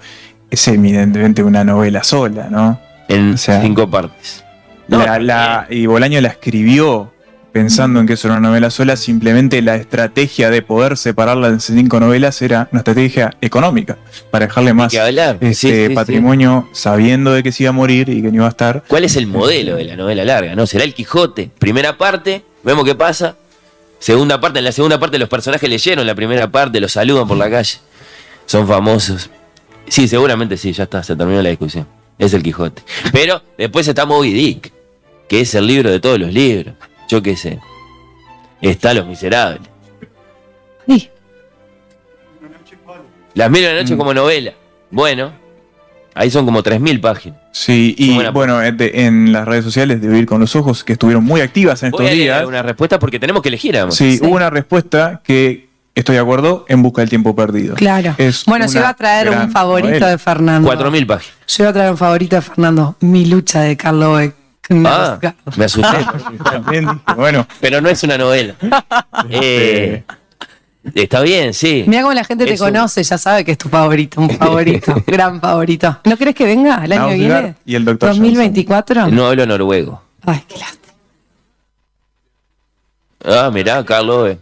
es 0.52 0.68
evidentemente 0.68 1.42
una 1.44 1.64
novela 1.64 2.04
sola, 2.04 2.48
¿no? 2.50 2.80
En 3.08 3.34
O 3.34 3.38
sea, 3.38 3.62
cinco 3.62 3.90
partes. 3.90 4.44
No, 4.88 5.00
La- 5.04 5.18
la- 5.20 5.68
y 5.70 5.86
Bolaño 5.86 6.22
la 6.22 6.28
escribió 6.30 7.12
pensando 7.52 8.00
en 8.00 8.08
que 8.08 8.14
eso 8.14 8.28
era 8.28 8.38
una 8.38 8.50
novela 8.50 8.70
sola, 8.70 8.96
simplemente 8.96 9.62
la 9.62 9.76
estrategia 9.76 10.50
de 10.50 10.62
poder 10.62 10.98
separarla 10.98 11.48
en 11.48 11.60
cinco 11.60 12.00
novelas 12.00 12.42
era 12.42 12.68
una 12.72 12.80
estrategia 12.80 13.36
económica, 13.42 13.98
para 14.32 14.48
dejarle 14.48 14.74
más 14.74 14.94
este 14.94 15.54
Sí, 15.54 15.54
sí, 15.54 15.88
sí. 15.88 15.94
patrimonio 15.96 16.70
sabiendo 16.72 17.34
de 17.34 17.44
que 17.44 17.52
se 17.52 17.64
iba 17.64 17.70
a 17.70 17.74
morir 17.74 18.10
y 18.10 18.22
que 18.22 18.30
no 18.30 18.36
iba 18.36 18.46
a 18.46 18.50
estar. 18.50 18.84
¿Cuál 18.88 19.04
es 19.04 19.16
el 19.16 19.28
modelo 19.28 19.76
de 19.76 19.86
la 19.86 19.96
novela 19.96 20.24
larga? 20.26 20.56
¿No? 20.56 20.66
Será 20.68 20.84
el 20.84 20.94
Quijote. 20.94 21.50
Primera 21.60 21.98
parte, 21.98 22.44
vemos 22.64 22.86
qué 22.86 22.96
pasa. 22.96 23.36
Segunda 24.00 24.40
parte, 24.40 24.60
en 24.60 24.66
la 24.66 24.72
segunda 24.72 25.00
parte 25.00 25.18
los 25.20 25.28
personajes 25.28 25.70
leyeron 25.70 26.08
la 26.08 26.16
primera 26.16 26.50
parte, 26.50 26.80
los 26.80 26.92
saludan 26.94 27.28
por 27.28 27.38
la 27.38 27.50
calle. 27.50 27.80
Son 28.46 28.68
famosos. 28.68 29.30
Sí, 29.88 30.08
seguramente 30.08 30.56
sí, 30.56 30.72
ya 30.72 30.84
está, 30.84 31.04
se 31.04 31.16
terminó 31.16 31.42
la 31.42 31.50
discusión. 31.50 31.86
Es 32.18 32.34
el 32.34 32.44
Quijote. 32.44 32.82
Pero 33.12 33.42
después 33.58 33.88
está 33.88 34.06
Moby 34.06 34.32
Dick, 34.34 34.72
que 35.28 35.42
es 35.42 35.54
el 35.56 35.68
libro 35.68 35.90
de 35.90 36.00
todos 36.00 36.20
los 36.20 36.32
libros. 36.34 36.76
Yo 37.10 37.22
qué 37.22 37.36
sé. 37.36 37.60
Está 38.62 38.94
Los 38.94 39.06
Miserables. 39.08 39.62
Sí. 40.88 41.10
Las 43.34 43.52
mil 43.52 43.62
de 43.62 43.74
la 43.74 43.82
noche 43.82 43.96
Mm. 43.96 43.98
como 43.98 44.14
novela. 44.14 44.54
Bueno, 44.92 45.32
ahí 46.16 46.32
son 46.32 46.46
como 46.46 46.64
3.000 46.64 47.00
páginas. 47.00 47.40
Sí, 47.52 47.94
y 47.98 48.18
bueno, 48.32 48.62
en 48.64 48.76
de- 48.78 49.06
en 49.06 49.32
las 49.32 49.48
redes 49.48 49.64
sociales 49.66 50.02
de 50.02 50.08
Vivir 50.08 50.26
con 50.26 50.40
los 50.40 50.56
Ojos, 50.56 50.84
que 50.84 50.94
estuvieron 50.94 51.24
muy 51.24 51.42
activas 51.42 51.84
en 51.84 51.92
Voy 51.92 52.06
estos 52.06 52.12
a 52.12 52.22
días, 52.22 52.46
una 52.46 52.62
respuesta 52.64 52.98
porque 53.00 53.20
tenemos 53.20 53.42
que 53.42 53.50
elegir. 53.50 53.76
además. 53.76 53.96
sí, 53.96 54.18
Sí. 54.18 54.26
hubo 54.26 54.36
una 54.36 54.50
respuesta 54.50 55.22
que 55.24 55.70
estoy 55.96 56.16
de 56.16 56.22
acuerdo 56.22 56.66
en 56.70 56.82
busca 56.82 57.02
del 57.02 57.10
tiempo 57.10 57.36
perdido. 57.36 57.76
Claro. 57.76 58.16
Es 58.18 58.46
bueno, 58.46 58.66
yo 58.66 58.72
una 58.72 58.80
iba 58.80 58.90
a 58.90 58.94
traer 58.96 59.30
un 59.30 59.52
favorito 59.52 59.90
novela. 59.90 60.08
de 60.10 60.18
Fernando. 60.18 60.68
4.000 60.68 61.06
páginas. 61.06 61.36
Yo 61.48 61.64
iba 61.64 61.70
a 61.70 61.74
traer 61.74 61.92
un 61.92 61.98
favorito 61.98 62.36
de 62.36 62.42
Fernando. 62.42 62.96
Mi 63.02 63.26
lucha 63.26 63.62
de 63.62 63.78
Carlo 63.78 64.14
Beck. 64.14 64.34
Ah, 64.86 65.20
me 65.58 65.66
asusté. 65.66 65.98
También 66.44 66.86
dije, 66.86 67.16
bueno, 67.16 67.48
pero 67.60 67.82
no 67.82 67.90
es 67.90 68.04
una 68.04 68.18
novela. 68.18 68.54
Eh, 69.32 70.04
está 70.96 71.22
bien, 71.22 71.54
sí. 71.54 71.84
Mira 71.88 72.04
cómo 72.04 72.14
la 72.14 72.24
gente 72.24 72.46
te 72.46 72.54
Eso. 72.54 72.66
conoce, 72.66 73.04
ya 73.04 73.18
sabe 73.18 73.44
que 73.44 73.52
es 73.54 73.58
tu 73.58 73.68
favorito, 73.70 74.22
un 74.22 74.30
favorito, 74.30 74.96
gran 75.06 75.42
favorito. 75.42 76.00
¿No 76.06 76.16
crees 76.18 76.36
que 76.36 76.46
venga 76.46 76.84
el 76.86 76.92
año 76.94 77.10
que 77.10 77.16
viene? 77.16 77.56
y 77.66 77.76
el 77.76 77.84
Dr. 77.86 78.10
2024. 78.10 79.08
No 79.08 79.28
hablo 79.28 79.46
noruego. 79.46 80.02
Ay, 80.26 80.44
qué 80.48 80.58
lástima. 80.58 80.94
Ah, 83.26 83.50
mirá, 83.52 83.84
Carlos. 83.86 84.30
eh. 84.32 84.40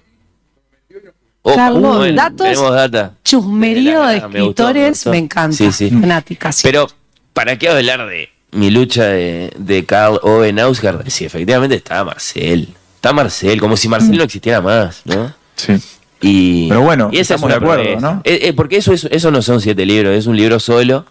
Oh, 1.42 1.56
Carlos, 1.56 1.98
bueno, 1.98 2.16
datos. 2.16 2.46
Tenemos 2.48 2.74
data. 2.74 3.14
Chusmerío 3.24 4.02
de 4.06 4.16
Me 4.16 4.20
gustó, 4.20 4.30
me 4.30 4.40
escritores, 4.40 4.90
gustó. 4.90 5.10
me, 5.12 5.18
encanta. 5.18 5.56
Sí, 5.58 5.72
sí. 5.72 5.90
Fanática, 5.90 6.52
sí. 6.52 6.62
Pero, 6.64 6.88
¿para 7.34 7.58
qué 7.58 7.70
hablar 7.70 8.06
de 8.08 8.30
mi 8.58 8.70
lucha 8.72 9.06
de, 9.06 9.52
de 9.58 9.86
Carl 9.86 10.20
Ove 10.24 10.52
Nausgaard? 10.54 11.10
Sí, 11.10 11.26
efectivamente 11.26 11.76
está 11.76 12.04
Marcel. 12.04 12.70
Está 12.96 13.14
Marcel, 13.14 13.60
como 13.60 13.78
si 13.78 13.88
Marcel 13.88 14.18
no 14.18 14.24
existiera 14.24 14.60
más, 14.62 15.02
¿no? 15.06 15.34
sí. 15.56 15.74
Y, 16.20 16.68
Pero 16.68 16.82
bueno, 16.82 17.10
y 17.12 17.20
esa 17.20 17.36
estamos 17.36 17.52
es 17.54 17.60
de 17.60 17.64
acuerdo, 17.66 17.84
promesa. 17.84 18.14
¿no? 18.16 18.22
Eh, 18.24 18.40
eh, 18.44 18.54
porque 18.54 18.78
eso, 18.78 18.92
es- 18.92 19.08
eso 19.12 19.30
no 19.30 19.42
son 19.44 19.62
siete 19.62 19.86
libros, 19.86 20.16
es 20.18 20.26
un 20.26 20.36
libro 20.36 20.60
solo, 20.60 21.06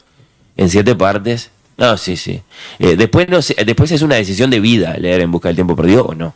en 0.56 0.68
siete 0.68 0.96
partes. 0.96 1.50
No, 1.76 1.96
sí, 1.96 2.16
sí. 2.16 2.40
Eh, 2.80 2.96
después, 2.96 3.28
no 3.28 3.38
después 3.64 3.92
es 3.92 4.02
una 4.02 4.16
decisión 4.16 4.50
de 4.50 4.58
vida 4.58 4.96
leer 4.98 5.20
En 5.20 5.30
Busca 5.30 5.48
del 5.48 5.54
Tiempo 5.56 5.76
Perdido 5.76 6.06
o 6.06 6.14
no. 6.16 6.34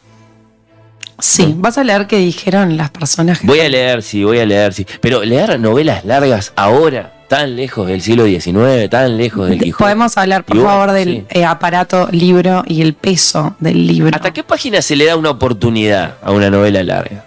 sí, 1.18 1.52
vas 1.58 1.78
a 1.78 1.84
leer 1.84 2.06
qué 2.06 2.18
dijeron 2.18 2.76
las 2.76 2.90
personas 2.90 3.40
que. 3.40 3.46
Voy 3.48 3.58
a 3.60 3.68
leer, 3.68 4.02
sí, 4.04 4.22
voy 4.22 4.38
a 4.38 4.46
leer, 4.46 4.72
sí. 4.72 4.86
Pero 5.00 5.24
leer 5.24 5.58
novelas 5.58 6.04
largas 6.04 6.52
ahora, 6.56 7.12
tan 7.30 7.54
lejos 7.54 7.86
del 7.86 8.02
siglo 8.02 8.24
XIX, 8.24 8.90
tan 8.90 9.16
lejos 9.16 9.48
del 9.48 9.60
Quijote. 9.60 9.84
Podemos 9.84 10.18
hablar, 10.18 10.42
por 10.42 10.56
bueno, 10.56 10.68
favor, 10.68 10.90
del 10.90 11.08
sí. 11.08 11.24
eh, 11.30 11.44
aparato 11.44 12.08
libro 12.10 12.64
y 12.66 12.82
el 12.82 12.94
peso 12.94 13.54
del 13.60 13.86
libro. 13.86 14.10
¿Hasta 14.16 14.32
qué 14.32 14.42
página 14.42 14.82
se 14.82 14.96
le 14.96 15.04
da 15.04 15.14
una 15.14 15.30
oportunidad 15.30 16.16
a 16.24 16.32
una 16.32 16.50
novela 16.50 16.82
larga? 16.82 17.24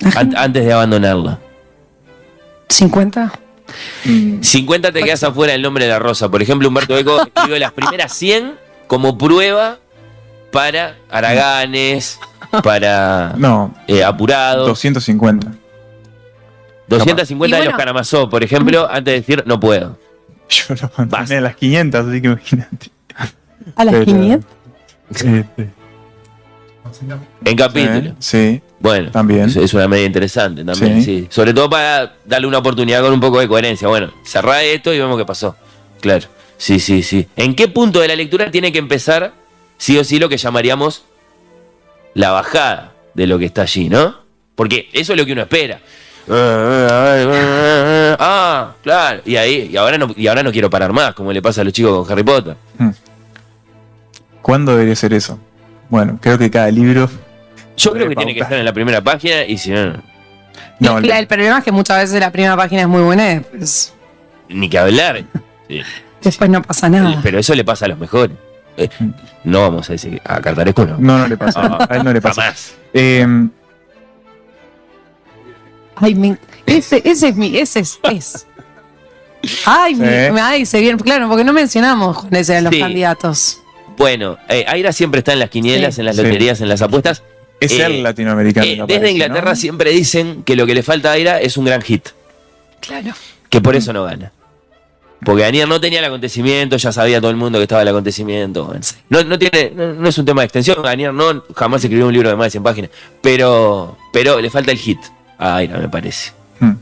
An- 0.16 0.34
antes 0.38 0.64
de 0.64 0.72
abandonarla. 0.72 1.38
¿50? 2.70 3.30
Mm, 4.06 4.40
50 4.42 4.90
te 4.90 5.02
quedas 5.02 5.22
afuera 5.22 5.52
del 5.52 5.60
nombre 5.60 5.84
de 5.84 5.90
la 5.90 5.98
rosa. 5.98 6.30
Por 6.30 6.40
ejemplo, 6.40 6.66
Humberto 6.68 6.96
Eco 6.96 7.20
escribió 7.26 7.58
las 7.58 7.72
primeras 7.72 8.10
100 8.14 8.54
como 8.86 9.18
prueba 9.18 9.76
para 10.50 10.96
Araganes, 11.10 12.18
para 12.62 13.34
No, 13.36 13.74
eh, 13.86 14.02
Apurados. 14.02 14.66
250. 14.66 15.46
250 16.90 17.46
Y 17.46 17.50
de 17.50 17.56
bueno- 17.58 17.70
los 17.70 17.78
Karamazov, 17.78 18.28
por 18.30 18.42
ejemplo, 18.44 18.86
antes 18.90 19.04
de 19.04 19.20
decir 19.20 19.42
no 19.46 19.58
puedo. 19.58 19.98
Yo 20.48 20.64
lo 20.74 20.90
mantenía 20.96 21.06
Basta. 21.18 21.38
a 21.38 21.40
las 21.40 21.56
500, 21.56 22.06
así 22.06 22.20
que 22.20 22.26
imagínate. 22.28 22.90
¿A 23.76 23.84
las 23.84 23.94
Pero- 23.94 24.04
500? 24.06 24.50
Este, 25.10 25.70
En 27.44 27.56
capítulo. 27.56 28.14
Sí, 28.18 28.60
Bueno, 28.80 29.10
También. 29.10 29.42
Es, 29.48 29.56
es 29.56 29.74
una 29.74 29.86
medida 29.88 30.06
interesante 30.06 30.64
también, 30.64 31.02
Sí. 31.02 31.20
sí. 31.22 31.26
Sobre 31.30 31.52
todo 31.52 31.68
para 31.68 32.14
darle 32.24 32.46
una 32.46 32.58
oportunidad 32.58 33.02
con 33.02 33.12
un 33.12 33.20
poco 33.20 33.38
de 33.38 33.46
coherencia. 33.48 33.86
Bueno, 33.88 34.12
cerrá 34.24 34.62
esto 34.62 34.92
y 34.92 34.98
vemos 34.98 35.18
qué 35.18 35.24
pasó. 35.26 35.54
Claro. 36.00 36.26
Sí, 36.56 36.80
sí, 36.80 37.02
sí. 37.02 37.28
¿En 37.36 37.54
qué 37.54 37.68
punto 37.68 38.00
de 38.00 38.08
la 38.08 38.16
lectura 38.16 38.50
tiene 38.50 38.72
que 38.72 38.78
empezar, 38.78 39.32
sí 39.78 39.98
o 39.98 40.04
sí, 40.04 40.18
lo 40.18 40.28
que 40.28 40.36
llamaríamos 40.38 41.04
la 42.14 42.30
bajada 42.32 42.92
de 43.14 43.26
lo 43.26 43.38
que 43.38 43.44
está 43.46 43.62
allí, 43.62 43.88
¿no? 43.88 44.16
Porque 44.54 44.88
eso 44.92 45.12
es 45.12 45.18
lo 45.18 45.24
que 45.26 45.32
uno 45.32 45.42
espera. 45.42 45.80
Ah, 48.22 48.72
claro. 48.82 49.22
Y 49.24 49.36
ahí, 49.36 49.70
y 49.72 49.76
ahora 49.76 49.98
no, 49.98 50.08
y 50.16 50.26
ahora 50.26 50.42
no 50.42 50.52
quiero 50.52 50.68
parar 50.70 50.92
más, 50.92 51.14
como 51.14 51.32
le 51.32 51.40
pasa 51.42 51.60
a 51.60 51.64
los 51.64 51.72
chicos 51.72 52.06
con 52.06 52.12
Harry 52.12 52.22
Potter. 52.24 52.56
¿cuándo 54.42 54.72
debería 54.72 54.96
ser 54.96 55.12
eso? 55.14 55.38
Bueno, 55.88 56.18
creo 56.20 56.38
que 56.38 56.50
cada 56.50 56.70
libro. 56.70 57.08
Yo 57.76 57.92
creo 57.92 58.08
que 58.08 58.16
tiene 58.16 58.34
que 58.34 58.40
estar 58.40 58.58
en 58.58 58.64
la 58.64 58.72
primera 58.72 59.00
página 59.00 59.44
y 59.44 59.56
si 59.58 59.70
no, 59.70 59.86
no. 59.86 60.02
No, 60.80 60.98
el, 60.98 61.10
el 61.10 61.26
problema 61.26 61.58
es 61.58 61.64
que 61.64 61.72
muchas 61.72 61.98
veces 61.98 62.20
la 62.20 62.30
primera 62.30 62.56
página 62.56 62.82
es 62.82 62.88
muy 62.88 63.02
buena 63.02 63.32
y 63.32 63.34
después. 63.36 63.94
ni 64.48 64.68
que 64.68 64.78
hablar. 64.78 65.24
Sí. 65.68 65.80
Después 66.20 66.50
no 66.50 66.60
pasa 66.62 66.88
nada. 66.88 67.20
Pero 67.22 67.38
eso 67.38 67.54
le 67.54 67.62
pasa 67.64 67.84
a 67.84 67.88
los 67.88 67.98
mejores. 67.98 68.36
Eh, 68.76 68.88
no 69.44 69.60
vamos 69.60 69.88
a 69.88 69.92
decir 69.92 70.20
a 70.24 70.40
Cartaresco 70.40 70.84
no. 70.84 70.96
No, 70.98 71.18
no 71.18 71.28
le 71.28 71.36
pasa. 71.36 71.60
Ah, 71.62 71.86
a 71.88 71.96
él 71.96 72.02
no 72.02 72.12
le 72.12 72.20
pasa. 72.20 72.42
Jamás. 72.42 72.74
Eh, 72.92 73.24
Ay, 76.00 76.14
me- 76.14 76.38
ese, 76.66 77.02
ese 77.04 77.28
es 77.28 77.36
mi, 77.36 77.56
ese 77.56 77.80
es. 77.80 77.98
es. 78.02 78.46
Ay, 79.64 79.94
Sí. 79.94 80.00
me- 80.00 80.40
ay, 80.40 80.66
se 80.66 80.80
viene, 80.80 80.98
claro, 80.98 81.28
porque 81.28 81.44
no 81.44 81.52
mencionamos 81.52 82.18
con 82.24 82.34
ese 82.34 82.54
de 82.54 82.62
los 82.62 82.72
Sí. 82.74 82.80
candidatos. 82.80 83.58
Bueno, 83.96 84.38
eh, 84.48 84.64
Aira 84.68 84.92
siempre 84.92 85.18
está 85.20 85.32
en 85.32 85.38
las 85.38 85.50
quinielas, 85.50 85.94
Sí. 85.94 86.00
en 86.00 86.06
las 86.06 86.16
Sí. 86.16 86.22
loterías, 86.22 86.60
en 86.60 86.68
las 86.68 86.82
apuestas. 86.82 87.22
es 87.60 87.72
Eh, 87.72 87.84
el 87.84 88.02
latinoamericano. 88.02 88.66
Eh, 88.66 88.70
desde 88.70 88.86
parece, 88.86 89.10
Inglaterra 89.12 89.50
¿no? 89.50 89.56
siempre 89.56 89.90
dicen 89.90 90.42
que 90.44 90.56
lo 90.56 90.64
que 90.64 90.74
le 90.74 90.82
falta 90.82 91.10
a 91.10 91.12
Aira 91.12 91.40
es 91.42 91.58
un 91.58 91.66
gran 91.66 91.82
hit, 91.82 92.08
Claro. 92.80 93.12
que 93.50 93.60
por 93.60 93.76
eso 93.76 93.92
no 93.92 94.04
gana. 94.04 94.32
Porque 95.22 95.42
Daniel 95.42 95.68
no 95.68 95.78
tenía 95.78 95.98
el 95.98 96.06
acontecimiento, 96.06 96.78
ya 96.78 96.90
sabía 96.90 97.20
todo 97.20 97.30
el 97.30 97.36
mundo 97.36 97.58
que 97.58 97.64
estaba 97.64 97.82
el 97.82 97.88
acontecimiento. 97.88 98.72
No, 99.10 99.22
no 99.24 99.38
tiene, 99.38 99.72
no, 99.76 99.92
no 99.92 100.08
es 100.08 100.16
un 100.16 100.24
tema 100.24 100.40
de 100.40 100.46
extensión, 100.46 100.82
Daniel 100.82 101.14
no 101.14 101.44
jamás 101.54 101.84
escribió 101.84 102.06
un 102.06 102.14
libro 102.14 102.30
de 102.30 102.36
más 102.36 102.46
de 102.46 102.50
100 102.52 102.62
páginas, 102.62 102.90
pero, 103.20 103.98
pero 104.10 104.40
le 104.40 104.48
falta 104.48 104.70
el 104.72 104.78
hit 104.78 104.98
Aira, 105.40 105.78
me 105.78 105.88
parece. 105.88 106.32
Hmm. 106.60 106.72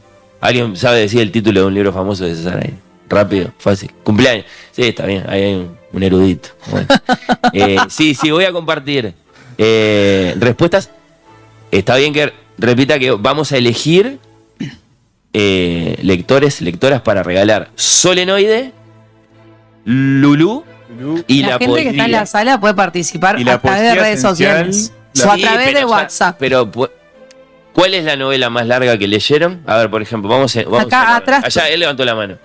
¿Alguien 0.41 0.77
sabe 0.77 0.99
decir 1.01 1.21
el 1.21 1.31
título 1.33 1.61
de 1.61 1.67
un 1.67 1.75
libro 1.75 1.93
famoso 1.93 2.25
de 2.25 2.35
César 2.35 2.57
Aira? 2.59 2.77
Rápido, 3.09 3.53
fácil. 3.59 3.91
Cumpleaños. 4.05 4.45
Sí, 4.73 4.83
está 4.83 5.07
bien, 5.07 5.25
ahí 5.29 5.43
hay 5.45 5.55
un, 5.55 5.79
un 5.93 6.03
erudito. 6.03 6.51
Bueno. 6.71 6.87
Eh, 7.55 7.77
sí, 7.89 8.15
sí, 8.15 8.31
voy 8.31 8.45
a 8.45 8.53
compartir 8.53 9.15
eh, 9.57 10.35
respuestas. 10.39 10.91
Está 11.71 11.97
bien 11.97 12.13
que 12.13 12.33
repita 12.59 12.99
que 12.99 13.13
vamos 13.13 13.53
a 13.53 13.57
elegir 13.57 14.19
eh, 15.33 15.99
lectores, 16.03 16.61
lectoras 16.61 17.01
para 17.01 17.23
regalar 17.23 17.71
Solenoide, 17.75 18.73
Lulú 19.85 20.65
y 21.27 21.43
la, 21.43 21.49
la, 21.51 21.59
gente 21.59 21.83
que 21.83 21.89
está 21.91 22.05
en 22.07 22.13
la 22.13 22.27
sala 22.27 22.59
puede 22.61 22.75
participar 22.75 23.39
Y 23.41 23.49
a 23.49 23.59
través 23.59 23.83
de 23.83 23.95
redes 23.95 24.21
sociales 24.21 24.93
o 25.25 25.31
a 25.31 25.37
través 25.37 25.67
de 25.75 25.81
ya- 25.81 25.87
WhatsApp. 25.87 26.37
Pero, 26.39 26.71
pu- 26.71 26.91
¿cuál 27.79 27.95
es 27.95 28.05
la 28.05 28.17
novela 28.17 28.51
más 28.51 28.67
larga 28.67 28.99
que 28.99 29.07
leyeron? 29.07 29.63
A 29.67 29.77
ver, 29.77 29.89
por 29.89 30.03
ejemplo, 30.03 30.29
vamos, 30.29 30.57
a, 30.57 30.63
vamos 30.65 30.87
Acá 30.87 31.03
a- 31.13 31.17
atrás. 31.19 31.45
Allá 31.45 31.69
él 31.69 31.79
levantó 31.79 32.05
la 32.05 32.15
mano. 32.17 32.37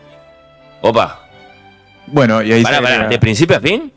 Opa, 0.82 1.28
Bueno, 2.06 2.44
y 2.44 2.52
ahí 2.54 2.62
pará, 2.62 2.78
se 2.78 2.84
pará, 2.84 3.08
¿de 3.08 3.18
principio 3.18 3.58
a 3.58 3.60
fin? 3.60 3.92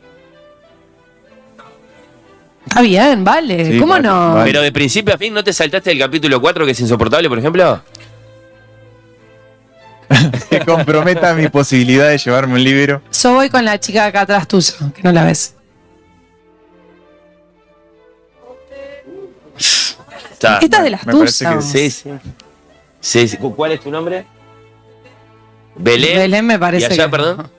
Está 2.67 2.81
bien, 2.81 3.23
vale. 3.23 3.65
Sí, 3.73 3.79
¿Cómo 3.79 3.93
vale, 3.93 4.07
no? 4.07 4.33
vale. 4.33 4.45
Pero 4.45 4.61
de 4.61 4.71
principio 4.71 5.13
a 5.13 5.17
fin, 5.17 5.33
¿no 5.33 5.43
te 5.43 5.53
saltaste 5.53 5.91
el 5.91 5.99
capítulo 5.99 6.41
4 6.41 6.65
que 6.65 6.71
es 6.71 6.79
insoportable, 6.79 7.29
por 7.29 7.37
ejemplo? 7.39 7.81
que 10.49 10.59
comprometa 10.65 11.33
mi 11.33 11.49
posibilidad 11.49 12.09
de 12.09 12.17
llevarme 12.17 12.53
un 12.55 12.63
libro. 12.63 13.01
Yo 13.21 13.33
voy 13.35 13.49
con 13.49 13.63
la 13.65 13.79
chica 13.79 14.03
de 14.03 14.07
acá 14.07 14.21
atrás 14.21 14.47
tuya, 14.47 14.73
que 14.95 15.03
no 15.03 15.11
la 15.11 15.23
ves. 15.25 15.53
Está. 20.37 20.59
Esta 20.59 20.77
es 20.77 20.83
de 20.83 20.89
las 20.91 21.01
tuyas. 21.05 21.37
que 21.39 21.61
Sí, 21.61 21.89
sí. 21.89 22.09
Sí, 22.99 23.27
sí. 23.27 23.37
¿Cuál 23.37 23.71
es 23.71 23.79
tu 23.81 23.89
nombre? 23.89 24.25
Belén. 25.75 26.17
Belén 26.17 26.45
me 26.45 26.55
y 26.55 26.57
parece 26.57 26.85
allá, 26.87 27.05
que- 27.05 27.09
perdón. 27.09 27.49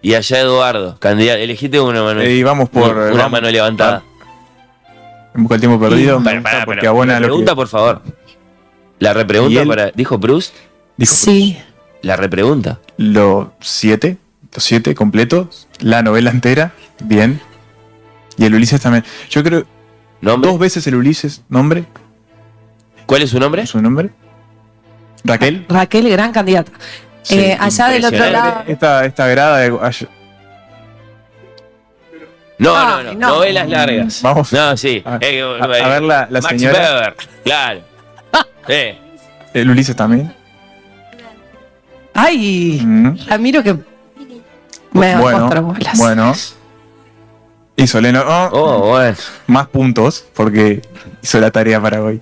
Y 0.00 0.14
allá 0.14 0.40
Eduardo, 0.40 0.98
candidato. 0.98 1.38
Elegiste 1.40 1.78
uno, 1.80 2.04
Manuel. 2.04 2.30
Y 2.30 2.42
vamos 2.42 2.68
por. 2.68 2.90
una 2.96 3.10
vamos- 3.10 3.30
mano 3.32 3.50
levantada. 3.50 4.02
En 5.34 5.42
busca 5.44 5.54
del 5.54 5.60
tiempo 5.60 5.78
perdido. 5.80 6.18
me 6.20 6.24
Para, 6.24 6.42
para, 6.42 6.64
porque 6.64 6.80
para. 6.80 6.88
abona 6.90 7.12
La 7.14 7.20
lo 7.20 7.26
pregunta, 7.26 7.52
que 7.52 7.56
por 7.56 7.68
favor. 7.68 8.02
La 8.98 9.10
¿Y 9.10 9.14
repregunta 9.14 9.64
para. 9.64 9.90
¿Dijo 9.92 10.18
Proust? 10.18 10.54
dijo. 10.96 11.14
Sí. 11.14 11.58
La 12.02 12.16
repregunta. 12.16 12.80
Los 12.96 13.48
siete, 13.60 14.16
los 14.54 14.64
siete 14.64 14.94
completos, 14.94 15.68
la 15.80 16.02
novela 16.02 16.30
entera, 16.30 16.72
bien. 17.04 17.40
Y 18.36 18.44
el 18.44 18.54
Ulises 18.54 18.80
también. 18.80 19.04
Yo 19.30 19.42
creo 19.44 19.64
¿Nombre? 20.20 20.50
dos 20.50 20.58
veces 20.58 20.84
el 20.88 20.96
Ulises, 20.96 21.42
nombre, 21.48 21.84
¿Cuál 23.06 23.22
es 23.22 23.30
su 23.30 23.38
nombre? 23.40 23.66
su 23.66 23.80
nombre. 23.80 24.10
Raquel. 25.24 25.64
Raquel, 25.68 26.08
gran 26.10 26.32
candidata. 26.32 26.72
Sí, 27.22 27.38
Eh, 27.38 27.56
allá 27.58 27.88
del 27.88 28.04
otro 28.04 28.30
lado. 28.30 28.62
Esta, 28.66 29.04
esta 29.04 29.26
grada 29.28 29.58
de. 29.58 29.70
No, 32.58 32.74
no, 32.74 33.02
no, 33.02 33.12
no. 33.14 33.28
Novelas 33.28 33.68
largas. 33.68 34.22
Vamos. 34.22 34.52
No, 34.52 34.76
sí. 34.76 35.02
A, 35.04 35.18
Eh, 35.20 35.42
a- 35.42 35.64
a 35.64 35.66
ver 35.66 36.02
la, 36.02 36.26
la 36.30 36.40
Max 36.40 36.48
señora. 36.60 36.78
Weber. 36.94 37.16
Claro. 37.44 37.80
Eh, 38.68 38.96
El 39.54 39.68
Ulises 39.70 39.96
también. 39.96 40.32
Ay, 42.14 42.80
Mm. 42.84 43.16
Ramiro 43.26 43.62
que 43.62 43.74
me 44.92 45.08
da 45.08 45.20
Bueno, 45.20 45.38
cuatro 45.40 45.62
bolas. 45.62 45.98
bueno. 45.98 46.32
Y 47.74 47.86
Soleno, 47.88 48.22
oh, 48.24 48.48
Oh, 48.52 48.88
bueno. 48.90 49.16
más 49.48 49.66
puntos 49.66 50.24
porque 50.34 50.82
hizo 51.22 51.40
la 51.40 51.50
tarea 51.50 51.80
para 51.80 52.02
hoy. 52.02 52.20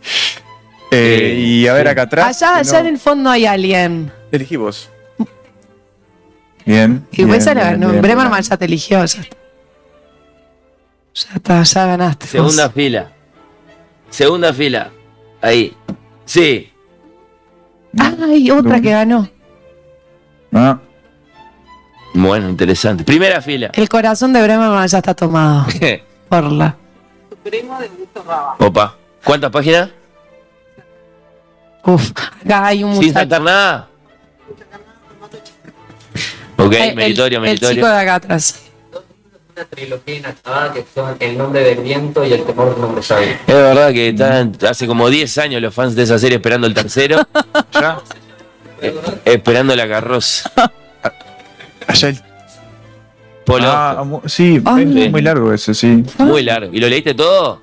Eh, 0.91 1.35
y 1.39 1.67
a 1.69 1.73
ver 1.75 1.87
sí. 1.87 1.91
acá 1.91 2.03
atrás. 2.03 2.43
Allá, 2.43 2.57
allá 2.59 2.73
no- 2.83 2.89
en 2.89 2.95
el 2.95 3.01
fondo 3.01 3.31
hay 3.31 3.47
alguien. 3.47 4.13
Elegí 4.33 4.57
vos. 4.57 4.89
Bien. 6.67 7.07
Y 7.13 7.25
la 7.25 7.39
ganó. 7.55 7.89
bien, 7.91 8.03
Bremerman 8.03 8.43
ya 8.43 8.57
te 8.57 8.65
eligió. 8.65 8.99
Ya 9.05 9.21
está. 9.21 9.37
Ya 11.15 11.35
está, 11.37 11.63
ya 11.63 11.87
ganaste. 11.87 12.27
Segunda 12.27 12.67
vos. 12.67 12.75
fila. 12.75 13.13
Segunda 14.11 14.53
fila. 14.53 14.91
Ahí. 15.41 15.75
Sí. 16.25 16.71
Ay, 17.99 18.51
otra 18.51 18.81
que 18.81 18.91
ganó. 18.91 19.29
Ah, 20.53 20.79
Bueno, 22.15 22.49
interesante. 22.49 23.05
Primera 23.05 23.41
fila. 23.41 23.71
El 23.73 23.89
corazón 23.89 24.33
de 24.33 24.43
Bremerman 24.43 24.87
ya 24.87 24.99
está 24.99 25.15
tomado. 25.15 25.67
Por 26.29 26.45
la. 26.53 26.77
Opa. 28.59 28.97
¿Cuántas 29.25 29.51
páginas? 29.51 29.91
Uf, 31.85 32.11
acá 32.45 32.67
hay 32.67 32.85
un 32.85 32.97
Sin 33.01 33.13
saltar 33.13 33.41
nada. 33.43 33.89
Ok, 36.57 36.75
el- 36.75 36.95
meritorio, 36.95 37.39
el, 37.39 37.43
meritorio. 37.43 37.77
chico 37.77 37.89
de 37.89 37.99
acá 38.01 38.15
atrás. 38.17 38.61
una 39.57 39.65
trilogía 39.65 40.15
inacabada 40.17 40.73
que 40.73 40.85
son 40.95 41.17
El 41.21 41.37
nombre 41.39 41.63
del 41.65 41.79
viento 41.81 42.25
y 42.25 42.33
El 42.33 42.45
temor 42.45 42.75
de 42.75 42.81
un 42.81 42.85
hombre 42.87 43.03
sabio. 43.03 43.29
Es 43.47 43.55
verdad 43.55 43.93
que 43.93 44.09
están 44.11 44.53
hace 44.69 44.87
como 44.87 45.09
10 45.09 45.39
años 45.39 45.63
los 45.63 45.75
fans 45.75 45.95
de 45.95 46.03
esa 46.03 46.19
serie 46.19 46.37
esperando 46.37 46.67
el 46.67 46.75
tercero. 46.75 47.27
ya. 47.73 47.99
eh, 48.83 48.95
esperando 49.25 49.75
la 49.75 49.89
carroza. 49.89 50.51
Allá 51.87 52.09
el. 52.09 52.21
Polo. 53.47 53.67
Ah, 53.69 54.05
sí, 54.27 54.57
es 54.57 55.11
muy 55.11 55.23
largo 55.23 55.53
ese, 55.53 55.75
sí. 55.75 56.05
Muy 56.19 56.43
largo. 56.43 56.73
¿Y 56.73 56.79
lo 56.79 56.89
leíste 56.89 57.15
todo? 57.15 57.61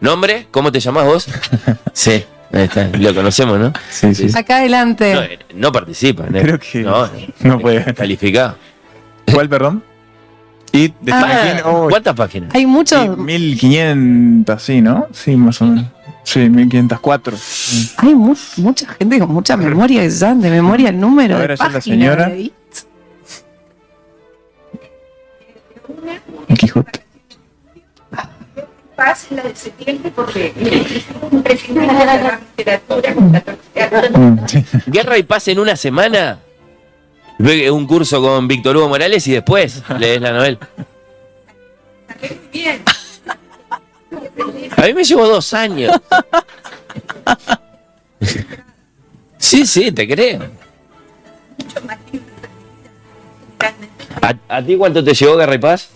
¿Nombre? 0.00 0.48
¿Cómo 0.50 0.70
te 0.72 0.80
llamás 0.80 1.04
vos? 1.06 1.26
Sí, 1.94 2.24
ahí 2.52 2.64
está. 2.64 2.88
Lo 2.96 3.14
conocemos, 3.14 3.58
¿no? 3.58 3.72
Sí, 3.90 4.14
sí. 4.14 4.26
Acá 4.36 4.58
adelante. 4.58 5.14
No, 5.14 5.22
eh, 5.22 5.38
no 5.54 5.72
participa. 5.72 6.24
¿no? 6.28 6.38
Creo 6.40 6.58
que 6.58 6.80
No, 6.82 7.08
no 7.40 7.58
puede. 7.58 7.92
calificado. 7.94 8.56
¿Cuál, 9.32 9.48
perdón? 9.48 9.82
Y 10.72 10.88
de 11.00 11.12
Ah. 11.12 11.62
Oh, 11.66 11.86
¿Cuántas 11.90 12.14
páginas? 12.14 12.54
Hay 12.54 12.64
muchos. 12.66 13.02
sí, 13.02 13.08
1500, 13.10 14.62
sí, 14.62 14.80
¿no? 14.80 15.06
Sí, 15.12 15.36
más 15.36 15.60
o 15.60 15.66
menos. 15.66 15.84
Sí, 16.24 16.38
1504. 16.48 17.36
Mm. 17.36 18.06
Hay 18.06 18.14
mu- 18.14 18.36
mucha 18.58 18.86
gente 18.94 19.18
con 19.18 19.32
mucha 19.32 19.56
memoria, 19.56 20.06
ya 20.06 20.34
de 20.34 20.50
memoria 20.50 20.88
el 20.90 20.98
número 21.00 21.36
A 21.36 21.40
ver, 21.40 21.48
de 21.48 21.52
allá 21.54 21.64
la 21.64 21.72
páginas. 21.74 21.84
señora. 21.84 22.28
de-. 22.28 22.52
Paz 28.96 29.26
en 29.30 29.36
la 29.38 29.42
de 29.44 29.56
septiembre 29.56 30.12
porque 30.14 30.52
impresionante 31.30 32.04
la 32.04 32.40
literatura 32.56 33.14
con 33.14 33.32
la 33.32 33.38
literatura. 33.38 34.18
Mm, 34.18 34.48
sí. 34.48 34.64
Guerra 34.86 35.18
y 35.18 35.22
paz 35.22 35.48
en 35.48 35.58
una 35.58 35.76
semana. 35.76 36.38
Ve 37.38 37.70
Un 37.70 37.86
curso 37.86 38.20
con 38.20 38.46
Víctor 38.46 38.76
Hugo 38.76 38.88
Morales 38.88 39.26
y 39.26 39.32
después 39.32 39.82
lees 39.98 40.20
la 40.20 40.32
novela. 40.32 40.58
Bien, 42.52 42.82
A 44.76 44.82
mí 44.82 44.94
me 44.94 45.02
llevó 45.04 45.26
dos 45.26 45.52
años. 45.54 45.92
Sí, 49.38 49.66
sí, 49.66 49.90
te 49.90 50.06
creo. 50.06 50.40
¿A, 54.20 54.56
a 54.56 54.62
ti 54.62 54.76
cuánto 54.76 55.02
te 55.02 55.14
llevó 55.14 55.36
Guerra 55.36 55.54
y 55.54 55.58
Paz? 55.58 55.88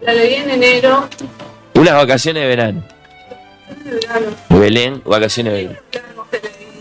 La 0.00 0.12
leí 0.12 0.34
en 0.34 0.50
enero, 0.50 1.08
Unas 1.74 1.94
vacaciones 1.94 2.42
de 2.42 2.48
verano. 2.48 2.82
Belén, 4.50 5.02
vacaciones 5.04 5.52
de 5.52 5.62
verano. 5.68 5.80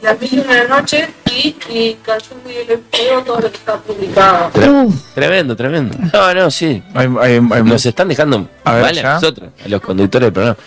las 0.01 0.19
mil 0.19 0.33
y 0.33 0.39
una 0.39 0.63
noche 0.65 1.07
y, 1.27 1.55
y 1.69 1.97
de 2.03 2.53
Hielo 2.53 2.73
y 2.73 2.95
Fuego, 2.97 3.21
todo 3.23 3.39
lo 3.39 3.49
que 3.51 3.57
está 3.57 3.77
publicado. 3.77 4.51
Tre- 4.51 4.85
Uf. 4.87 4.95
Tremendo, 5.13 5.55
tremendo. 5.55 5.95
No, 6.13 6.33
no, 6.33 6.51
sí. 6.51 6.81
Hay, 6.95 7.07
hay, 7.19 7.33
hay 7.51 7.63
Nos 7.63 7.85
están 7.85 8.07
dejando 8.07 8.47
A 8.63 8.73
ver, 8.75 8.83
mal 8.83 8.97
a 9.05 9.13
nosotros, 9.15 9.49
a 9.63 9.67
los 9.67 9.81
conductores 9.81 10.27
del 10.27 10.33
programa. 10.33 10.57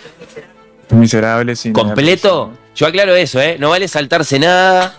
miserables. 0.91 1.59
sin- 1.59 1.73
¿Completo? 1.73 2.51
yo 2.75 2.87
aclaro 2.87 3.15
eso, 3.15 3.39
¿eh? 3.41 3.57
No 3.59 3.69
vale 3.69 3.87
saltarse 3.87 4.39
nada. 4.39 4.95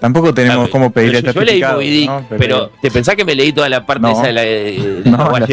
Tampoco 0.00 0.32
tenemos 0.32 0.68
Ah, 0.68 0.70
cómo 0.70 0.92
pedir 0.92 1.20
yo, 1.22 1.32
yo 1.32 1.40
leí 1.42 1.60
Moby 1.62 1.90
Dick, 1.90 2.08
¿no? 2.08 2.24
pero, 2.38 2.70
¿te 2.80 2.88
pensás 2.90 3.16
que 3.16 3.24
me 3.24 3.34
leí 3.34 3.52
toda 3.52 3.68
la 3.68 3.84
parte 3.84 4.02
No. 4.02 4.12
esa 4.12 4.26
de 4.28 4.32
la, 4.32 4.40
de, 4.42 5.02
de 5.02 5.10
No, 5.10 5.38
la 5.38 5.44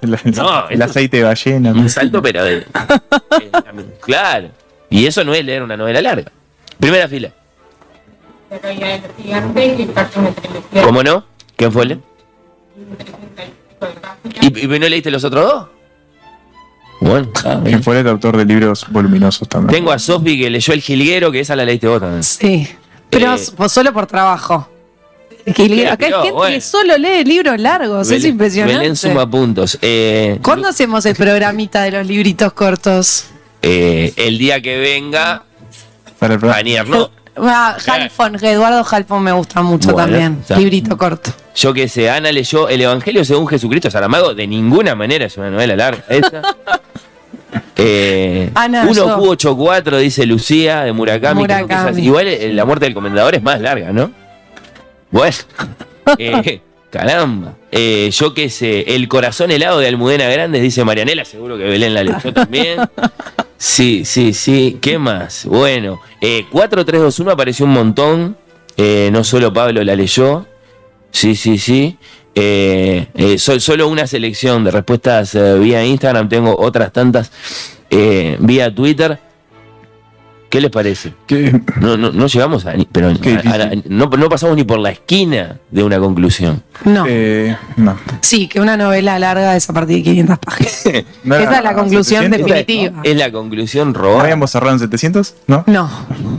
el, 0.00 0.34
No, 0.34 0.68
el 0.70 0.80
aceite 0.82 1.18
de 1.18 1.22
ballena. 1.24 1.72
Un 1.72 1.90
salto, 1.90 2.22
pero 2.22 2.42
de. 2.44 2.64
claro. 4.00 4.48
Y 4.88 5.06
eso 5.06 5.22
no 5.24 5.34
es 5.34 5.44
leer 5.44 5.62
una 5.62 5.76
novela 5.76 6.00
larga. 6.00 6.32
Primera 6.78 7.06
fila. 7.06 7.30
¿Cómo 10.82 11.02
no? 11.02 11.24
¿Quién 11.56 11.70
fue 11.72 11.82
él? 11.84 12.00
¿Y, 14.40 14.64
¿Y 14.64 14.78
no 14.78 14.88
leíste 14.88 15.10
los 15.10 15.22
otros 15.24 15.44
dos? 15.44 15.68
Bueno. 17.00 17.28
Quien 17.64 17.82
fue 17.82 18.00
el 18.00 18.08
autor 18.08 18.36
de 18.36 18.44
libros 18.44 18.86
voluminosos 18.90 19.48
también. 19.48 19.74
Tengo 19.74 19.90
a 19.92 19.98
Sofi 19.98 20.38
que 20.38 20.50
leyó 20.50 20.72
El 20.74 20.82
Jilguero, 20.82 21.32
que 21.32 21.40
esa 21.40 21.56
la 21.56 21.64
leíste 21.64 21.88
vos 21.88 22.00
también. 22.00 22.22
Sí. 22.22 22.68
Pero 23.08 23.34
Eh, 23.34 23.68
solo 23.68 23.92
por 23.92 24.06
trabajo. 24.06 24.68
Que 25.54 25.88
acá 25.88 26.06
hay 26.06 26.12
gente 26.12 26.30
bueno. 26.32 26.54
que 26.54 26.60
solo 26.60 26.98
lee 26.98 27.24
libros 27.24 27.58
largos, 27.58 28.10
es 28.10 28.24
impresionante. 28.24 28.78
Belén 28.78 28.94
suma 28.94 29.28
puntos. 29.28 29.78
Eh, 29.80 30.38
¿Cuándo 30.42 30.68
hacemos 30.68 31.06
el 31.06 31.16
programita 31.16 31.82
de 31.82 31.92
los 31.92 32.06
libritos 32.06 32.52
cortos? 32.52 33.24
eh, 33.62 34.12
el 34.16 34.36
día 34.38 34.60
que 34.60 34.78
venga, 34.78 35.44
Para 36.18 36.34
el 36.34 36.40
programa. 36.40 36.60
Anier, 36.60 36.86
¿no? 36.88 37.10
Ah, 37.36 37.76
Halfon, 37.86 38.36
que 38.38 38.50
Eduardo 38.52 38.84
Halfon 38.88 39.22
me 39.22 39.32
gusta 39.32 39.62
mucho 39.62 39.92
Bueno, 39.92 40.08
también. 40.10 40.38
está. 40.40 40.56
Librito 40.58 40.96
corto. 40.98 41.30
Yo 41.54 41.72
que 41.72 41.88
sé, 41.88 42.10
Ana 42.10 42.30
leyó 42.32 42.68
El 42.68 42.82
Evangelio 42.82 43.24
según 43.24 43.46
Jesucristo 43.48 43.90
Saramago. 43.90 44.34
De 44.34 44.46
ninguna 44.46 44.94
manera 44.94 45.26
es 45.26 45.36
una 45.36 45.50
novela 45.50 45.76
larga. 45.76 46.04
Esa. 46.08 46.42
Eh, 47.76 48.50
Ana, 48.54 48.88
yo- 48.92 49.18
1Q84 49.18 49.98
dice 49.98 50.26
Lucía 50.26 50.82
de 50.82 50.92
Murakami. 50.92 51.46
que 51.46 51.54
Murakami. 51.62 52.02
igual 52.02 52.28
eh, 52.28 52.52
la 52.52 52.64
muerte 52.64 52.84
del 52.84 52.94
comendador 52.94 53.34
es 53.34 53.42
más 53.42 53.60
larga, 53.60 53.92
¿no? 53.92 54.10
Bueno. 55.10 55.36
Eh, 56.18 56.60
caramba. 56.90 57.54
Eh, 57.72 58.10
yo 58.12 58.34
qué 58.34 58.50
sé, 58.50 58.94
El 58.94 59.06
corazón 59.08 59.50
helado 59.50 59.78
de 59.78 59.86
Almudena 59.88 60.28
Grandes, 60.28 60.60
dice 60.62 60.84
Marianela. 60.84 61.24
Seguro 61.24 61.56
que 61.56 61.64
Belén 61.64 61.94
la 61.94 62.02
leyó 62.02 62.32
también. 62.32 62.78
Sí, 63.58 64.04
sí, 64.04 64.32
sí. 64.32 64.78
¿Qué 64.80 64.98
más? 64.98 65.44
Bueno, 65.46 66.00
eh, 66.20 66.46
4321 66.50 67.30
apareció 67.30 67.66
un 67.66 67.72
montón. 67.72 68.36
Eh, 68.76 69.10
no 69.12 69.22
solo 69.24 69.52
Pablo 69.52 69.84
la 69.84 69.94
leyó. 69.94 70.46
Sí, 71.12 71.36
sí, 71.36 71.58
sí. 71.58 71.96
Eh, 72.34 73.06
eh, 73.14 73.38
so- 73.38 73.60
solo 73.60 73.88
una 73.88 74.06
selección 74.06 74.64
de 74.64 74.70
respuestas 74.70 75.36
vía 75.60 75.84
Instagram. 75.84 76.28
Tengo 76.28 76.56
otras 76.58 76.92
tantas 76.92 77.30
vía 77.90 78.74
Twitter. 78.74 79.18
¿Qué 80.50 80.60
les 80.60 80.70
parece? 80.70 81.14
¿Qué? 81.28 81.58
No, 81.80 81.96
no, 81.96 82.10
no 82.10 82.26
llegamos 82.26 82.66
a, 82.66 82.74
pero 82.92 83.12
Qué 83.22 83.40
a- 83.44 83.50
a 83.52 83.58
la- 83.58 83.70
no, 83.88 84.06
no 84.06 84.28
pasamos 84.28 84.56
ni 84.56 84.64
por 84.64 84.80
la 84.80 84.90
esquina 84.90 85.58
de 85.70 85.82
una 85.84 85.98
conclusión. 86.00 86.62
No. 86.84 87.04
Eh, 87.08 87.56
no. 87.76 87.96
Sí, 88.20 88.48
que 88.48 88.58
una 88.60 88.76
novela 88.76 89.18
larga 89.20 89.54
es 89.54 89.70
a 89.70 89.72
partir 89.72 89.98
de 89.98 90.02
500 90.02 90.38
páginas. 90.40 90.82
¿No 91.24 91.34
era 91.36 91.44
Esa 91.44 91.58
es 91.58 91.64
la 91.64 91.74
conclusión 91.74 92.22
700? 92.24 92.48
definitiva. 92.56 93.00
Es 93.04 93.16
la 93.16 93.30
conclusión 93.30 93.92
¿No 93.92 93.98
robada. 94.00 94.22
habíamos 94.24 94.50
cerrado 94.50 94.72
en 94.72 94.78
700? 94.80 95.34
¿No? 95.46 95.62
No. 95.68 95.88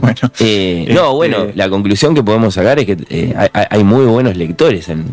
Bueno. 0.00 0.16
Eh, 0.40 0.80
Este- 0.82 0.94
No, 0.94 1.14
bueno, 1.14 1.46
la 1.54 1.70
conclusión 1.70 2.14
que 2.14 2.22
podemos 2.22 2.52
sacar 2.54 2.78
es 2.80 2.84
que 2.86 2.96
eh, 3.08 3.34
hay, 3.70 3.82
muy 3.82 4.04
buenos 4.04 4.36
lectores 4.36 4.88
en, 4.90 5.06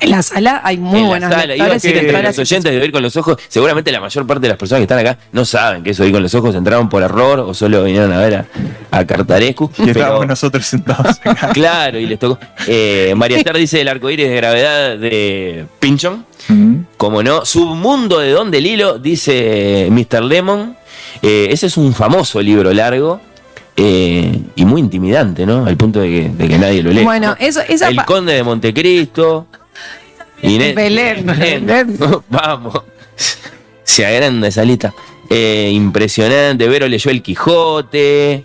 En 0.00 0.10
la 0.10 0.22
sala 0.22 0.62
hay 0.64 0.78
muy 0.78 1.00
en 1.00 1.06
buenos 1.08 1.28
la 1.30 1.40
sala. 1.40 1.56
Iba 1.56 1.64
a 1.66 1.68
lectores 1.68 1.84
y 1.84 1.88
decir 1.88 2.06
entre 2.06 2.22
los 2.22 2.38
oyentes 2.38 2.72
de 2.72 2.80
Oír 2.80 2.92
con 2.92 3.02
los 3.02 3.16
Ojos, 3.18 3.36
seguramente 3.48 3.92
la 3.92 4.00
mayor 4.00 4.26
parte 4.26 4.42
de 4.42 4.48
las 4.48 4.56
personas 4.56 4.78
que 4.80 4.82
están 4.84 4.98
acá 4.98 5.18
no 5.32 5.44
saben 5.44 5.82
que 5.82 5.90
es 5.90 6.00
Oír 6.00 6.12
con 6.12 6.22
los 6.22 6.34
Ojos, 6.34 6.54
entraron 6.54 6.88
por 6.88 7.02
error 7.02 7.40
o 7.40 7.52
solo 7.52 7.84
vinieron 7.84 8.12
a 8.12 8.18
ver 8.18 8.34
a, 8.36 8.45
a 8.90 9.04
Cartarescu. 9.04 9.70
Y 9.74 9.76
pero- 9.78 9.90
estábamos 9.90 10.26
nosotros 10.26 10.66
sentados 10.66 11.18
acá. 11.24 11.50
Claro, 11.54 11.98
y 11.98 12.06
les 12.06 12.18
tocó. 12.18 12.38
Eh, 12.66 13.12
María 13.16 13.38
Esther 13.38 13.56
dice 13.56 13.80
el 13.80 13.88
arcoíris 13.88 14.28
de 14.28 14.36
gravedad 14.36 14.98
de 14.98 15.66
Pinchon. 15.80 16.24
Mm. 16.48 16.76
Como 16.96 17.22
no, 17.22 17.44
Submundo 17.44 18.18
de 18.20 18.30
Don 18.30 18.50
del 18.50 18.66
Hilo, 18.66 18.98
dice 18.98 19.88
Mr. 19.90 20.22
Lemon. 20.24 20.76
Eh, 21.22 21.48
ese 21.50 21.66
es 21.66 21.76
un 21.76 21.94
famoso 21.94 22.40
libro 22.42 22.72
largo 22.72 23.20
eh, 23.76 24.38
y 24.54 24.64
muy 24.64 24.80
intimidante, 24.80 25.44
¿no? 25.46 25.66
Al 25.66 25.76
punto 25.76 26.00
de 26.00 26.08
que, 26.08 26.28
de 26.28 26.48
que 26.48 26.58
nadie 26.58 26.82
lo 26.82 26.90
lee. 26.92 27.02
Bueno, 27.04 27.34
eso, 27.38 27.60
esa 27.68 27.88
El 27.88 28.04
Conde 28.04 28.34
de 28.34 28.42
Montecristo. 28.42 29.46
Inés- 30.42 30.74
Belén, 30.74 31.26
Belén. 31.26 31.98
Vamos. 32.28 32.82
Se 33.82 34.04
agranda 34.04 34.48
esa 34.48 34.62
lista. 34.64 34.92
Eh, 35.30 35.70
impresionante. 35.72 36.68
Vero 36.68 36.88
leyó 36.88 37.10
El 37.10 37.22
Quijote. 37.22 38.44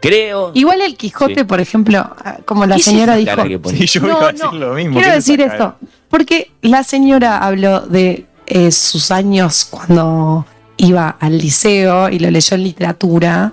Creo. 0.00 0.52
Igual 0.54 0.80
el 0.82 0.96
Quijote, 0.96 1.40
Sí. 1.40 1.44
por 1.44 1.60
ejemplo, 1.60 1.98
ah, 1.98 2.38
como 2.44 2.66
la 2.66 2.76
¿Qué 2.76 2.80
es 2.80 2.84
señora 2.84 3.16
dijo. 3.16 3.32
Sí, 3.70 3.86
yo 3.86 4.00
No, 4.02 4.08
iba 4.08 4.28
a 4.28 4.32
decir 4.32 4.44
no, 4.44 4.52
lo 4.52 4.74
mismo. 4.74 4.92
Quiero 4.94 5.10
¿qué 5.12 5.16
es 5.18 5.24
esa 5.24 5.32
decir 5.32 5.40
esto, 5.40 5.76
porque 6.08 6.50
la 6.62 6.84
señora 6.84 7.38
habló 7.38 7.80
de 7.80 8.26
eh, 8.46 8.70
sus 8.70 9.10
años 9.10 9.64
cuando 9.68 10.46
iba 10.76 11.16
al 11.18 11.38
liceo 11.38 12.08
y 12.08 12.18
lo 12.18 12.30
leyó 12.30 12.54
en 12.54 12.62
literatura. 12.62 13.52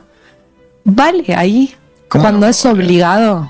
¿Vale 0.84 1.34
ahí? 1.36 1.74
¿Cómo 2.10 2.24
Cuando 2.24 2.46
no? 2.46 2.52
es 2.52 2.66
obligado. 2.66 3.50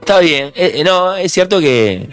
Está 0.00 0.18
bien. 0.20 0.46
Eh, 0.54 0.72
eh, 0.76 0.84
no, 0.84 1.16
es 1.16 1.32
cierto 1.32 1.60
que, 1.60 2.08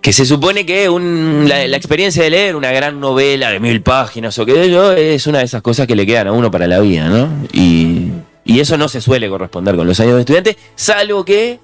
que 0.00 0.12
se 0.12 0.24
supone 0.24 0.64
que 0.64 0.88
un- 0.88 1.44
la, 1.48 1.66
la 1.66 1.76
experiencia 1.76 2.22
de 2.22 2.30
leer 2.30 2.56
una 2.56 2.70
gran 2.72 3.00
novela 3.00 3.50
de 3.50 3.60
mil 3.60 3.82
páginas 3.82 4.38
o 4.38 4.46
qué 4.46 4.54
sé 4.54 4.70
yo 4.70 4.92
es 4.92 5.26
una 5.26 5.38
de 5.38 5.44
esas 5.44 5.60
cosas 5.62 5.86
que 5.86 5.96
le 5.96 6.06
quedan 6.06 6.28
a 6.28 6.32
uno 6.32 6.50
para 6.50 6.66
la 6.66 6.78
vida, 6.80 7.08
¿no? 7.08 7.28
Y, 7.52 8.08
y 8.44 8.60
eso 8.60 8.76
no 8.78 8.88
se 8.88 9.00
suele 9.00 9.28
corresponder 9.28 9.76
con 9.76 9.86
los 9.86 9.98
años 10.00 10.14
de 10.14 10.20
estudiante, 10.20 10.56
salvo 10.76 11.24
que 11.24 11.58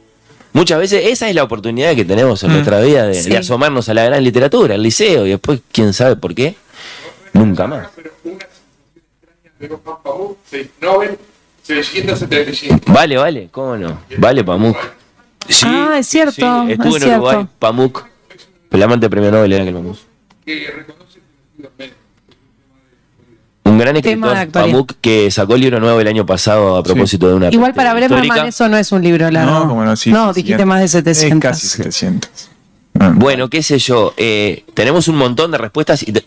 muchas 0.53 0.78
veces 0.78 1.07
esa 1.07 1.28
es 1.28 1.35
la 1.35 1.45
oportunidad 1.45 1.95
que 1.95 2.05
tenemos 2.05 2.43
en 2.43 2.51
Mm. 2.51 2.53
nuestra 2.55 2.80
vida 2.80 3.07
de, 3.07 3.14
Sí. 3.14 3.30
de 3.30 3.39
asomarnos 3.39 3.89
a 3.89 3.95
la 3.95 4.05
gran 4.05 4.22
literatura, 4.22 4.74
al 4.74 4.82
liceo, 4.82 5.26
y 5.26 5.30
después, 5.30 5.61
quién 5.72 5.93
sabe 5.93 6.16
por 6.16 6.35
qué, 6.35 6.55
nunca 7.32 7.66
más. 7.66 7.87
de 9.59 9.68
Juan 9.68 9.80
Pablo, 10.03 10.37
sí, 10.51 10.68
Nobel 10.82 11.16
675. 11.62 12.80
Vale, 12.93 13.16
vale, 13.16 13.49
¿cómo 13.51 13.76
no? 13.76 14.01
Vale, 14.18 14.45
Pamuk. 14.45 14.76
Sí, 15.49 15.64
Ah, 15.66 15.97
es 15.99 16.07
cierto, 16.09 16.32
sí, 16.32 16.72
Estuvo 16.72 16.97
es 16.97 17.03
en 17.03 17.11
Uruguay. 17.12 17.47
Pamuk. 17.59 18.05
Flamante 18.75 19.09
premio 19.09 19.31
Nobel 19.31 19.53
era 19.53 19.62
aquel 19.62 19.75
médico. 19.75 19.97
Un 23.64 23.79
gran 23.79 23.97
escritor. 23.97 24.49
Pamuk, 24.51 24.93
que 25.01 25.31
sacó 25.31 25.55
el 25.55 25.62
libro 25.62 25.81
nuevo 25.81 25.99
el 26.01 26.07
año 26.07 26.27
pasado 26.27 26.77
a 26.77 26.83
propósito 26.83 27.29
de 27.29 27.35
una. 27.35 27.49
Igual 27.51 27.72
para 27.75 27.95
Bremerman 27.95 28.47
eso 28.49 28.68
no 28.68 28.77
es 28.77 28.93
un 28.93 29.03
libro 29.03 29.31
largo. 29.31 29.51
No, 29.61 29.68
como 29.68 29.85
no, 29.85 29.97
sí. 29.97 30.11
No, 30.12 30.33
sí, 30.35 30.43
dijiste 30.43 30.62
sí. 30.62 30.66
más 30.66 30.81
de 30.81 30.89
700. 30.89 31.37
Es 31.37 31.41
casi 31.41 31.66
700. 31.68 32.31
Ah. 33.01 33.12
Bueno, 33.14 33.49
qué 33.49 33.62
sé 33.62 33.79
yo, 33.79 34.12
eh, 34.16 34.64
tenemos 34.75 35.09
un 35.09 35.16
montón 35.16 35.51
de 35.51 35.59
respuestas. 35.59 36.03
y 36.07 36.12
te- 36.12 36.25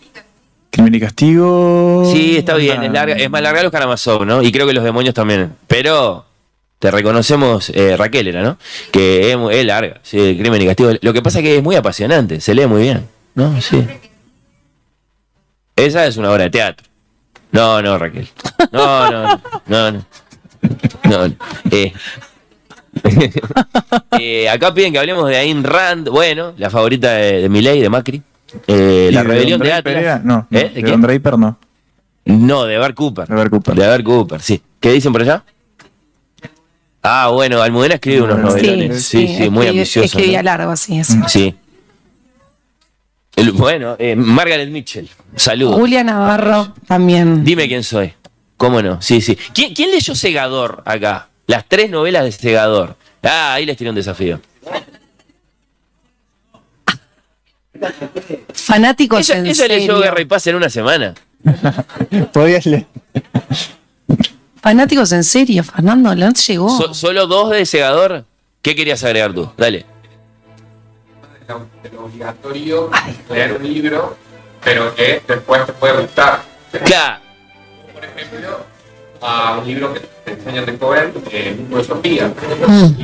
Crimen 0.70 0.94
y 0.94 1.00
castigo. 1.00 2.10
Sí, 2.12 2.36
está 2.36 2.54
bien, 2.56 2.80
Ah. 2.80 2.86
es, 2.86 2.92
larga, 2.92 3.14
es 3.16 3.30
más 3.30 3.40
larga 3.40 3.62
los 3.62 3.72
Karamazov, 3.72 4.26
¿no? 4.26 4.42
Y 4.42 4.52
creo 4.52 4.66
que 4.66 4.74
los 4.74 4.84
demonios 4.84 5.14
también. 5.14 5.52
Pero 5.66 6.24
te 6.78 6.90
reconocemos, 6.90 7.70
eh, 7.70 7.96
Raquel 7.96 8.28
era, 8.28 8.42
¿no? 8.42 8.58
Que 8.92 9.30
es, 9.32 9.36
muy- 9.38 9.54
es 9.54 9.64
larga, 9.66 10.00
sí, 10.02 10.18
el 10.18 10.38
crimen 10.38 10.62
y 10.62 10.66
castigo. 10.66 10.90
Lo 11.00 11.12
que 11.12 11.22
pasa 11.22 11.38
es 11.38 11.44
que 11.44 11.56
es 11.56 11.62
muy 11.62 11.76
apasionante, 11.76 12.40
se 12.40 12.54
lee 12.54 12.66
muy 12.66 12.82
bien, 12.82 13.06
¿no? 13.34 13.60
Sí. 13.60 13.84
Esa 15.76 16.06
es 16.06 16.16
una 16.16 16.30
obra 16.32 16.44
de 16.44 16.50
teatro. 16.50 16.86
No, 17.52 17.80
no, 17.82 17.98
Raquel. 17.98 18.28
No, 18.72 19.10
no, 19.10 19.26
no, 19.26 19.40
no. 19.66 19.90
no. 19.92 20.04
No, 21.04 21.28
no. 21.28 21.34
Eh. 21.70 21.92
Eh, 24.18 24.48
acá 24.48 24.74
piden 24.74 24.92
que 24.92 24.98
hablemos 24.98 25.28
de 25.28 25.36
Ayn 25.36 25.62
Rand, 25.62 26.08
bueno, 26.08 26.52
la 26.56 26.68
favorita 26.70 27.12
de, 27.12 27.48
de 27.48 27.48
de 27.48 27.88
Macri. 27.88 28.22
Eh, 28.66 29.08
¿Y 29.10 29.14
la 29.14 29.22
de 29.22 29.28
rebelión 29.28 29.60
de 29.60 29.72
Atlas. 29.72 29.96
era? 29.96 30.18
No, 30.24 30.46
¿Eh? 30.50 30.58
de, 30.58 30.68
¿De 30.70 30.74
Don 30.80 30.82
quién? 30.82 31.02
Draper 31.02 31.38
no. 31.38 31.58
No, 32.24 32.64
de 32.64 32.76
Bar 32.78 32.94
Cooper. 32.94 33.28
De 33.28 33.34
Bar 33.36 33.50
Cooper. 33.50 33.74
De 33.76 33.86
Bar 33.86 34.02
Cooper, 34.02 34.40
sí. 34.40 34.60
¿Qué 34.80 34.90
dicen 34.92 35.12
por 35.12 35.22
allá? 35.22 35.44
Ah, 37.02 37.28
bueno, 37.32 37.62
Almudena 37.62 37.94
escribe 37.94 38.22
unos 38.22 38.36
Sí, 38.36 38.42
novelones. 38.42 39.04
Sí, 39.04 39.36
sí, 39.38 39.50
muy 39.50 39.66
ambicioso. 39.68 40.04
Escribía 40.06 40.38
¿no? 40.42 40.44
largo, 40.44 40.72
así 40.72 40.98
es. 40.98 41.16
Sí. 41.28 41.54
El- 43.36 43.52
bueno, 43.52 43.94
eh, 43.98 44.16
Margaret 44.16 44.68
Mitchell, 44.68 45.08
saludos. 45.36 45.76
Julia 45.76 46.02
Navarro 46.02 46.74
también. 46.86 47.44
Dime 47.44 47.68
quién 47.68 47.84
soy. 47.84 48.12
¿Cómo 48.56 48.82
no? 48.82 49.00
Sí, 49.00 49.20
sí. 49.20 49.38
¿Quién, 49.54 49.72
quién 49.74 49.92
leyó 49.92 50.14
Segador 50.16 50.82
acá? 50.84 51.28
Las 51.46 51.64
tres 51.68 51.88
novelas 51.90 52.24
de 52.24 52.32
Segador. 52.32 52.96
Ah, 53.22 53.54
ahí 53.54 53.64
les 53.64 53.76
tiré 53.76 53.90
un 53.90 53.96
desafío. 53.96 54.40
Fanáticos 58.52 59.28
Ella, 59.30 59.38
en 59.38 59.46
ella 59.46 59.66
leyó 59.68 59.78
serio. 59.94 60.00
Guerra 60.00 60.20
y 60.20 60.24
Paz 60.24 60.46
en 60.48 60.56
una 60.56 60.68
semana. 60.68 61.14
Podías 62.32 62.66
leer. 62.66 62.86
Fanáticos 64.60 65.12
en 65.12 65.24
serio, 65.24 65.62
Fernando, 65.64 66.14
no 66.14 66.30
llegó. 66.32 66.76
So- 66.76 66.94
solo 66.94 67.26
dos 67.26 67.50
de 67.50 67.64
Segador. 67.66 68.24
¿Qué 68.62 68.74
querías 68.74 69.02
agregar 69.04 69.32
tú? 69.32 69.50
Dale. 69.56 69.86
de 71.82 71.90
lo- 71.90 72.04
obligatorio 72.04 72.90
leer 73.30 73.52
un 73.54 73.62
libro, 73.72 74.16
pero 74.62 74.94
que 74.94 75.22
después 75.26 75.64
te 75.64 75.72
puede 75.72 76.02
gustar. 76.02 76.42
Claro. 76.84 77.22
ejemplo, 78.16 78.60
a 79.22 79.58
un 79.58 79.66
libro 79.66 79.94
que 79.94 80.00
te 80.24 80.32
enseñan 80.32 80.66
de 80.66 80.76
Cohen, 80.76 81.12
eh, 81.30 81.56
de 81.70 81.84
Sofía. 81.84 82.28
Mm. 82.66 82.94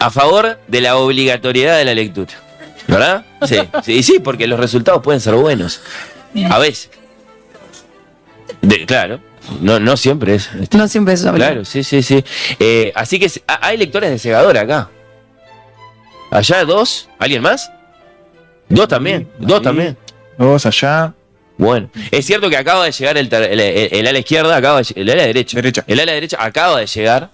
A 0.00 0.10
favor 0.10 0.58
de 0.68 0.80
la 0.80 0.96
obligatoriedad 0.96 1.78
de 1.78 1.84
la 1.86 1.94
lectura. 1.94 2.32
¿Verdad? 2.86 3.24
Sí, 3.46 3.56
sí, 3.84 4.02
sí, 4.02 4.18
porque 4.18 4.46
los 4.46 4.58
resultados 4.60 5.02
pueden 5.02 5.20
ser 5.20 5.34
buenos. 5.34 5.80
A 6.50 6.58
veces. 6.58 6.90
De- 8.60 8.84
claro, 8.86 9.20
no, 9.60 9.78
no 9.80 9.96
siempre 9.96 10.34
es. 10.34 10.50
No 10.72 10.88
siempre 10.88 11.14
es 11.14 11.20
obligatorio. 11.24 11.62
Claro, 11.62 11.64
sí, 11.64 11.82
sí, 11.84 12.02
sí. 12.02 12.24
Eh, 12.58 12.92
así 12.94 13.18
que 13.18 13.30
hay 13.46 13.76
lectores 13.76 14.10
de 14.10 14.18
segadora 14.18 14.62
acá. 14.62 14.90
Allá 16.30 16.64
dos, 16.64 17.08
¿alguien 17.18 17.42
más? 17.42 17.70
Dos 18.68 18.86
también, 18.88 19.28
dos 19.38 19.58
ahí. 19.58 19.64
también. 19.64 19.96
Dos 20.36 20.66
allá. 20.66 21.14
Bueno, 21.56 21.88
es 22.10 22.24
cierto 22.26 22.48
que 22.50 22.56
acaba 22.56 22.84
de 22.84 22.92
llegar 22.92 23.16
el, 23.16 23.32
el- 23.32 23.60
el- 23.60 23.88
el 23.92 24.06
ala 24.06 24.18
izquierda, 24.18 24.56
acaba 24.56 24.80
de 24.82 24.92
el 24.94 25.10
ala 25.10 25.22
derecha. 25.24 25.56
Derecha. 25.56 25.84
El 25.86 25.98
ala 25.98 26.12
derecha 26.12 26.36
acaba 26.38 26.78
de 26.78 26.86
llegar 26.86 27.30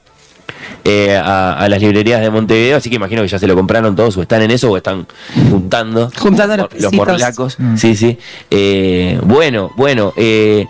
eh, 0.85 1.15
a, 1.17 1.55
a 1.59 1.69
las 1.69 1.81
librerías 1.81 2.21
de 2.23 2.31
Montevideo, 2.31 2.77
así 2.79 2.89
que 2.89 2.97
imagino 2.97 3.21
que 3.23 3.29
ya 3.29 3.39
se 3.39 3.47
lo 3.47 3.55
compraron 3.55 3.95
todos, 3.97 4.17
o 4.17 4.23
están 4.23 4.41
en 4.43 4.51
eso, 4.53 4.71
o 4.71 4.77
están 4.77 5.07
juntando. 5.51 6.11
Juntando 6.19 6.57
los 6.57 6.69
los 6.81 6.93
morlacos. 6.93 7.59
Mm. 7.59 7.77
Sí, 7.77 7.97
sí. 7.97 8.17
Eh, 8.51 9.19
bueno, 9.25 9.73
bueno, 9.77 10.15
eh, 10.17 10.67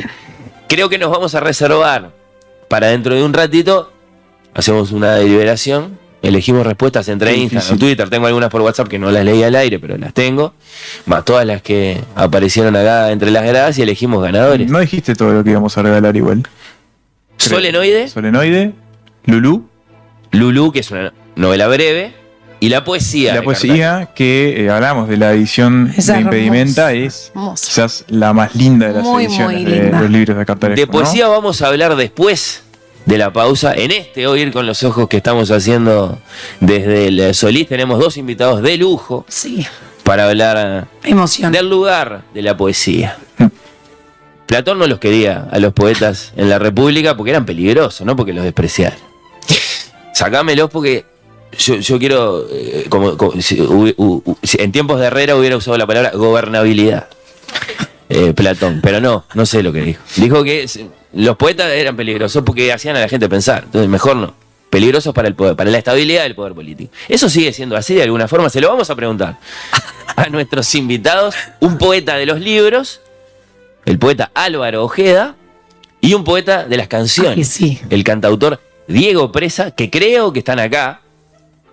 creo 0.75 0.89
que 0.89 0.99
nos 0.99 1.09
vamos 1.09 1.37
a 1.37 1.41
reservar 1.41 2.11
para 2.68 2.89
dentro 2.89 3.14
de 3.14 3.22
un 3.22 3.33
ratito. 3.33 3.93
Hacemos 4.55 4.91
una 4.91 5.14
deliberación. 5.14 6.01
Elegimos 6.20 6.66
respuestas 6.66 7.07
entre 7.09 7.37
Instagram. 7.37 7.79
Twitter. 7.79 8.11
Tengo 8.11 8.27
algunas 8.27 8.51
por 8.51 8.61
WhatsApp 8.62 8.89
que 8.89 8.99
no 8.99 9.12
las 9.12 9.25
leí 9.25 9.43
al 9.45 9.55
aire, 9.55 9.79
pero 9.79 9.97
las 9.97 10.12
tengo. 10.12 10.55
Más 11.07 11.25
todas 11.25 11.47
las 11.47 11.62
que 11.62 12.01
aparecieron 12.16 12.75
acá 12.75 13.12
entre 13.12 13.31
las 13.31 13.45
gradas 13.45 13.79
y 13.79 13.83
elegimos 13.83 14.20
ganadores. 14.20 14.68
No 14.68 14.81
dijiste 14.81 15.14
todo 15.14 15.33
lo 15.33 15.45
que 15.45 15.51
íbamos 15.51 15.79
a 15.79 15.83
regalar 15.83 16.16
igual. 16.16 16.43
Solenoide, 17.37 18.09
Solenoide, 18.09 18.72
Lulú, 19.27 19.68
Lulú, 20.33 20.72
que 20.72 20.81
es 20.81 20.91
una 20.91 21.12
novela 21.37 21.68
breve, 21.68 22.14
y 22.61 22.68
la 22.68 22.84
poesía. 22.84 23.34
la 23.34 23.42
poesía 23.42 24.11
que 24.14 24.64
eh, 24.64 24.70
hablamos 24.70 25.09
de 25.09 25.16
la 25.16 25.32
edición 25.32 25.92
Esa 25.96 26.14
de 26.14 26.20
Impedimenta 26.22 26.92
hermosa, 26.92 27.07
es 27.07 27.30
hermosa. 27.34 27.66
quizás 27.66 28.05
la 28.09 28.32
más 28.32 28.55
linda 28.55 28.88
de 28.88 28.92
las 28.94 29.02
Muy, 29.02 29.24
ediciones 29.26 29.61
muy 29.62 29.70
de 29.70 29.82
linda. 29.82 30.00
los 30.00 30.11
libros 30.11 30.38
de 30.38 30.46
Cartaresco. 30.46 30.80
De 30.80 30.86
poesía 30.86 31.28
vamos 31.28 31.61
a 31.62 31.66
hablar 31.68 31.94
después 31.96 32.62
de 33.05 33.18
la 33.18 33.32
pausa. 33.32 33.74
En 33.74 33.90
este 33.90 34.26
Oír 34.26 34.50
con 34.52 34.66
los 34.66 34.82
Ojos 34.82 35.09
que 35.09 35.18
estamos 35.18 35.50
haciendo 35.50 36.18
desde 36.61 37.09
el 37.09 37.34
Solís, 37.34 37.68
tenemos 37.68 37.98
dos 38.00 38.16
invitados 38.16 38.62
de 38.62 38.76
lujo 38.78 39.26
Sí, 39.28 39.66
para 40.05 40.26
hablar 40.28 40.86
emoción. 41.02 41.52
del 41.52 41.68
lugar 41.68 42.22
de 42.32 42.42
la 42.42 42.57
poesía. 42.57 43.18
Platón 44.46 44.78
no 44.78 44.86
los 44.86 44.98
quería 44.98 45.48
a 45.50 45.59
los 45.59 45.72
poetas 45.72 46.32
en 46.36 46.48
la 46.50 46.59
República 46.59 47.16
porque 47.16 47.30
eran 47.30 47.44
peligrosos, 47.46 48.07
no 48.07 48.14
porque 48.14 48.32
los 48.32 48.44
despreciaran. 48.44 48.98
Sacámelos 50.12 50.70
porque 50.70 51.05
yo, 51.57 51.76
yo 51.76 51.98
quiero, 51.98 52.46
eh, 52.50 52.86
como, 52.88 53.16
como 53.16 53.40
si 53.40 53.59
hubi- 53.59 53.94
u- 53.96 54.22
u- 54.24 54.36
si 54.42 54.61
en 54.61 54.72
tiempos 54.72 55.00
de 55.00 55.07
Herrera 55.07 55.36
hubiera 55.36 55.57
usado 55.57 55.76
la 55.78 55.86
palabra 55.86 56.11
gobernabilidad. 56.14 57.09
eh, 58.09 58.32
Platón, 58.34 58.80
pero 58.82 59.00
no, 59.00 59.24
no 59.34 59.46
sé 59.46 59.62
lo 59.62 59.72
que 59.72 59.80
dijo. 59.82 60.02
Dijo 60.16 60.44
que 60.44 60.66
los 61.14 61.36
poetas 61.36 61.70
eran 61.72 61.96
peligrosos 61.96 62.42
porque 62.44 62.72
hacían 62.72 62.96
a 62.96 63.00
la 63.00 63.09
gente 63.09 63.28
pensar, 63.28 63.62
entonces 63.64 63.88
mejor 63.88 64.16
no. 64.16 64.34
Peligrosos 64.70 65.14
para 65.14 65.28
el 65.28 65.34
poder, 65.34 65.55
para 65.55 65.70
la 65.70 65.78
estabilidad 65.78 66.24
del 66.24 66.34
poder 66.34 66.52
político. 66.52 66.92
Eso 67.09 67.28
sigue 67.28 67.52
siendo 67.52 67.76
así 67.76 67.94
de 67.94 68.02
alguna 68.02 68.26
forma, 68.28 68.50
se 68.50 68.61
lo 68.61 68.68
vamos 68.68 68.90
a 68.90 68.96
preguntar 68.96 69.38
a 70.16 70.28
nuestros 70.28 70.74
invitados, 70.74 71.34
un 71.61 71.78
poeta 71.78 72.16
de 72.16 72.26
los 72.26 72.40
libros, 72.40 73.00
el 73.86 73.98
poeta 73.98 74.30
Álvaro 74.34 74.82
Ojeda, 74.84 75.36
y 76.00 76.12
un 76.14 76.24
poeta 76.24 76.64
de 76.64 76.76
las 76.76 76.88
canciones, 76.88 77.36
Ay, 77.38 77.44
sí. 77.44 77.80
el 77.88 78.02
cantautor 78.05 78.61
Diego 78.88 79.32
Presa, 79.32 79.70
que 79.70 79.88
creo 79.90 80.32
que 80.32 80.40
están 80.40 80.59
acá. 80.59 81.00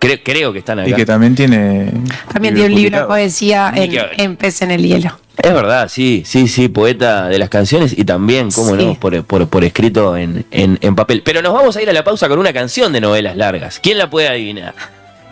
Cre- 0.02 0.20
creo 0.24 0.52
que 0.52 0.58
están 0.58 0.80
acá. 0.80 0.90
Y 0.90 0.94
que 0.94 1.06
también 1.06 1.36
tiene. 1.36 1.92
También 2.32 2.54
tiene 2.56 2.74
un 2.74 2.74
libro 2.74 2.98
de 2.98 3.04
poesía 3.04 3.72
en, 3.74 3.92
en 4.18 4.36
Pez 4.36 4.60
en 4.62 4.72
el 4.72 4.82
Hielo. 4.82 5.16
Es 5.40 5.54
verdad, 5.54 5.88
sí, 5.88 6.24
sí, 6.26 6.48
sí, 6.48 6.68
poeta 6.68 7.28
de 7.28 7.38
las 7.38 7.48
canciones 7.48 7.96
y 7.96 8.04
también, 8.04 8.50
cómo 8.50 8.76
Sí. 8.76 8.84
no, 8.84 8.94
por, 9.00 9.22
por- 9.24 9.46
por 9.48 9.64
escrito 9.64 10.16
en, 10.16 10.44
en- 10.50 10.76
en 10.82 10.94
papel. 10.96 11.22
Pero 11.24 11.40
nos 11.40 11.54
vamos 11.54 11.76
a 11.76 11.82
ir 11.82 11.88
a 11.88 11.92
la 11.92 12.02
pausa 12.02 12.28
con 12.28 12.38
una 12.40 12.52
canción 12.52 12.92
de 12.92 13.00
novelas 13.00 13.36
largas. 13.36 13.78
¿Quién 13.80 13.96
la 13.96 14.10
puede 14.10 14.26
adivinar? 14.28 14.74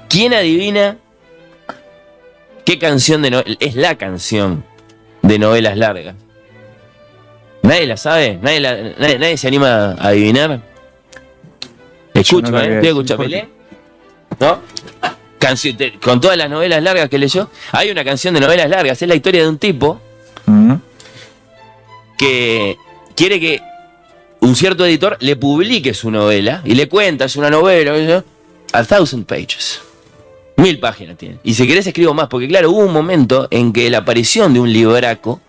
¿Quién 0.08 0.32
adivina 0.34 0.96
qué 2.64 2.78
canción 2.78 3.22
de 3.22 3.30
novelas? 3.32 3.56
Es 3.60 3.74
la 3.74 3.96
canción 3.96 4.64
de 5.22 5.38
novelas 5.40 5.76
largas. 5.76 6.14
¿Nadie 7.62 7.86
la 7.86 7.96
sabe? 7.96 8.38
¿Nadie, 8.40 8.60
la- 8.60 8.76
nadie, 8.98 9.18
nadie 9.18 9.36
se 9.36 9.48
anima 9.48 9.96
a 9.98 10.08
adivinar? 10.08 10.60
Escucho, 12.14 12.50
no 12.52 12.60
¿eh? 12.60 12.74
Estoy 12.76 12.88
escuchando. 12.88 13.59
¿No? 14.40 14.58
Te- 15.76 15.98
con 15.98 16.20
todas 16.20 16.36
las 16.36 16.48
novelas 16.50 16.82
largas 16.82 17.08
que 17.08 17.18
leyó, 17.18 17.50
hay 17.72 17.90
una 17.90 18.04
canción 18.04 18.34
de 18.34 18.40
novelas 18.40 18.68
largas. 18.68 19.00
Es 19.02 19.08
la 19.08 19.14
historia 19.14 19.42
de 19.42 19.48
un 19.48 19.58
tipo 19.58 20.00
que 22.18 22.76
quiere 23.16 23.40
que 23.40 23.60
un 24.40 24.54
cierto 24.54 24.84
editor 24.86 25.16
le 25.20 25.36
publique 25.36 25.94
su 25.94 26.10
novela 26.10 26.60
y 26.64 26.74
le 26.74 26.88
cuenta, 26.88 27.24
es 27.24 27.36
una 27.36 27.50
novela, 27.50 28.24
a 28.72 28.84
thousand 28.84 29.24
pages. 29.26 29.80
Mil 30.56 30.78
páginas 30.78 31.16
tiene. 31.16 31.38
Y 31.42 31.54
si 31.54 31.66
querés 31.66 31.86
escribo 31.86 32.12
más, 32.14 32.28
porque 32.28 32.46
claro, 32.46 32.70
hubo 32.70 32.80
un 32.84 32.92
momento 32.92 33.48
en 33.50 33.72
que 33.72 33.88
la 33.90 33.98
aparición 33.98 34.52
de 34.52 34.60
un 34.60 34.70
libraco, 34.72 35.40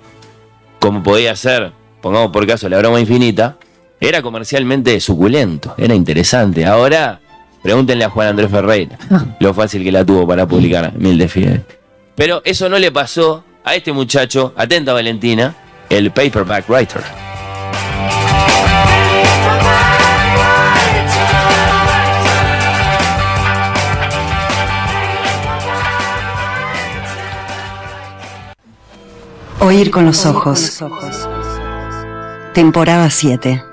como 0.80 1.04
podía 1.04 1.36
ser, 1.36 1.74
pongamos 2.02 2.32
por 2.32 2.48
caso 2.48 2.70
la 2.70 2.78
broma 2.78 3.00
infinita, 3.00 3.58
era 4.00 4.22
comercialmente 4.22 5.00
suculento, 5.02 5.76
era 5.78 5.94
interesante. 5.94 6.66
Ahora, 6.66 7.20
pregúntenle 7.62 8.06
a 8.06 8.10
Juan 8.10 8.30
Andrés 8.30 8.50
Ferreira 8.50 8.98
lo 9.40 9.54
fácil 9.54 9.84
que 9.84 9.92
la 9.92 10.06
tuvo 10.06 10.28
para 10.28 10.48
publicar 10.48 10.94
Mil 10.98 11.18
de 11.18 11.28
Fidel. 11.28 11.64
Pero 12.16 12.42
eso 12.46 12.70
no 12.70 12.78
le 12.80 12.92
pasó 12.92 13.44
a 13.64 13.76
este 13.76 13.92
muchacho, 13.92 14.54
atenta 14.58 14.94
Valentina, 14.94 15.56
el 15.90 16.12
paperback 16.12 16.70
writer. 16.70 17.02
Oír 29.60 29.92
con 29.92 30.06
los 30.06 30.26
ojos. 30.26 30.84
Temporada 32.54 33.10
7. 33.12 33.64